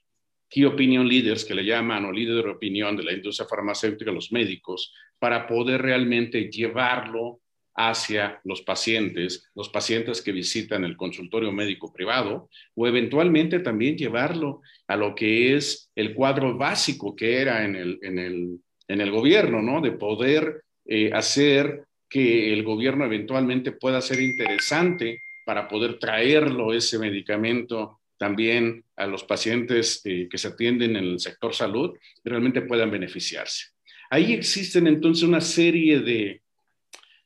key 0.49 0.65
opinion 0.65 1.07
leaders 1.07 1.43
que 1.43 1.55
le 1.55 1.65
llaman 1.65 2.05
o 2.05 2.11
líderes 2.11 2.43
de 2.43 2.51
opinión 2.51 2.95
de 2.95 3.03
la 3.03 3.13
industria 3.13 3.47
farmacéutica, 3.47 4.11
los 4.11 4.31
médicos, 4.31 4.93
para 5.19 5.47
poder 5.47 5.81
realmente 5.81 6.49
llevarlo 6.49 7.39
hacia 7.77 8.41
los 8.43 8.63
pacientes, 8.63 9.51
los 9.53 9.69
pacientes 9.69 10.21
que 10.23 10.31
visitan 10.31 10.83
el 10.83 10.97
consultorio 10.97 11.51
médico 11.51 11.93
privado, 11.93 12.49
o 12.75 12.87
eventualmente 12.87 13.59
también 13.59 13.95
llevarlo 13.95 14.61
a 14.87 14.95
lo 14.95 15.13
que 15.13 15.55
es 15.55 15.91
el 15.95 16.15
cuadro 16.15 16.57
básico 16.57 17.15
que 17.15 17.39
era 17.39 17.63
en 17.63 17.75
el, 17.75 17.99
en 18.01 18.17
el, 18.17 18.59
en 18.87 19.01
el 19.01 19.11
gobierno, 19.11 19.61
¿no? 19.61 19.79
De 19.79 19.91
poder 19.91 20.63
eh, 20.85 21.11
hacer 21.13 21.85
que 22.09 22.51
el 22.51 22.63
gobierno 22.63 23.05
eventualmente 23.05 23.71
pueda 23.71 24.01
ser 24.01 24.21
interesante 24.21 25.19
para 25.45 25.67
poder 25.67 25.99
traerlo 25.99 26.73
ese 26.73 26.97
medicamento 26.97 27.99
también 28.17 28.83
a 28.95 29.05
los 29.05 29.23
pacientes 29.23 30.01
eh, 30.03 30.27
que 30.29 30.37
se 30.39 30.47
atienden 30.47 30.95
en 30.95 31.03
el 31.03 31.19
sector 31.19 31.53
salud 31.53 31.95
realmente 32.23 32.61
puedan 32.61 32.89
beneficiarse. 32.89 33.76
Ahí 34.09 34.33
existen 34.33 34.87
entonces 34.87 35.23
una 35.23 35.41
serie 35.41 35.99
de, 35.99 36.41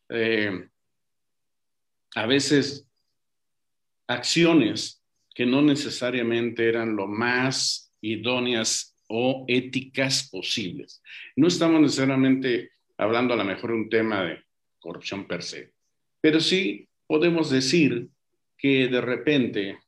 eh, 0.10 0.68
a 2.16 2.26
veces, 2.26 2.88
acciones 4.08 5.02
que 5.34 5.46
no 5.46 5.62
necesariamente 5.62 6.68
eran 6.68 6.96
lo 6.96 7.08
más 7.08 7.92
idóneas 8.02 8.96
o 9.08 9.46
éticas 9.48 10.30
posibles. 10.30 11.02
No 11.36 11.48
estamos 11.48 11.82
necesariamente 11.82 12.72
hablando 12.98 13.34
a 13.34 13.38
lo 13.38 13.44
mejor 13.44 13.72
un 13.72 13.90
tema 13.90 14.24
de 14.24 14.44
corrupción 14.80 15.28
per 15.28 15.44
se, 15.44 15.74
pero 16.20 16.40
sí 16.40 16.88
podemos 17.08 17.50
decir 17.50 18.10
que 18.58 18.88
de 18.88 19.02
repente 19.02 19.80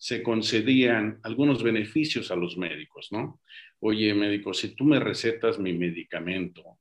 se 0.00 0.22
concedían 0.22 1.20
algunos 1.24 1.62
beneficios 1.62 2.30
a 2.30 2.36
los 2.36 2.56
médicos, 2.56 3.08
¿no? 3.10 3.42
Oye, 3.80 4.14
médico, 4.14 4.54
si 4.54 4.74
tú 4.74 4.84
me 4.84 4.98
recetas 4.98 5.58
mi 5.58 5.74
medicamento, 5.74 6.78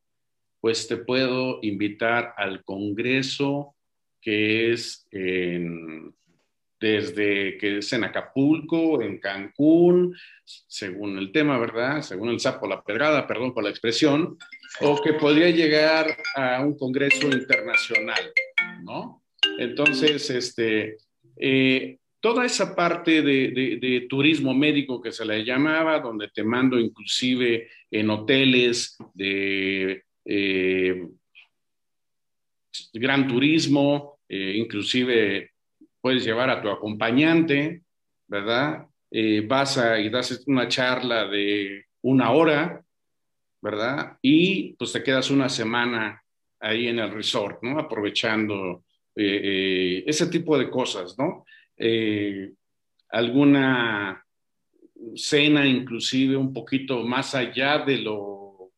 pues 0.61 0.87
te 0.87 0.95
puedo 0.95 1.59
invitar 1.61 2.33
al 2.37 2.63
Congreso 2.63 3.75
que 4.21 4.71
es 4.71 5.05
desde 6.79 7.57
que 7.57 7.79
es 7.79 7.91
en 7.91 8.05
Acapulco, 8.05 9.01
en 9.01 9.19
Cancún, 9.19 10.15
según 10.45 11.17
el 11.17 11.33
tema, 11.33 11.57
¿verdad? 11.57 12.01
Según 12.01 12.29
el 12.29 12.39
sapo, 12.39 12.67
la 12.67 12.81
pedrada, 12.81 13.27
perdón 13.27 13.53
por 13.53 13.65
la 13.65 13.69
expresión, 13.69 14.37
o 14.79 15.01
que 15.01 15.11
podría 15.13 15.49
llegar 15.49 16.15
a 16.35 16.61
un 16.61 16.77
Congreso 16.77 17.27
internacional, 17.27 18.31
¿no? 18.83 19.23
Entonces, 19.57 20.29
este, 20.29 20.97
eh, 21.35 21.98
toda 22.19 22.45
esa 22.45 22.75
parte 22.75 23.21
de, 23.21 24.05
turismo 24.09 24.53
médico 24.53 25.01
que 25.01 25.11
se 25.11 25.25
le 25.25 25.43
llamaba, 25.43 25.99
donde 25.99 26.29
te 26.29 26.43
mando 26.43 26.79
inclusive 26.79 27.69
en 27.89 28.09
hoteles 28.09 28.97
de 29.13 30.03
eh, 30.25 31.07
gran 32.93 33.27
turismo, 33.27 34.19
eh, 34.27 34.53
inclusive 34.57 35.51
puedes 36.01 36.23
llevar 36.23 36.49
a 36.49 36.61
tu 36.61 36.69
acompañante, 36.69 37.83
¿verdad? 38.27 38.85
Eh, 39.11 39.45
vas 39.47 39.77
a 39.77 39.99
y 39.99 40.09
das 40.09 40.43
una 40.45 40.67
charla 40.67 41.25
de 41.25 41.85
una 42.01 42.31
hora, 42.31 42.83
¿verdad? 43.61 44.17
Y 44.21 44.73
pues 44.73 44.91
te 44.91 45.03
quedas 45.03 45.31
una 45.31 45.49
semana 45.49 46.21
ahí 46.59 46.87
en 46.87 46.99
el 46.99 47.11
resort, 47.11 47.63
¿no? 47.63 47.79
Aprovechando 47.79 48.83
ese 49.15 50.27
tipo 50.27 50.57
de 50.57 50.69
cosas, 50.69 51.17
¿no? 51.17 51.43
Eh, 51.79 52.51
alguna 53.09 54.23
cena 55.15 55.65
inclusive 55.65 56.35
un 56.35 56.53
poquito 56.53 57.03
más 57.03 57.33
allá 57.33 57.79
de 57.79 57.97
lo, 57.99 58.71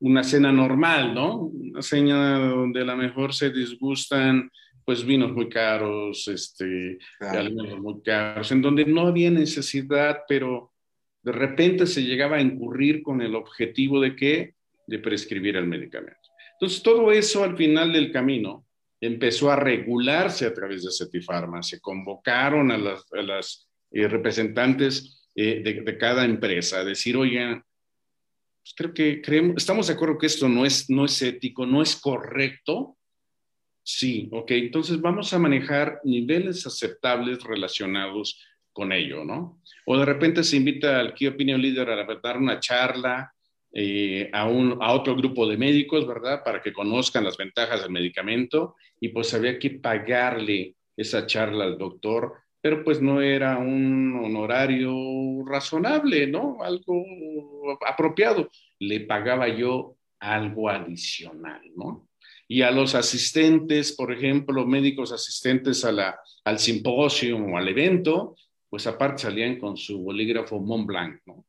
una 0.00 0.22
cena 0.22 0.52
normal, 0.52 1.14
¿no? 1.14 1.36
Una 1.36 1.82
cena 1.82 2.38
donde 2.38 2.82
a 2.82 2.84
lo 2.84 2.96
mejor 2.96 3.34
se 3.34 3.50
disgustan 3.50 4.50
pues 4.84 5.04
vinos 5.04 5.32
muy 5.32 5.50
caros, 5.50 6.28
este, 6.28 6.98
alimentos 7.20 7.78
muy 7.78 8.00
caros, 8.02 8.50
en 8.52 8.62
donde 8.62 8.86
no 8.86 9.02
había 9.02 9.30
necesidad, 9.30 10.20
pero 10.26 10.72
de 11.22 11.32
repente 11.32 11.86
se 11.86 12.02
llegaba 12.02 12.36
a 12.36 12.40
incurrir 12.40 13.02
con 13.02 13.20
el 13.20 13.34
objetivo 13.34 14.00
de 14.00 14.16
qué? 14.16 14.54
De 14.86 14.98
prescribir 14.98 15.56
el 15.56 15.66
medicamento. 15.66 16.30
Entonces, 16.54 16.82
todo 16.82 17.12
eso 17.12 17.44
al 17.44 17.54
final 17.54 17.92
del 17.92 18.10
camino 18.10 18.64
empezó 19.00 19.50
a 19.50 19.56
regularse 19.56 20.46
a 20.46 20.54
través 20.54 20.84
de 20.84 20.90
Cetifarma. 20.90 21.62
Se 21.62 21.80
convocaron 21.80 22.70
a 22.70 22.78
las, 22.78 23.68
eh, 23.90 24.08
representantes 24.08 25.28
eh, 25.34 25.62
de, 25.62 25.98
cada 25.98 26.24
empresa 26.24 26.80
a 26.80 26.84
decir, 26.84 27.16
oigan, 27.16 27.62
pues 28.62 28.74
creo 28.76 28.92
que 28.92 29.22
creemos, 29.22 29.56
estamos 29.56 29.86
de 29.86 29.94
acuerdo 29.94 30.18
que 30.18 30.26
esto 30.26 30.48
no 30.48 30.66
es, 30.66 30.90
no 30.90 31.04
es 31.04 31.22
ético, 31.22 31.64
no 31.64 31.80
es 31.80 31.96
correcto. 31.96 32.96
Sí, 33.82 34.28
ok, 34.32 34.50
entonces 34.50 35.00
vamos 35.00 35.32
a 35.32 35.38
manejar 35.38 36.00
niveles 36.04 36.66
aceptables 36.66 37.42
relacionados 37.42 38.44
con 38.72 38.92
ello, 38.92 39.24
¿no? 39.24 39.62
O 39.86 39.96
de 39.96 40.04
repente 40.04 40.44
se 40.44 40.56
invita 40.56 41.00
al 41.00 41.14
Key 41.14 41.28
Opinion 41.28 41.60
Leader 41.60 41.90
a 41.90 42.06
dar 42.22 42.36
una 42.36 42.60
charla 42.60 43.32
eh, 43.72 44.30
a, 44.32 44.48
un, 44.48 44.78
a 44.80 44.92
otro 44.92 45.14
grupo 45.14 45.46
de 45.46 45.56
médicos, 45.56 46.06
¿verdad? 46.06 46.42
Para 46.44 46.62
que 46.62 46.72
conozcan 46.72 47.24
las 47.24 47.36
ventajas 47.36 47.82
del 47.82 47.90
medicamento 47.90 48.76
y 49.00 49.08
pues 49.08 49.34
había 49.34 49.58
que 49.58 49.70
pagarle 49.70 50.74
esa 50.96 51.26
charla 51.26 51.64
al 51.64 51.78
doctor, 51.78 52.34
pero 52.60 52.82
pues 52.82 53.00
no 53.00 53.20
era 53.20 53.58
un 53.58 54.20
honorario 54.24 55.44
razonable, 55.46 56.26
¿no? 56.26 56.58
Algo 56.62 57.04
apropiado. 57.86 58.50
Le 58.80 59.00
pagaba 59.00 59.48
yo 59.48 59.96
algo 60.18 60.68
adicional, 60.68 61.60
¿no? 61.76 62.08
Y 62.48 62.62
a 62.62 62.70
los 62.70 62.94
asistentes, 62.94 63.92
por 63.92 64.12
ejemplo, 64.12 64.66
médicos 64.66 65.12
asistentes 65.12 65.84
a 65.84 65.92
la, 65.92 66.18
al 66.44 66.58
simposio 66.58 67.36
o 67.36 67.56
al 67.56 67.68
evento, 67.68 68.34
pues 68.70 68.86
aparte 68.86 69.22
salían 69.22 69.58
con 69.58 69.76
su 69.76 70.02
bolígrafo 70.02 70.58
Montblanc, 70.58 71.20
¿no? 71.26 71.44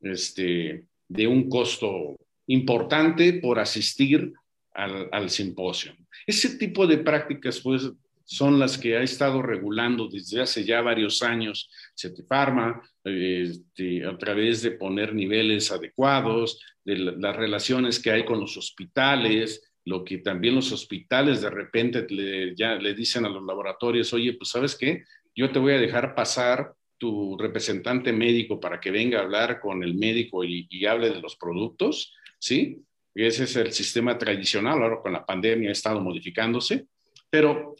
Este, 0.00 0.84
de 1.08 1.26
un 1.26 1.48
costo 1.48 2.16
importante 2.46 3.34
por 3.34 3.58
asistir 3.58 4.32
al, 4.74 5.30
simposio. 5.30 5.94
Ese 6.26 6.56
tipo 6.56 6.86
de 6.86 6.98
prácticas 6.98 7.60
pues, 7.60 7.90
son 8.24 8.58
las 8.58 8.76
que 8.76 8.96
ha 8.96 9.02
estado 9.02 9.40
regulando 9.40 10.08
desde 10.08 10.40
hace 10.40 10.64
ya 10.64 10.80
varios 10.80 11.22
años 11.22 11.70
CETIFARMA, 11.96 12.82
este, 13.04 14.04
a 14.04 14.16
través 14.18 14.62
de 14.62 14.72
poner 14.72 15.14
niveles 15.14 15.70
adecuados, 15.70 16.60
de 16.84 16.96
las 16.96 17.36
relaciones 17.36 17.98
que 17.98 18.10
hay 18.10 18.24
con 18.24 18.40
los 18.40 18.56
hospitales, 18.56 19.62
lo 19.84 20.04
que 20.04 20.18
también 20.18 20.54
los 20.54 20.72
hospitales 20.72 21.42
de 21.42 21.50
repente 21.50 22.06
le, 22.08 22.54
ya 22.54 22.74
le 22.74 22.94
dicen 22.94 23.24
a 23.24 23.28
los 23.28 23.44
laboratorios, 23.44 24.12
oye, 24.12 24.34
pues 24.34 24.50
sabes 24.50 24.76
qué, 24.76 25.04
yo 25.34 25.50
te 25.50 25.58
voy 25.58 25.74
a 25.74 25.80
dejar 25.80 26.14
pasar 26.14 26.74
tu 27.04 27.36
representante 27.36 28.14
médico 28.14 28.58
para 28.58 28.80
que 28.80 28.90
venga 28.90 29.18
a 29.18 29.24
hablar 29.24 29.60
con 29.60 29.82
el 29.82 29.94
médico 29.94 30.42
y, 30.42 30.86
hable 30.86 31.10
de 31.10 31.20
los 31.20 31.36
productos, 31.36 32.14
¿sí? 32.38 32.82
Ese 33.14 33.44
es 33.44 33.56
el 33.56 33.72
sistema 33.72 34.16
tradicional, 34.16 34.82
ahora 34.82 35.02
con 35.02 35.12
la 35.12 35.26
pandemia 35.26 35.68
ha 35.68 35.72
estado 35.72 36.00
modificándose, 36.00 36.86
pero 37.28 37.76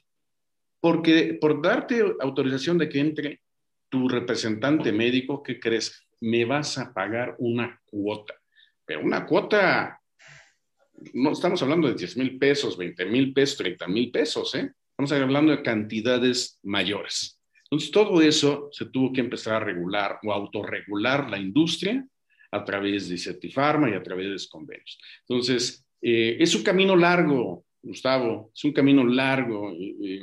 porque 0.79 1.39
por 1.41 1.63
darte 1.63 2.05
autorización 2.21 2.77
de 2.77 2.91
que 2.91 3.01
entre 3.01 3.41
tu 3.89 4.11
representante 4.11 4.93
médico, 4.93 5.43
¿qué 5.43 5.59
crees? 5.59 6.07
Me 6.21 6.45
vas 6.45 6.77
a 6.77 6.93
pagar 6.93 7.35
una 7.39 7.81
cuota, 7.87 8.35
pero 8.85 9.01
una 9.01 9.25
cuota, 9.25 10.03
no 11.15 11.33
estamos 11.33 11.63
hablando 11.63 11.89
de 11.89 11.95
10 11.95 12.19
mil 12.19 12.39
pesos, 12.39 12.77
20 12.77 13.07
mil 13.07 13.33
pesos, 13.33 13.57
30 13.57 13.89
mil 13.89 14.11
pesos, 14.11 14.55
¿eh? 14.55 14.71
Estamos 14.91 15.13
hablando 15.13 15.57
de 15.57 15.63
cantidades 15.63 16.59
mayores. 16.63 17.34
Entonces, 17.75 17.91
todo 17.91 18.23
eso 18.23 18.69
se 18.71 18.87
tuvo 18.87 19.13
que 19.13 19.21
empezar 19.21 19.55
a 19.55 19.65
regular 19.65 20.21
o 20.23 20.33
autorregular 20.33 21.29
la 21.29 21.41
industria 21.41 22.07
a 22.53 22.65
través 22.65 23.09
de 23.09 23.19
Certifarma 23.19 23.91
y 23.91 23.95
a 23.95 24.03
través 24.03 24.29
de 24.29 24.49
convenios. 24.49 24.97
Entonces, 25.29 25.85
eh, 26.01 26.37
es 26.39 26.55
un 26.55 26.63
camino 26.63 26.95
largo, 26.95 27.65
Gustavo, 27.83 28.53
es 28.55 28.63
un 28.63 28.73
camino 28.73 29.03
largo, 29.03 29.75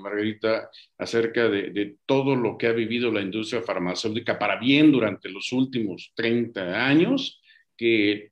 Margarita, 0.02 0.70
acerca 0.98 1.50
de, 1.50 1.72
de, 1.72 1.98
todo 2.06 2.38
lo 2.38 2.58
que 2.58 2.68
ha 2.68 2.72
vivido 2.72 3.12
la 3.12 3.22
industria 3.22 3.62
farmacéutica 3.62 4.40
para 4.40 4.58
bien 4.58 4.90
durante 4.90 5.28
los 5.28 5.52
últimos 5.52 6.14
30 6.16 6.88
años, 6.88 7.42
que 7.76 8.32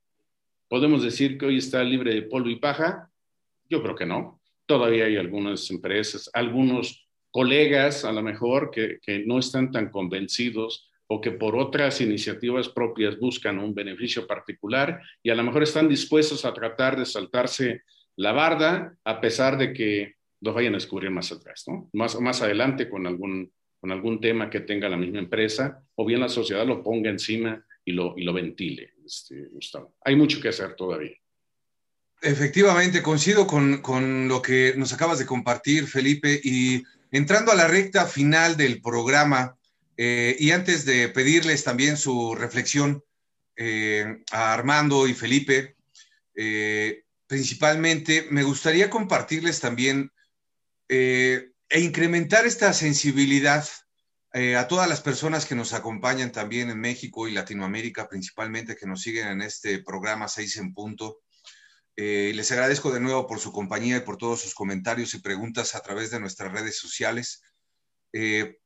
podemos 0.66 1.02
decir 1.02 1.36
que 1.36 1.44
hoy 1.44 1.58
está 1.58 1.84
libre 1.84 2.14
de 2.14 2.22
polvo 2.22 2.48
y 2.48 2.56
paja. 2.56 3.10
Yo 3.68 3.82
creo 3.82 3.94
que 3.94 4.06
no. 4.06 4.40
Todavía 4.64 5.04
hay 5.04 5.16
algunas 5.18 5.70
empresas, 5.70 6.30
algunos 6.32 6.99
colegas 7.30 8.04
a 8.04 8.12
lo 8.12 8.22
mejor 8.22 8.70
que, 8.70 8.98
que, 9.00 9.20
no 9.26 9.38
están 9.38 9.70
tan 9.70 9.90
convencidos 9.90 10.90
o 11.06 11.20
que 11.20 11.32
por 11.32 11.56
otras 11.56 12.00
iniciativas 12.00 12.68
propias 12.68 13.18
buscan 13.18 13.58
un 13.58 13.74
beneficio 13.74 14.26
particular 14.26 15.00
y 15.22 15.30
a 15.30 15.34
lo 15.34 15.42
mejor 15.42 15.62
están 15.62 15.88
dispuestos 15.88 16.44
a 16.44 16.54
tratar 16.54 16.98
de 16.98 17.06
saltarse 17.06 17.82
la 18.16 18.32
barda, 18.32 18.96
a 19.04 19.20
pesar 19.20 19.56
de 19.56 19.72
que 19.72 20.14
los 20.40 20.54
vayan 20.54 20.74
a 20.74 20.76
descubrir 20.76 21.10
más 21.10 21.32
atrás, 21.32 21.64
¿no? 21.66 21.88
Más, 21.92 22.18
más 22.20 22.42
adelante 22.42 22.88
con 22.88 23.06
algún, 23.06 23.52
con 23.80 23.92
algún 23.92 24.20
tema 24.20 24.50
que 24.50 24.60
tenga 24.60 24.88
la 24.88 24.96
misma 24.96 25.18
empresa, 25.18 25.82
o 25.94 26.04
bien 26.04 26.20
la 26.20 26.28
sociedad 26.28 26.66
lo 26.66 26.82
ponga 26.82 27.10
encima 27.10 27.64
y 27.84 27.92
lo, 27.92 28.14
y 28.16 28.24
lo 28.24 28.32
ventile, 28.32 28.94
este, 29.04 29.46
Gustavo. 29.46 29.94
Hay 30.04 30.16
mucho 30.16 30.40
que 30.40 30.48
hacer 30.48 30.74
todavía. 30.74 31.16
Efectivamente, 32.22 33.02
coincido 33.02 33.46
con, 33.46 33.80
con, 33.80 34.28
lo 34.28 34.42
que 34.42 34.74
nos 34.76 34.92
acabas 34.92 35.18
de 35.18 35.26
compartir, 35.26 35.86
Felipe, 35.86 36.38
y 36.44 36.82
entrando 37.10 37.52
a 37.52 37.56
la 37.56 37.68
recta 37.68 38.06
final 38.06 38.56
del 38.56 38.80
programa, 38.80 39.56
eh, 40.02 40.34
y 40.38 40.52
antes 40.52 40.86
de 40.86 41.10
pedirles 41.10 41.62
también 41.62 41.98
su 41.98 42.34
reflexión 42.34 43.04
eh, 43.54 44.22
a 44.32 44.54
Armando 44.54 45.06
y 45.06 45.12
Felipe, 45.12 45.76
eh, 46.34 47.04
principalmente 47.26 48.26
me 48.30 48.42
gustaría 48.42 48.88
compartirles 48.88 49.60
también 49.60 50.10
e 50.88 51.52
incrementar 51.72 52.46
esta 52.46 52.72
sensibilidad 52.72 53.68
a 54.32 54.66
todas 54.66 54.88
las 54.88 55.00
personas 55.00 55.44
que 55.46 55.54
nos 55.54 55.72
acompañan 55.72 56.32
también 56.32 56.68
en 56.68 56.80
México 56.80 57.28
y 57.28 57.32
Latinoamérica, 57.32 58.08
principalmente 58.08 58.74
que 58.74 58.86
nos 58.86 59.02
siguen 59.02 59.28
en 59.28 59.42
este 59.42 59.80
programa 59.80 60.26
6 60.26 60.56
en 60.56 60.74
punto 60.74 61.20
eh, 62.02 62.32
les 62.34 62.50
agradezco 62.50 62.90
de 62.90 62.98
nuevo 62.98 63.26
por 63.26 63.40
su 63.40 63.52
compañía 63.52 63.98
y 63.98 64.00
por 64.00 64.16
todos 64.16 64.40
sus 64.40 64.54
comentarios 64.54 65.12
y 65.12 65.18
preguntas 65.18 65.74
a 65.74 65.82
través 65.82 66.10
de 66.10 66.18
nuestras 66.18 66.50
redes 66.50 66.78
sociales. 66.78 67.42
Eh, 68.14 68.56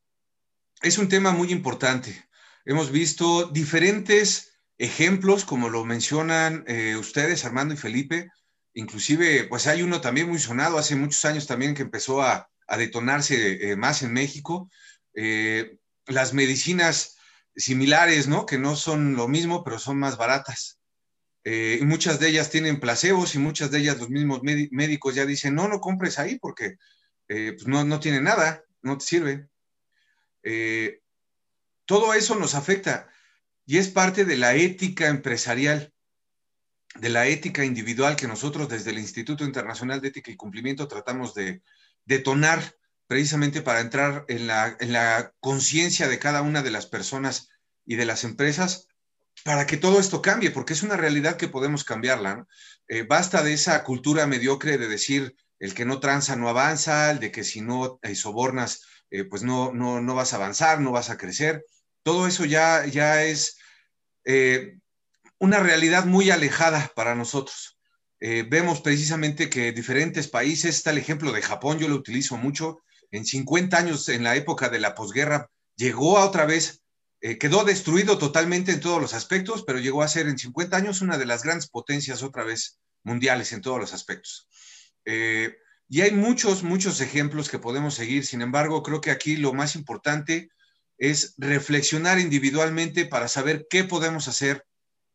es 0.81 0.97
un 0.97 1.09
tema 1.09 1.31
muy 1.31 1.51
importante. 1.51 2.29
Hemos 2.63 2.91
visto 2.91 3.47
diferentes 3.47 4.57
ejemplos, 4.77 5.43
como 5.43 5.67
lo 5.67 5.83
mencionan 5.83 6.63
eh, 6.65 6.95
ustedes, 6.95 7.43
Armando 7.43 7.73
y 7.73 7.77
Felipe. 7.77 8.29
Inclusive, 8.73 9.43
pues 9.49 9.67
hay 9.67 9.81
uno 9.81 9.99
también 9.99 10.29
muy 10.29 10.39
sonado 10.39 10.77
hace 10.77 10.95
muchos 10.95 11.25
años 11.25 11.45
también 11.45 11.75
que 11.75 11.81
empezó 11.81 12.21
a, 12.21 12.49
a 12.67 12.77
detonarse 12.77 13.75
más 13.75 14.01
en 14.01 14.13
México. 14.13 14.69
las 16.05 16.33
medicinas 16.33 17.17
similares, 17.53 18.29
¿no? 18.29 18.45
Que 18.45 18.57
no 18.57 18.77
son 18.77 19.15
lo 19.17 19.27
mismo, 19.27 19.61
pero 19.65 19.77
son 19.77 19.99
más 19.99 20.15
baratas. 20.15 20.74
Eh, 21.47 21.79
muchas 21.83 22.19
de 22.19 22.29
ellas 22.29 22.49
tienen 22.49 22.79
placebos 22.79 23.35
y 23.35 23.39
muchas 23.39 23.69
de 23.69 23.77
ellas 23.77 23.99
los 23.99 24.09
mismos 24.09 24.41
médicos 24.41 25.13
ya 25.13 25.27
dicen, 25.27 25.53
no, 25.53 25.67
no 25.67 25.79
compres 25.79 26.17
ahí 26.17 26.39
porque 26.39 26.77
eh, 27.27 27.53
pues 27.53 27.67
no, 27.67 27.85
no, 27.85 27.99
tiene 27.99 28.19
nada, 28.19 28.63
no 28.81 28.97
te 28.97 29.05
sirve. 29.05 29.47
Eh, 30.41 31.01
todo 31.85 32.15
eso 32.15 32.33
nos 32.35 32.55
afecta 32.55 33.09
y 33.63 33.77
es 33.77 33.89
parte 33.89 34.25
de 34.25 34.37
la 34.37 34.55
ética 34.55 35.07
empresarial, 35.07 35.93
de 36.95 37.09
la 37.09 37.27
ética 37.27 37.63
individual 37.63 38.15
que 38.15 38.27
nosotros 38.27 38.67
desde 38.67 38.89
el 38.89 38.97
Instituto 38.97 39.43
Internacional 39.43 40.01
de 40.01 40.07
Ética 40.07 40.31
y 40.31 40.35
Cumplimiento 40.35 40.87
tratamos 40.87 41.35
de 41.35 41.61
detonar 42.05 42.75
precisamente 43.05 43.61
para 43.61 43.81
entrar 43.81 44.25
en 44.29 44.47
la, 44.47 44.75
en 44.79 44.93
la 44.93 45.31
conciencia 45.39 46.07
de 46.07 46.17
cada 46.17 46.41
una 46.41 46.63
de 46.63 46.71
las 46.71 46.87
personas 46.87 47.49
y 47.85 47.97
de 47.97 48.05
las 48.05 48.23
empresas 48.23 48.87
para 49.45 49.67
que 49.67 49.77
todo 49.77 49.99
esto 49.99 50.23
cambie, 50.23 50.49
porque 50.49 50.73
es 50.73 50.81
una 50.81 50.97
realidad 50.97 51.37
que 51.37 51.47
podemos 51.47 51.83
cambiarla. 51.83 52.47
Eh, 52.87 53.03
basta 53.03 53.43
de 53.43 53.53
esa 53.53 53.83
cultura 53.83 54.25
mediocre 54.25 54.79
de 54.79 54.87
decir 54.87 55.35
el 55.59 55.75
que 55.75 55.85
no 55.85 55.99
tranza 55.99 56.35
no 56.35 56.49
avanza, 56.49 57.11
el 57.11 57.19
de 57.19 57.31
que 57.31 57.43
si 57.43 57.61
no 57.61 57.99
eh, 58.01 58.15
sobornas, 58.15 58.81
eh, 59.11 59.23
pues 59.23 59.43
no, 59.43 59.71
no, 59.71 60.01
no, 60.01 60.15
vas 60.15 60.33
a 60.33 60.37
avanzar, 60.37 60.81
no 60.81 60.91
vas 60.91 61.11
a 61.11 61.17
crecer. 61.17 61.63
Todo 62.01 62.25
eso 62.25 62.43
ya, 62.45 62.87
ya 62.87 63.23
es 63.23 63.59
una 65.37 65.59
realidad 65.59 66.05
muy 66.05 66.31
alejada 66.31 66.91
para 66.95 67.13
nosotros. 67.13 67.77
vemos 68.19 68.81
precisamente 68.81 69.47
que 69.47 69.71
diferentes 69.71 70.27
países, 70.27 70.77
está 70.77 70.89
el 70.89 70.97
ejemplo 70.97 71.31
de 71.31 71.43
Japón, 71.43 71.77
yo 71.77 71.87
lo 71.87 71.95
utilizo 71.95 72.35
mucho, 72.37 72.79
en 73.11 73.25
50 73.25 73.77
años, 73.77 74.09
en 74.09 74.23
la 74.23 74.35
época 74.35 74.69
de 74.69 74.79
la 74.79 74.95
posguerra, 74.95 75.51
llegó 75.75 76.17
a 76.17 76.25
otra 76.25 76.45
vez 76.45 76.81
eh, 77.27 77.39
quedó 77.39 77.63
destruido 77.63 78.19
totalmente 78.19 78.71
en 78.71 78.79
todos 78.79 79.01
los 79.01 79.15
aspectos, 79.15 79.63
pero 79.65 79.79
llegó 79.79 80.03
a 80.03 80.07
ser 80.07 80.27
en 80.27 80.37
50 80.37 80.77
años 80.77 81.01
una 81.01 81.17
de 81.17 81.25
las 81.25 81.41
grandes 81.41 81.67
potencias 81.67 82.21
otra 82.21 82.43
vez 82.43 82.77
mundiales 83.01 83.51
en 83.51 83.61
todos 83.61 83.79
los 83.79 83.93
aspectos. 83.93 84.47
Eh, 85.05 85.57
y 85.89 86.01
hay 86.01 86.11
muchos, 86.11 86.61
muchos 86.61 87.01
ejemplos 87.01 87.49
que 87.49 87.57
podemos 87.57 87.95
seguir. 87.95 88.27
Sin 88.27 88.43
embargo, 88.43 88.83
creo 88.83 89.01
que 89.01 89.09
aquí 89.09 89.37
lo 89.37 89.53
más 89.53 89.75
importante 89.75 90.49
es 90.99 91.33
reflexionar 91.39 92.19
individualmente 92.19 93.07
para 93.07 93.27
saber 93.27 93.65
qué 93.71 93.85
podemos 93.85 94.27
hacer 94.27 94.63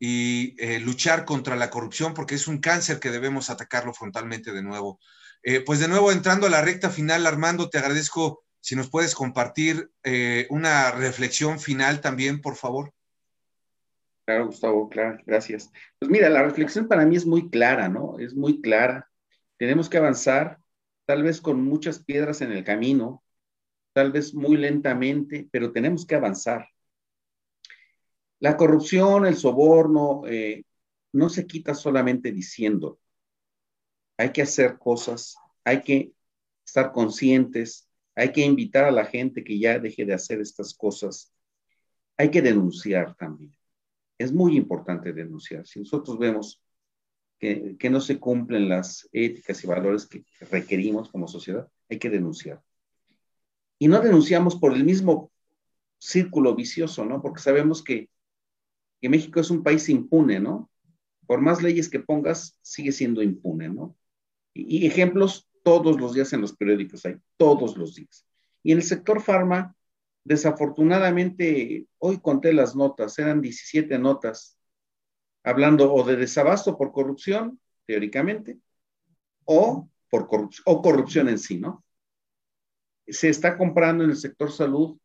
y 0.00 0.56
eh, 0.58 0.80
luchar 0.80 1.24
contra 1.24 1.54
la 1.54 1.70
corrupción, 1.70 2.12
porque 2.12 2.34
es 2.34 2.48
un 2.48 2.58
cáncer 2.58 2.98
que 2.98 3.12
debemos 3.12 3.50
atacarlo 3.50 3.94
frontalmente 3.94 4.50
de 4.50 4.64
nuevo. 4.64 4.98
pues 5.64 5.78
de 5.78 5.86
nuevo, 5.86 6.10
entrando 6.10 6.48
a 6.48 6.50
la 6.50 6.60
recta 6.60 6.90
final, 6.90 7.24
Armando, 7.24 7.70
te 7.70 7.78
agradezco 7.78 8.42
si 8.60 8.76
nos 8.76 8.90
puedes 8.90 9.14
compartir 9.14 9.90
eh, 10.04 10.46
una 10.50 10.92
reflexión 10.92 11.58
final 11.58 12.00
también, 12.00 12.40
por 12.40 12.56
favor. 12.56 12.92
Claro, 14.24 14.46
Gustavo, 14.46 14.88
claro, 14.88 15.18
gracias. 15.26 15.72
Pues 15.98 16.10
mira, 16.10 16.28
la 16.28 16.42
reflexión 16.42 16.86
para 16.86 17.04
mí 17.04 17.16
es 17.16 17.26
muy 17.26 17.50
clara, 17.50 17.88
¿no? 17.88 18.18
Es 18.18 18.34
muy 18.34 18.60
clara. 18.60 19.10
Tenemos 19.56 19.88
que 19.88 19.98
avanzar, 19.98 20.60
tal 21.04 21.22
vez 21.22 21.40
con 21.40 21.64
muchas 21.64 22.04
piedras 22.04 22.40
en 22.40 22.52
el 22.52 22.62
camino, 22.62 23.24
tal 23.92 24.12
vez 24.12 24.32
muy 24.34 24.56
lentamente, 24.56 25.48
pero 25.50 25.72
tenemos 25.72 26.06
que 26.06 26.14
avanzar. 26.14 26.68
La 28.38 28.56
corrupción, 28.56 29.26
el 29.26 29.36
soborno, 29.36 30.22
eh, 30.26 30.64
no 31.12 31.28
se 31.28 31.46
quita 31.46 31.74
solamente 31.74 32.30
diciendo. 32.32 33.00
Hay 34.16 34.30
que 34.30 34.42
hacer 34.42 34.78
cosas, 34.78 35.36
hay 35.64 35.82
que 35.82 36.12
estar 36.64 36.92
conscientes, 36.92 37.89
hay 38.20 38.32
que 38.32 38.44
invitar 38.44 38.84
a 38.84 38.90
la 38.90 39.06
gente 39.06 39.42
que 39.42 39.58
ya 39.58 39.78
deje 39.78 40.04
de 40.04 40.12
hacer 40.12 40.42
estas 40.42 40.74
cosas. 40.74 41.32
Hay 42.18 42.30
que 42.30 42.42
denunciar 42.42 43.16
también. 43.16 43.56
Es 44.18 44.30
muy 44.30 44.58
importante 44.58 45.14
denunciar. 45.14 45.66
Si 45.66 45.78
nosotros 45.80 46.18
vemos 46.18 46.62
que, 47.38 47.78
no 47.90 47.98
se 47.98 48.20
cumplen 48.20 48.68
las 48.68 49.08
éticas 49.12 49.64
y 49.64 49.66
valores 49.66 50.06
que 50.06 50.26
requerimos 50.50 51.08
como 51.08 51.28
sociedad, 51.28 51.66
hay 51.88 51.98
que 51.98 52.10
denunciar. 52.10 52.62
Y 53.78 53.88
no 53.88 54.02
denunciamos 54.02 54.54
por 54.54 54.74
el 54.74 54.84
mismo 54.84 55.32
círculo 55.96 56.54
vicioso, 56.54 57.06
¿no? 57.06 57.22
Porque 57.22 57.40
sabemos 57.40 57.82
que, 57.82 58.10
que 59.00 59.08
México 59.08 59.40
es 59.40 59.50
un 59.50 59.62
país 59.62 59.88
impune, 59.88 60.40
¿no? 60.40 60.70
Por 61.26 61.40
más 61.40 61.62
leyes 61.62 61.88
que 61.88 62.00
pongas, 62.00 62.58
sigue 62.60 62.92
siendo 62.92 63.22
impune, 63.22 63.70
¿no? 63.70 63.96
y 64.52 64.84
ejemplos 64.84 65.48
todos 65.62 66.00
los 66.00 66.14
días 66.14 66.32
en 66.32 66.40
los 66.40 66.54
periódicos 66.54 67.04
hay, 67.06 67.16
todos 67.36 67.76
los 67.76 67.94
días. 67.94 68.26
Y 68.62 68.72
en 68.72 68.78
el 68.78 68.84
sector 68.84 69.20
farma, 69.20 69.74
desafortunadamente, 70.24 71.86
hoy 71.98 72.20
conté 72.20 72.52
las 72.52 72.76
notas, 72.76 73.18
eran 73.18 73.40
17 73.40 73.98
notas, 73.98 74.58
hablando 75.42 75.92
o 75.92 76.04
de 76.04 76.16
desabasto 76.16 76.76
por 76.76 76.92
corrupción, 76.92 77.60
teóricamente, 77.86 78.58
o 79.44 79.88
por 80.10 80.28
corrupción, 80.28 80.64
o 80.66 80.82
corrupción 80.82 81.28
en 81.28 81.38
sí, 81.38 81.58
¿no? 81.58 81.84
Se 83.06 83.28
está 83.28 83.56
comprando 83.56 84.04
en 84.04 84.10
el 84.10 84.16
sector 84.16 84.52
salud 84.52 84.98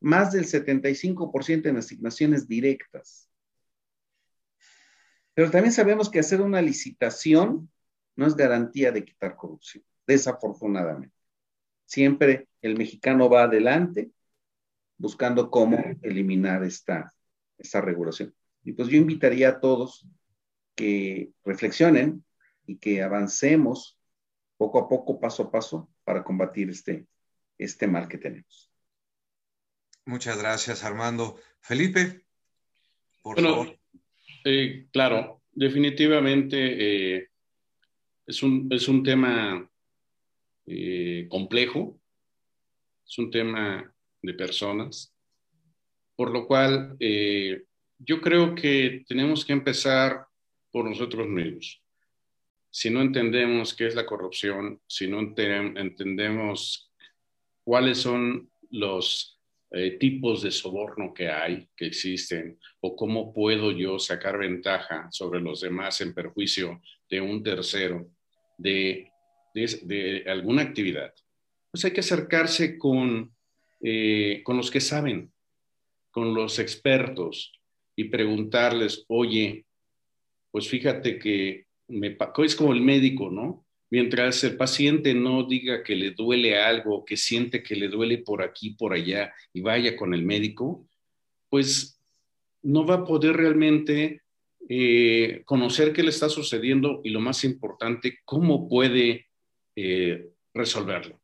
más 0.00 0.32
del 0.32 0.44
75% 0.44 1.66
en 1.66 1.76
asignaciones 1.76 2.46
directas. 2.46 3.28
Pero 5.34 5.50
también 5.50 5.72
sabemos 5.72 6.10
que 6.10 6.18
hacer 6.18 6.40
una 6.40 6.60
licitación 6.60 7.70
no 8.16 8.26
es 8.26 8.34
garantía 8.34 8.90
de 8.90 9.04
quitar 9.04 9.36
corrupción, 9.36 9.84
desafortunadamente. 10.08 11.14
Siempre 11.84 12.48
el 12.62 12.76
mexicano 12.76 13.28
va 13.28 13.44
adelante 13.44 14.10
buscando 14.96 15.50
cómo 15.50 15.78
eliminar 16.02 16.64
esta, 16.64 17.14
esta 17.56 17.80
regulación. 17.80 18.34
Y 18.64 18.72
pues 18.72 18.88
yo 18.88 18.96
invitaría 18.96 19.50
a 19.50 19.60
todos 19.60 20.08
que 20.74 21.30
reflexionen 21.44 22.24
y 22.66 22.78
que 22.78 23.02
avancemos 23.02 23.98
poco 24.56 24.78
a 24.80 24.88
poco, 24.88 25.20
paso 25.20 25.44
a 25.44 25.50
paso, 25.50 25.88
para 26.04 26.24
combatir 26.24 26.70
este, 26.70 27.06
este 27.58 27.86
mal 27.86 28.08
que 28.08 28.18
tenemos. 28.18 28.72
Muchas 30.04 30.38
gracias, 30.38 30.84
Armando. 30.84 31.38
Felipe, 31.60 32.24
por 33.22 33.40
favor. 33.40 33.78
Eh, 34.44 34.88
claro, 34.90 35.42
definitivamente 35.52 37.16
eh, 37.16 37.28
es 38.26 38.42
un, 38.42 38.68
es 38.72 38.88
un 38.88 39.02
tema 39.02 39.68
eh, 40.68 41.26
complejo, 41.28 41.98
es 43.06 43.18
un 43.18 43.30
tema 43.30 43.92
de 44.22 44.34
personas, 44.34 45.14
por 46.14 46.30
lo 46.30 46.46
cual 46.46 46.96
eh, 47.00 47.64
yo 47.98 48.20
creo 48.20 48.54
que 48.54 49.04
tenemos 49.08 49.44
que 49.44 49.52
empezar 49.52 50.26
por 50.70 50.84
nosotros 50.84 51.26
mismos. 51.26 51.82
Si 52.70 52.90
no 52.90 53.00
entendemos 53.00 53.74
qué 53.74 53.86
es 53.86 53.94
la 53.94 54.04
corrupción, 54.04 54.80
si 54.86 55.08
no 55.08 55.20
entendemos 55.20 56.92
cuáles 57.64 57.98
son 57.98 58.50
los 58.70 59.38
eh, 59.70 59.98
tipos 59.98 60.42
de 60.42 60.50
soborno 60.50 61.12
que 61.12 61.28
hay, 61.28 61.68
que 61.76 61.86
existen, 61.86 62.58
o 62.80 62.96
cómo 62.96 63.32
puedo 63.32 63.70
yo 63.70 63.98
sacar 63.98 64.38
ventaja 64.38 65.08
sobre 65.10 65.40
los 65.40 65.60
demás 65.60 66.00
en 66.00 66.14
perjuicio 66.14 66.80
de 67.08 67.20
un 67.20 67.42
tercero, 67.42 68.10
de, 68.56 69.12
alguna 70.26 70.62
actividad, 70.62 71.14
pues 71.70 71.84
hay 71.84 71.92
que 71.92 72.00
acercarse 72.00 72.78
con, 72.78 73.34
eh, 73.80 74.42
con 74.44 74.56
los 74.56 74.70
que 74.70 74.80
saben, 74.80 75.32
con 76.10 76.34
los 76.34 76.58
expertos 76.58 77.52
y 77.96 78.04
preguntarles, 78.04 79.04
oye, 79.08 79.66
pues 80.50 80.68
fíjate 80.68 81.18
que 81.18 81.66
me, 81.88 82.16
es 82.44 82.56
como 82.56 82.72
el 82.72 82.80
médico, 82.80 83.30
¿no? 83.30 83.66
Mientras 83.90 84.44
el 84.44 84.56
paciente 84.56 85.14
no 85.14 85.44
diga 85.44 85.82
que 85.82 85.96
le 85.96 86.10
duele 86.10 86.58
algo, 86.58 87.04
que 87.04 87.16
siente 87.16 87.62
que 87.62 87.74
le 87.74 87.88
duele 87.88 88.18
por 88.18 88.42
aquí, 88.42 88.70
por 88.70 88.92
allá 88.92 89.32
y 89.52 89.60
vaya 89.60 89.96
con 89.96 90.12
el 90.12 90.24
médico, 90.24 90.86
pues 91.48 91.98
no 92.62 92.84
va 92.84 92.96
a 92.96 93.04
poder 93.04 93.36
realmente 93.36 94.22
eh, 94.68 95.42
conocer 95.46 95.92
qué 95.94 96.02
le 96.02 96.10
está 96.10 96.28
sucediendo 96.28 97.00
y 97.02 97.10
lo 97.10 97.20
más 97.20 97.44
importante, 97.44 98.18
cómo 98.24 98.68
puede 98.68 99.27
eh, 99.80 100.30
resolverlo. 100.52 101.20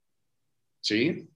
¿Sí? 0.80 1.28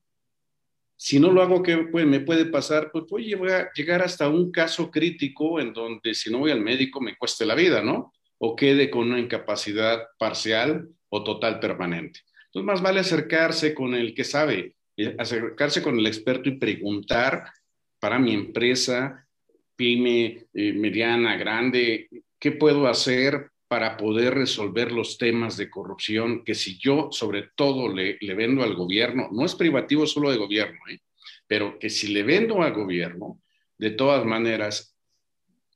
Si 0.97 1.19
no 1.19 1.33
lo 1.33 1.43
hago, 1.43 1.63
¿qué 1.63 1.77
me 1.77 2.21
puede 2.21 2.47
pasar? 2.47 2.91
Pues 2.93 3.07
voy 3.09 3.33
a 3.51 3.73
llegar 3.73 4.03
hasta 4.03 4.29
un 4.29 4.53
caso 4.53 4.91
crítico 4.91 5.61
en 5.61 5.73
donde 5.73 6.15
si 6.15 6.31
no 6.31 6.39
voy 6.39 6.53
al 6.53 6.61
médico 6.61 7.01
me 7.01 7.17
cueste 7.17 7.45
la 7.45 7.55
vida, 7.55 7.83
¿no? 7.83 8.13
O 8.39 8.55
quede 8.55 8.89
con 8.89 9.09
una 9.09 9.19
incapacidad 9.19 10.07
parcial 10.19 10.89
o 11.09 11.25
total 11.25 11.59
permanente. 11.59 12.21
Entonces, 12.47 12.67
más 12.67 12.83
vale 12.83 13.01
acercarse 13.01 13.75
con 13.75 13.95
el 13.95 14.15
que 14.15 14.25
sabe, 14.25 14.77
eh, 14.97 15.17
acercarse 15.19 15.83
con 15.83 15.99
el 15.99 16.07
experto 16.07 16.49
y 16.49 16.59
preguntar 16.59 17.51
para 17.99 18.19
mi 18.19 18.33
empresa, 18.33 19.27
pyme, 19.75 20.47
eh, 20.55 20.73
mediana, 20.73 21.37
grande, 21.37 22.09
¿qué 22.39 22.53
puedo 22.53 22.87
hacer 22.87 23.51
para 23.69 23.99
poder 23.99 24.35
resolver 24.35 24.91
los 24.93 25.19
temas 25.19 25.57
de 25.59 25.69
corrupción 25.69 26.43
que 26.43 26.55
si 26.55 26.79
yo 26.79 27.11
sobre 27.13 27.51
todo 27.55 27.93
le, 27.93 28.19
vendo 28.35 28.63
al 28.63 28.75
gobierno, 28.75 29.29
no 29.31 29.45
es 29.45 29.55
privativo 29.55 30.07
solo 30.07 30.31
de 30.31 30.39
gobierno, 30.39 30.79
¿eh? 30.91 31.01
pero 31.47 31.79
que 31.79 31.91
si 31.91 32.09
le 32.09 32.23
vendo 32.23 32.63
al 32.63 32.73
gobierno, 32.73 33.41
de 33.77 33.91
todas 33.91 34.25
maneras, 34.25 34.97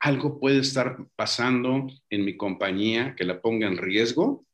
algo 0.00 0.40
puede 0.40 0.60
estar 0.60 0.96
pasando 1.14 1.86
en 2.10 2.24
mi 2.24 2.36
compañía 2.36 3.14
que 3.14 3.24
la 3.24 3.40
ponga 3.40 3.68
en 3.68 3.76
riesgo 3.76 4.44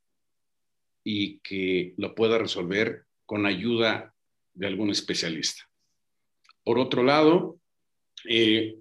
y 1.02 1.38
que 1.38 1.94
lo 1.96 2.14
pueda 2.14 2.36
resolver 2.36 3.04
con 3.24 3.46
ayuda 3.46 4.14
de 4.52 4.66
algún 4.66 4.90
especialista. 4.90 5.62
Por 6.64 6.78
otro 6.78 7.02
lado, 7.02 7.58
eh, 8.28 8.76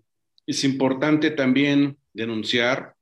es 0.46 0.64
importante 0.66 1.32
también 1.32 1.98
denunciar, 2.12 2.97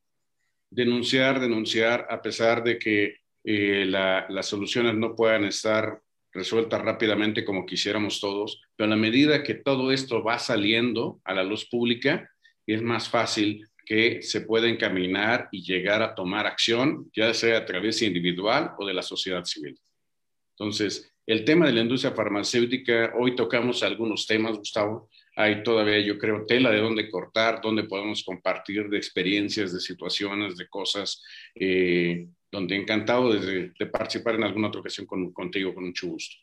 denunciar, 0.75 1.39
denunciar, 1.39 2.05
a 2.09 2.21
pesar 2.21 2.63
de 2.63 2.77
que 2.77 3.15
eh, 3.43 3.85
las 3.85 4.45
soluciones 4.45 4.95
no 4.95 5.15
puedan 5.15 5.45
estar 5.45 6.01
resueltas 6.33 6.81
rápidamente 6.81 7.45
como 7.45 7.65
quisiéramos 7.65 8.19
todos, 8.19 8.61
pero 8.75 8.91
a 8.91 8.97
medida 8.97 9.41
que 9.41 9.53
todo 9.53 9.91
esto 9.91 10.21
va 10.21 10.37
saliendo 10.37 11.21
a 11.23 11.33
la 11.33 11.43
luz 11.43 11.65
pública, 11.65 12.29
es 12.67 12.81
más 12.81 13.07
fácil 13.07 13.65
que 13.85 14.21
se 14.21 14.41
pueda 14.41 14.67
encaminar 14.67 15.47
y 15.51 15.63
llegar 15.63 16.01
a 16.01 16.13
tomar 16.13 16.45
acción, 16.45 17.09
ya 17.15 17.33
sea 17.33 17.59
a 17.59 17.65
través 17.65 18.01
individual 18.01 18.71
o 18.77 18.85
de 18.85 18.93
la 18.93 19.01
sociedad 19.01 19.45
civil. 19.45 19.79
Entonces, 20.57 21.13
el 21.25 21.45
tema 21.45 21.67
de 21.67 21.73
la 21.73 21.81
industria 21.81 22.13
farmacéutica, 22.13 23.13
hoy 23.17 23.35
tocamos 23.35 23.81
algunos 23.83 24.27
temas, 24.27 24.57
Gustavo, 24.57 25.09
hay 25.35 25.63
todavía, 25.63 25.99
yo 25.99 26.17
creo, 26.17 26.45
tela 26.45 26.71
de 26.71 26.79
dónde 26.79 27.09
cortar, 27.09 27.59
dónde 27.61 27.83
podemos 27.83 28.23
compartir 28.23 28.87
de 28.89 28.97
experiencias, 28.97 29.73
de 29.73 29.81
situaciones, 29.81 30.55
de 30.55 30.67
cosas, 30.69 31.21
eh, 31.53 32.27
donde 32.49 32.75
encantado 32.75 33.33
de, 33.33 33.73
participar 33.91 34.35
en 34.35 34.45
alguna 34.45 34.69
otra 34.69 34.79
ocasión 34.79 35.05
contigo, 35.05 35.73
con 35.73 35.85
mucho 35.85 36.07
gusto. 36.07 36.35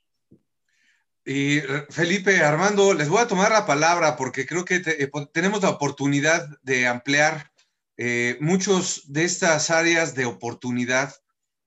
Y 1.25 1.61
Felipe, 1.89 2.43
Armando, 2.43 2.93
les 2.93 3.09
voy 3.09 3.21
a 3.21 3.29
tomar 3.29 3.53
la 3.53 3.65
palabra 3.65 4.17
porque 4.17 4.45
creo 4.45 4.65
que 4.65 4.83
eh, 4.85 5.11
tenemos 5.33 5.63
la 5.63 5.71
oportunidad 5.71 6.47
de 6.63 6.87
ampliar 6.87 7.51
eh, 7.97 8.37
muchos 8.41 9.11
de 9.13 9.25
estas 9.25 9.71
áreas 9.71 10.15
de 10.15 10.27
oportunidad, 10.27 11.15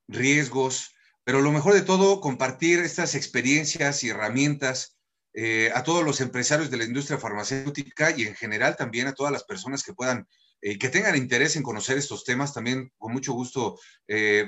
riesgos, 0.07 0.91
pero 1.23 1.41
lo 1.41 1.51
mejor 1.51 1.73
de 1.73 1.81
todo, 1.81 2.19
compartir 2.21 2.79
estas 2.79 3.15
experiencias 3.15 4.03
y 4.03 4.09
herramientas 4.09 4.94
eh, 5.35 5.71
a 5.73 5.83
todos 5.83 6.03
los 6.03 6.21
empresarios 6.21 6.71
de 6.71 6.77
la 6.77 6.85
industria 6.85 7.19
farmacéutica 7.19 8.11
y 8.17 8.23
en 8.23 8.35
general 8.35 8.75
también 8.75 9.07
a 9.07 9.13
todas 9.13 9.31
las 9.31 9.43
personas 9.43 9.83
que 9.83 9.93
puedan, 9.93 10.27
que 10.61 10.89
tengan 10.89 11.15
interés 11.15 11.55
en 11.55 11.63
conocer 11.63 11.97
estos 11.97 12.23
temas. 12.23 12.53
También 12.53 12.91
con 12.97 13.11
mucho 13.11 13.33
gusto 13.33 13.77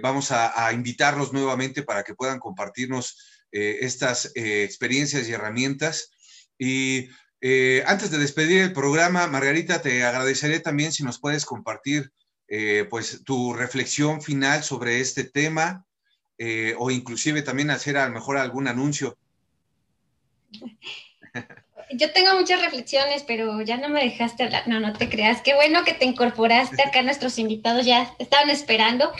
vamos 0.01 0.31
a, 0.31 0.73
invitarlos 0.73 1.31
nuevamente 1.31 1.83
para 1.83 2.03
que 2.03 2.15
puedan 2.15 2.39
compartirnos 2.39 3.15
eh, 3.51 3.77
estas 3.81 4.31
eh, 4.35 4.63
experiencias 4.63 5.27
y 5.27 5.33
herramientas. 5.33 6.11
Y 6.57 7.09
eh, 7.41 7.83
antes 7.87 8.11
de 8.11 8.17
despedir 8.17 8.61
el 8.61 8.73
programa, 8.73 9.27
Margarita, 9.27 9.81
te 9.81 10.03
agradeceré 10.03 10.59
también 10.59 10.91
si 10.91 11.03
nos 11.03 11.19
puedes 11.19 11.45
compartir 11.45 12.11
pues 12.89 13.25
tu 13.25 13.53
reflexión 13.53 14.21
final 14.21 14.63
sobre 14.63 15.01
este 15.01 15.25
tema 15.25 15.85
o 16.77 16.91
inclusive 16.91 17.41
también 17.41 17.69
hacer 17.71 17.97
a 17.97 18.07
lo 18.07 18.13
mejor 18.13 18.37
algún 18.37 18.69
anuncio. 18.69 19.17
yo 21.91 22.11
tengo 22.11 22.33
muchas 22.33 22.61
reflexiones, 22.61 23.23
pero 23.23 23.61
ya 23.61 23.77
no 23.77 23.87
me 23.89 24.03
dejaste 24.03 24.43
hablar. 24.43 24.67
No, 24.67 24.79
no 24.79 24.93
te 24.93 25.07
creas. 25.09 25.41
Qué 25.41 25.53
bueno 25.55 25.83
que 25.85 25.93
te 25.93 26.05
incorporaste 26.05 26.81
acá. 26.81 27.01
Nuestros 27.01 27.39
invitados 27.39 27.85
ya 27.85 28.13
estaban 28.19 28.49
esperando. 28.49 29.11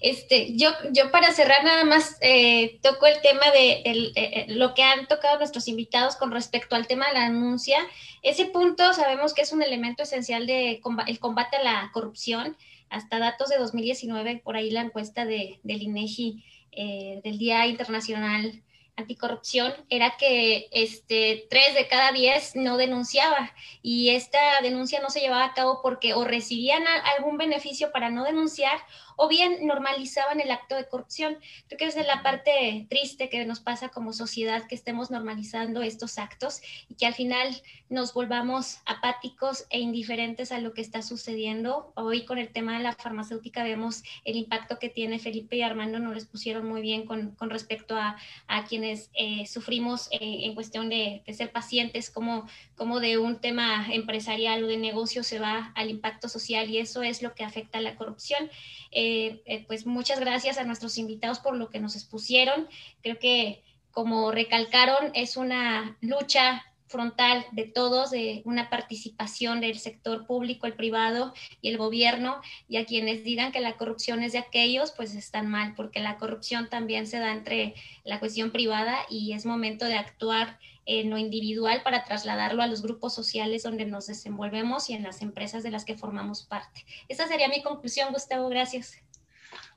Este, 0.00 0.56
yo, 0.56 0.70
yo 0.92 1.10
para 1.12 1.32
cerrar 1.32 1.64
nada 1.64 1.84
más 1.84 2.16
eh, 2.20 2.78
toco 2.82 3.06
el 3.06 3.20
tema 3.20 3.50
de 3.52 3.82
eh, 3.84 4.46
lo 4.48 4.74
que 4.74 4.82
han 4.82 5.06
tocado 5.06 5.38
nuestros 5.38 5.68
invitados 5.68 6.16
con 6.16 6.32
respecto 6.32 6.74
al 6.74 6.86
tema 6.86 7.06
de 7.08 7.14
la 7.14 7.26
anuncia. 7.26 7.78
Ese 8.22 8.46
punto 8.46 8.92
sabemos 8.92 9.32
que 9.32 9.42
es 9.42 9.52
un 9.52 9.62
elemento 9.62 10.02
esencial 10.02 10.46
de 10.46 10.80
el 11.06 11.18
combate 11.20 11.56
a 11.56 11.62
la 11.62 11.90
corrupción. 11.92 12.56
Hasta 12.88 13.18
datos 13.18 13.48
de 13.48 13.58
2019, 13.58 14.40
por 14.44 14.56
ahí 14.56 14.70
la 14.70 14.80
encuesta 14.80 15.24
de, 15.24 15.58
del 15.64 15.82
INEGI 15.82 16.44
eh, 16.72 17.20
del 17.24 17.38
Día 17.38 17.66
Internacional 17.66 18.62
anticorrupción 18.96 19.72
era 19.90 20.16
que 20.16 20.68
este, 20.72 21.46
tres 21.50 21.74
de 21.74 21.86
cada 21.88 22.12
diez 22.12 22.56
no 22.56 22.76
denunciaba. 22.76 23.52
Y 23.82 24.10
esta 24.10 24.60
denuncia 24.62 25.00
no 25.00 25.10
se 25.10 25.20
llevaba 25.20 25.44
a 25.44 25.54
cabo 25.54 25.80
porque 25.82 26.14
o 26.14 26.24
recibían 26.24 26.84
algún 27.16 27.36
beneficio 27.36 27.92
para 27.92 28.10
no 28.10 28.24
denunciar 28.24 28.78
o 29.16 29.28
bien 29.28 29.66
normalizaban 29.66 30.40
el 30.40 30.50
acto 30.50 30.76
de 30.76 30.86
corrupción. 30.86 31.38
Creo 31.66 31.78
que 31.78 31.86
es 31.86 32.06
la 32.06 32.22
parte 32.22 32.86
triste 32.88 33.28
que 33.28 33.44
nos 33.44 33.60
pasa 33.60 33.88
como 33.88 34.12
sociedad, 34.12 34.66
que 34.68 34.74
estemos 34.74 35.10
normalizando 35.10 35.82
estos 35.82 36.18
actos 36.18 36.60
y 36.88 36.94
que 36.94 37.06
al 37.06 37.14
final 37.14 37.62
nos 37.88 38.12
volvamos 38.12 38.78
apáticos 38.84 39.66
e 39.70 39.80
indiferentes 39.80 40.52
a 40.52 40.58
lo 40.58 40.74
que 40.74 40.82
está 40.82 41.02
sucediendo. 41.02 41.92
Hoy 41.94 42.24
con 42.24 42.38
el 42.38 42.52
tema 42.52 42.76
de 42.76 42.82
la 42.82 42.92
farmacéutica 42.92 43.62
vemos 43.62 44.02
el 44.24 44.36
impacto 44.36 44.78
que 44.78 44.88
tiene 44.88 45.18
Felipe 45.18 45.56
y 45.56 45.62
Armando, 45.62 45.98
nos 45.98 46.14
les 46.14 46.26
pusieron 46.26 46.68
muy 46.68 46.82
bien 46.82 47.06
con, 47.06 47.30
con 47.32 47.50
respecto 47.50 47.96
a, 47.96 48.16
a 48.48 48.64
quienes 48.64 49.10
eh, 49.14 49.46
sufrimos 49.46 50.08
eh, 50.10 50.18
en 50.20 50.54
cuestión 50.54 50.88
de, 50.88 51.22
de, 51.26 51.32
ser 51.32 51.52
pacientes, 51.52 52.10
como, 52.10 52.48
como 52.76 53.00
de 53.00 53.18
un 53.18 53.40
tema 53.40 53.86
empresarial 53.92 54.64
o 54.64 54.66
de 54.66 54.76
negocio 54.76 55.22
se 55.22 55.38
va 55.38 55.72
al 55.74 55.90
impacto 55.90 56.28
social 56.28 56.68
y 56.68 56.78
eso 56.78 57.02
es 57.02 57.22
lo 57.22 57.34
que 57.34 57.44
afecta 57.44 57.78
a 57.78 57.82
la 57.82 57.96
corrupción. 57.96 58.50
Eh, 58.90 59.05
eh, 59.46 59.64
pues 59.66 59.86
muchas 59.86 60.20
gracias 60.20 60.58
a 60.58 60.64
nuestros 60.64 60.98
invitados 60.98 61.38
por 61.40 61.56
lo 61.56 61.70
que 61.70 61.80
nos 61.80 61.96
expusieron. 61.96 62.68
Creo 63.02 63.18
que, 63.18 63.62
como 63.90 64.30
recalcaron, 64.30 65.10
es 65.14 65.36
una 65.36 65.96
lucha 66.00 66.64
frontal 66.88 67.44
de 67.52 67.64
todos, 67.64 68.10
de 68.10 68.42
una 68.44 68.70
participación 68.70 69.60
del 69.60 69.78
sector 69.78 70.26
público, 70.26 70.66
el 70.66 70.74
privado 70.74 71.34
y 71.60 71.68
el 71.68 71.78
gobierno, 71.78 72.40
y 72.68 72.76
a 72.76 72.84
quienes 72.84 73.24
digan 73.24 73.52
que 73.52 73.60
la 73.60 73.76
corrupción 73.76 74.22
es 74.22 74.32
de 74.32 74.38
aquellos, 74.38 74.92
pues 74.92 75.14
están 75.14 75.48
mal, 75.48 75.74
porque 75.74 76.00
la 76.00 76.16
corrupción 76.16 76.68
también 76.68 77.06
se 77.06 77.18
da 77.18 77.32
entre 77.32 77.74
la 78.04 78.20
cuestión 78.20 78.50
privada 78.50 78.98
y 79.10 79.32
es 79.32 79.46
momento 79.46 79.84
de 79.86 79.96
actuar 79.96 80.58
en 80.86 81.10
lo 81.10 81.18
individual 81.18 81.82
para 81.82 82.04
trasladarlo 82.04 82.62
a 82.62 82.66
los 82.66 82.80
grupos 82.80 83.14
sociales 83.14 83.64
donde 83.64 83.84
nos 83.84 84.06
desenvolvemos 84.06 84.88
y 84.88 84.94
en 84.94 85.02
las 85.02 85.20
empresas 85.20 85.62
de 85.62 85.70
las 85.70 85.84
que 85.84 85.98
formamos 85.98 86.44
parte. 86.44 86.86
Esa 87.08 87.26
sería 87.28 87.48
mi 87.48 87.62
conclusión, 87.62 88.12
Gustavo. 88.12 88.48
Gracias. 88.48 88.94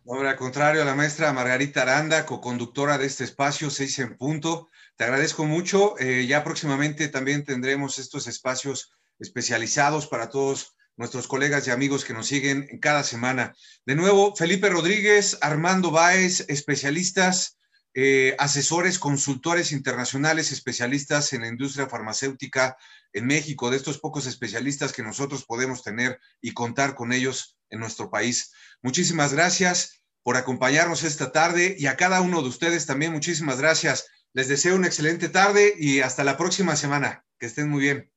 No, 0.06 0.22
al 0.22 0.36
contrario, 0.36 0.82
a 0.82 0.86
la 0.86 0.96
maestra 0.96 1.34
Margarita 1.34 1.82
Aranda, 1.82 2.26
co-conductora 2.26 2.98
de 2.98 3.08
este 3.08 3.24
espacio, 3.24 3.70
seis 3.70 4.00
en 4.00 4.18
punto. 4.18 4.70
Te 4.96 5.04
agradezco 5.04 5.46
mucho. 5.46 5.96
Eh, 6.00 6.26
ya 6.28 6.44
próximamente 6.44 7.08
también 7.10 7.44
tendremos 7.44 8.00
estos 8.00 8.28
espacios 8.28 8.92
especializados 9.20 10.08
para 10.08 10.30
todos 10.30 10.76
nuestros 10.96 11.28
colegas 11.28 11.68
y 11.68 11.72
amigos 11.72 12.04
que 12.04 12.14
nos 12.14 12.28
siguen 12.28 12.80
cada 12.82 13.04
semana. 13.04 13.56
De 13.86 13.96
nuevo, 13.96 14.36
Felipe 14.36 14.70
Rodríguez, 14.70 15.38
Armando 15.42 15.92
Báez, 15.92 16.46
especialistas 16.50 17.59
eh, 17.94 18.36
asesores, 18.38 19.00
consultores 19.00 19.72
internacionales, 19.72 20.52
especialistas 20.52 21.34
en 21.34 21.42
la 21.42 21.48
industria 21.48 21.88
farmacéutica 21.88 22.78
en 23.14 23.26
México, 23.26 23.72
de 23.72 23.78
estos 23.78 23.98
pocos 23.98 24.28
especialistas 24.28 24.94
que 24.94 25.04
nosotros 25.04 25.46
podemos 25.46 25.84
tener 25.84 26.20
y 26.42 26.54
contar 26.54 26.96
con 26.96 27.12
ellos 27.12 27.58
en 27.70 27.80
nuestro 27.80 28.10
país. 28.10 28.54
Muchísimas 28.82 29.34
gracias 29.34 30.04
por 30.24 30.38
acompañarnos 30.38 31.04
esta 31.04 31.32
tarde 31.32 31.76
y 31.78 31.88
a 31.88 31.98
cada 31.98 32.22
uno 32.22 32.42
de 32.42 32.50
ustedes 32.50 32.86
también 32.86 33.12
muchísimas 33.12 33.60
gracias. 33.60 34.08
Les 34.34 34.48
deseo 34.48 34.76
una 34.76 34.88
excelente 34.88 35.30
tarde 35.30 35.74
y 35.78 36.02
hasta 36.02 36.24
la 36.24 36.38
próxima 36.38 36.76
semana. 36.76 37.26
Que 37.40 37.48
estén 37.48 37.70
muy 37.70 37.82
bien. 37.82 38.12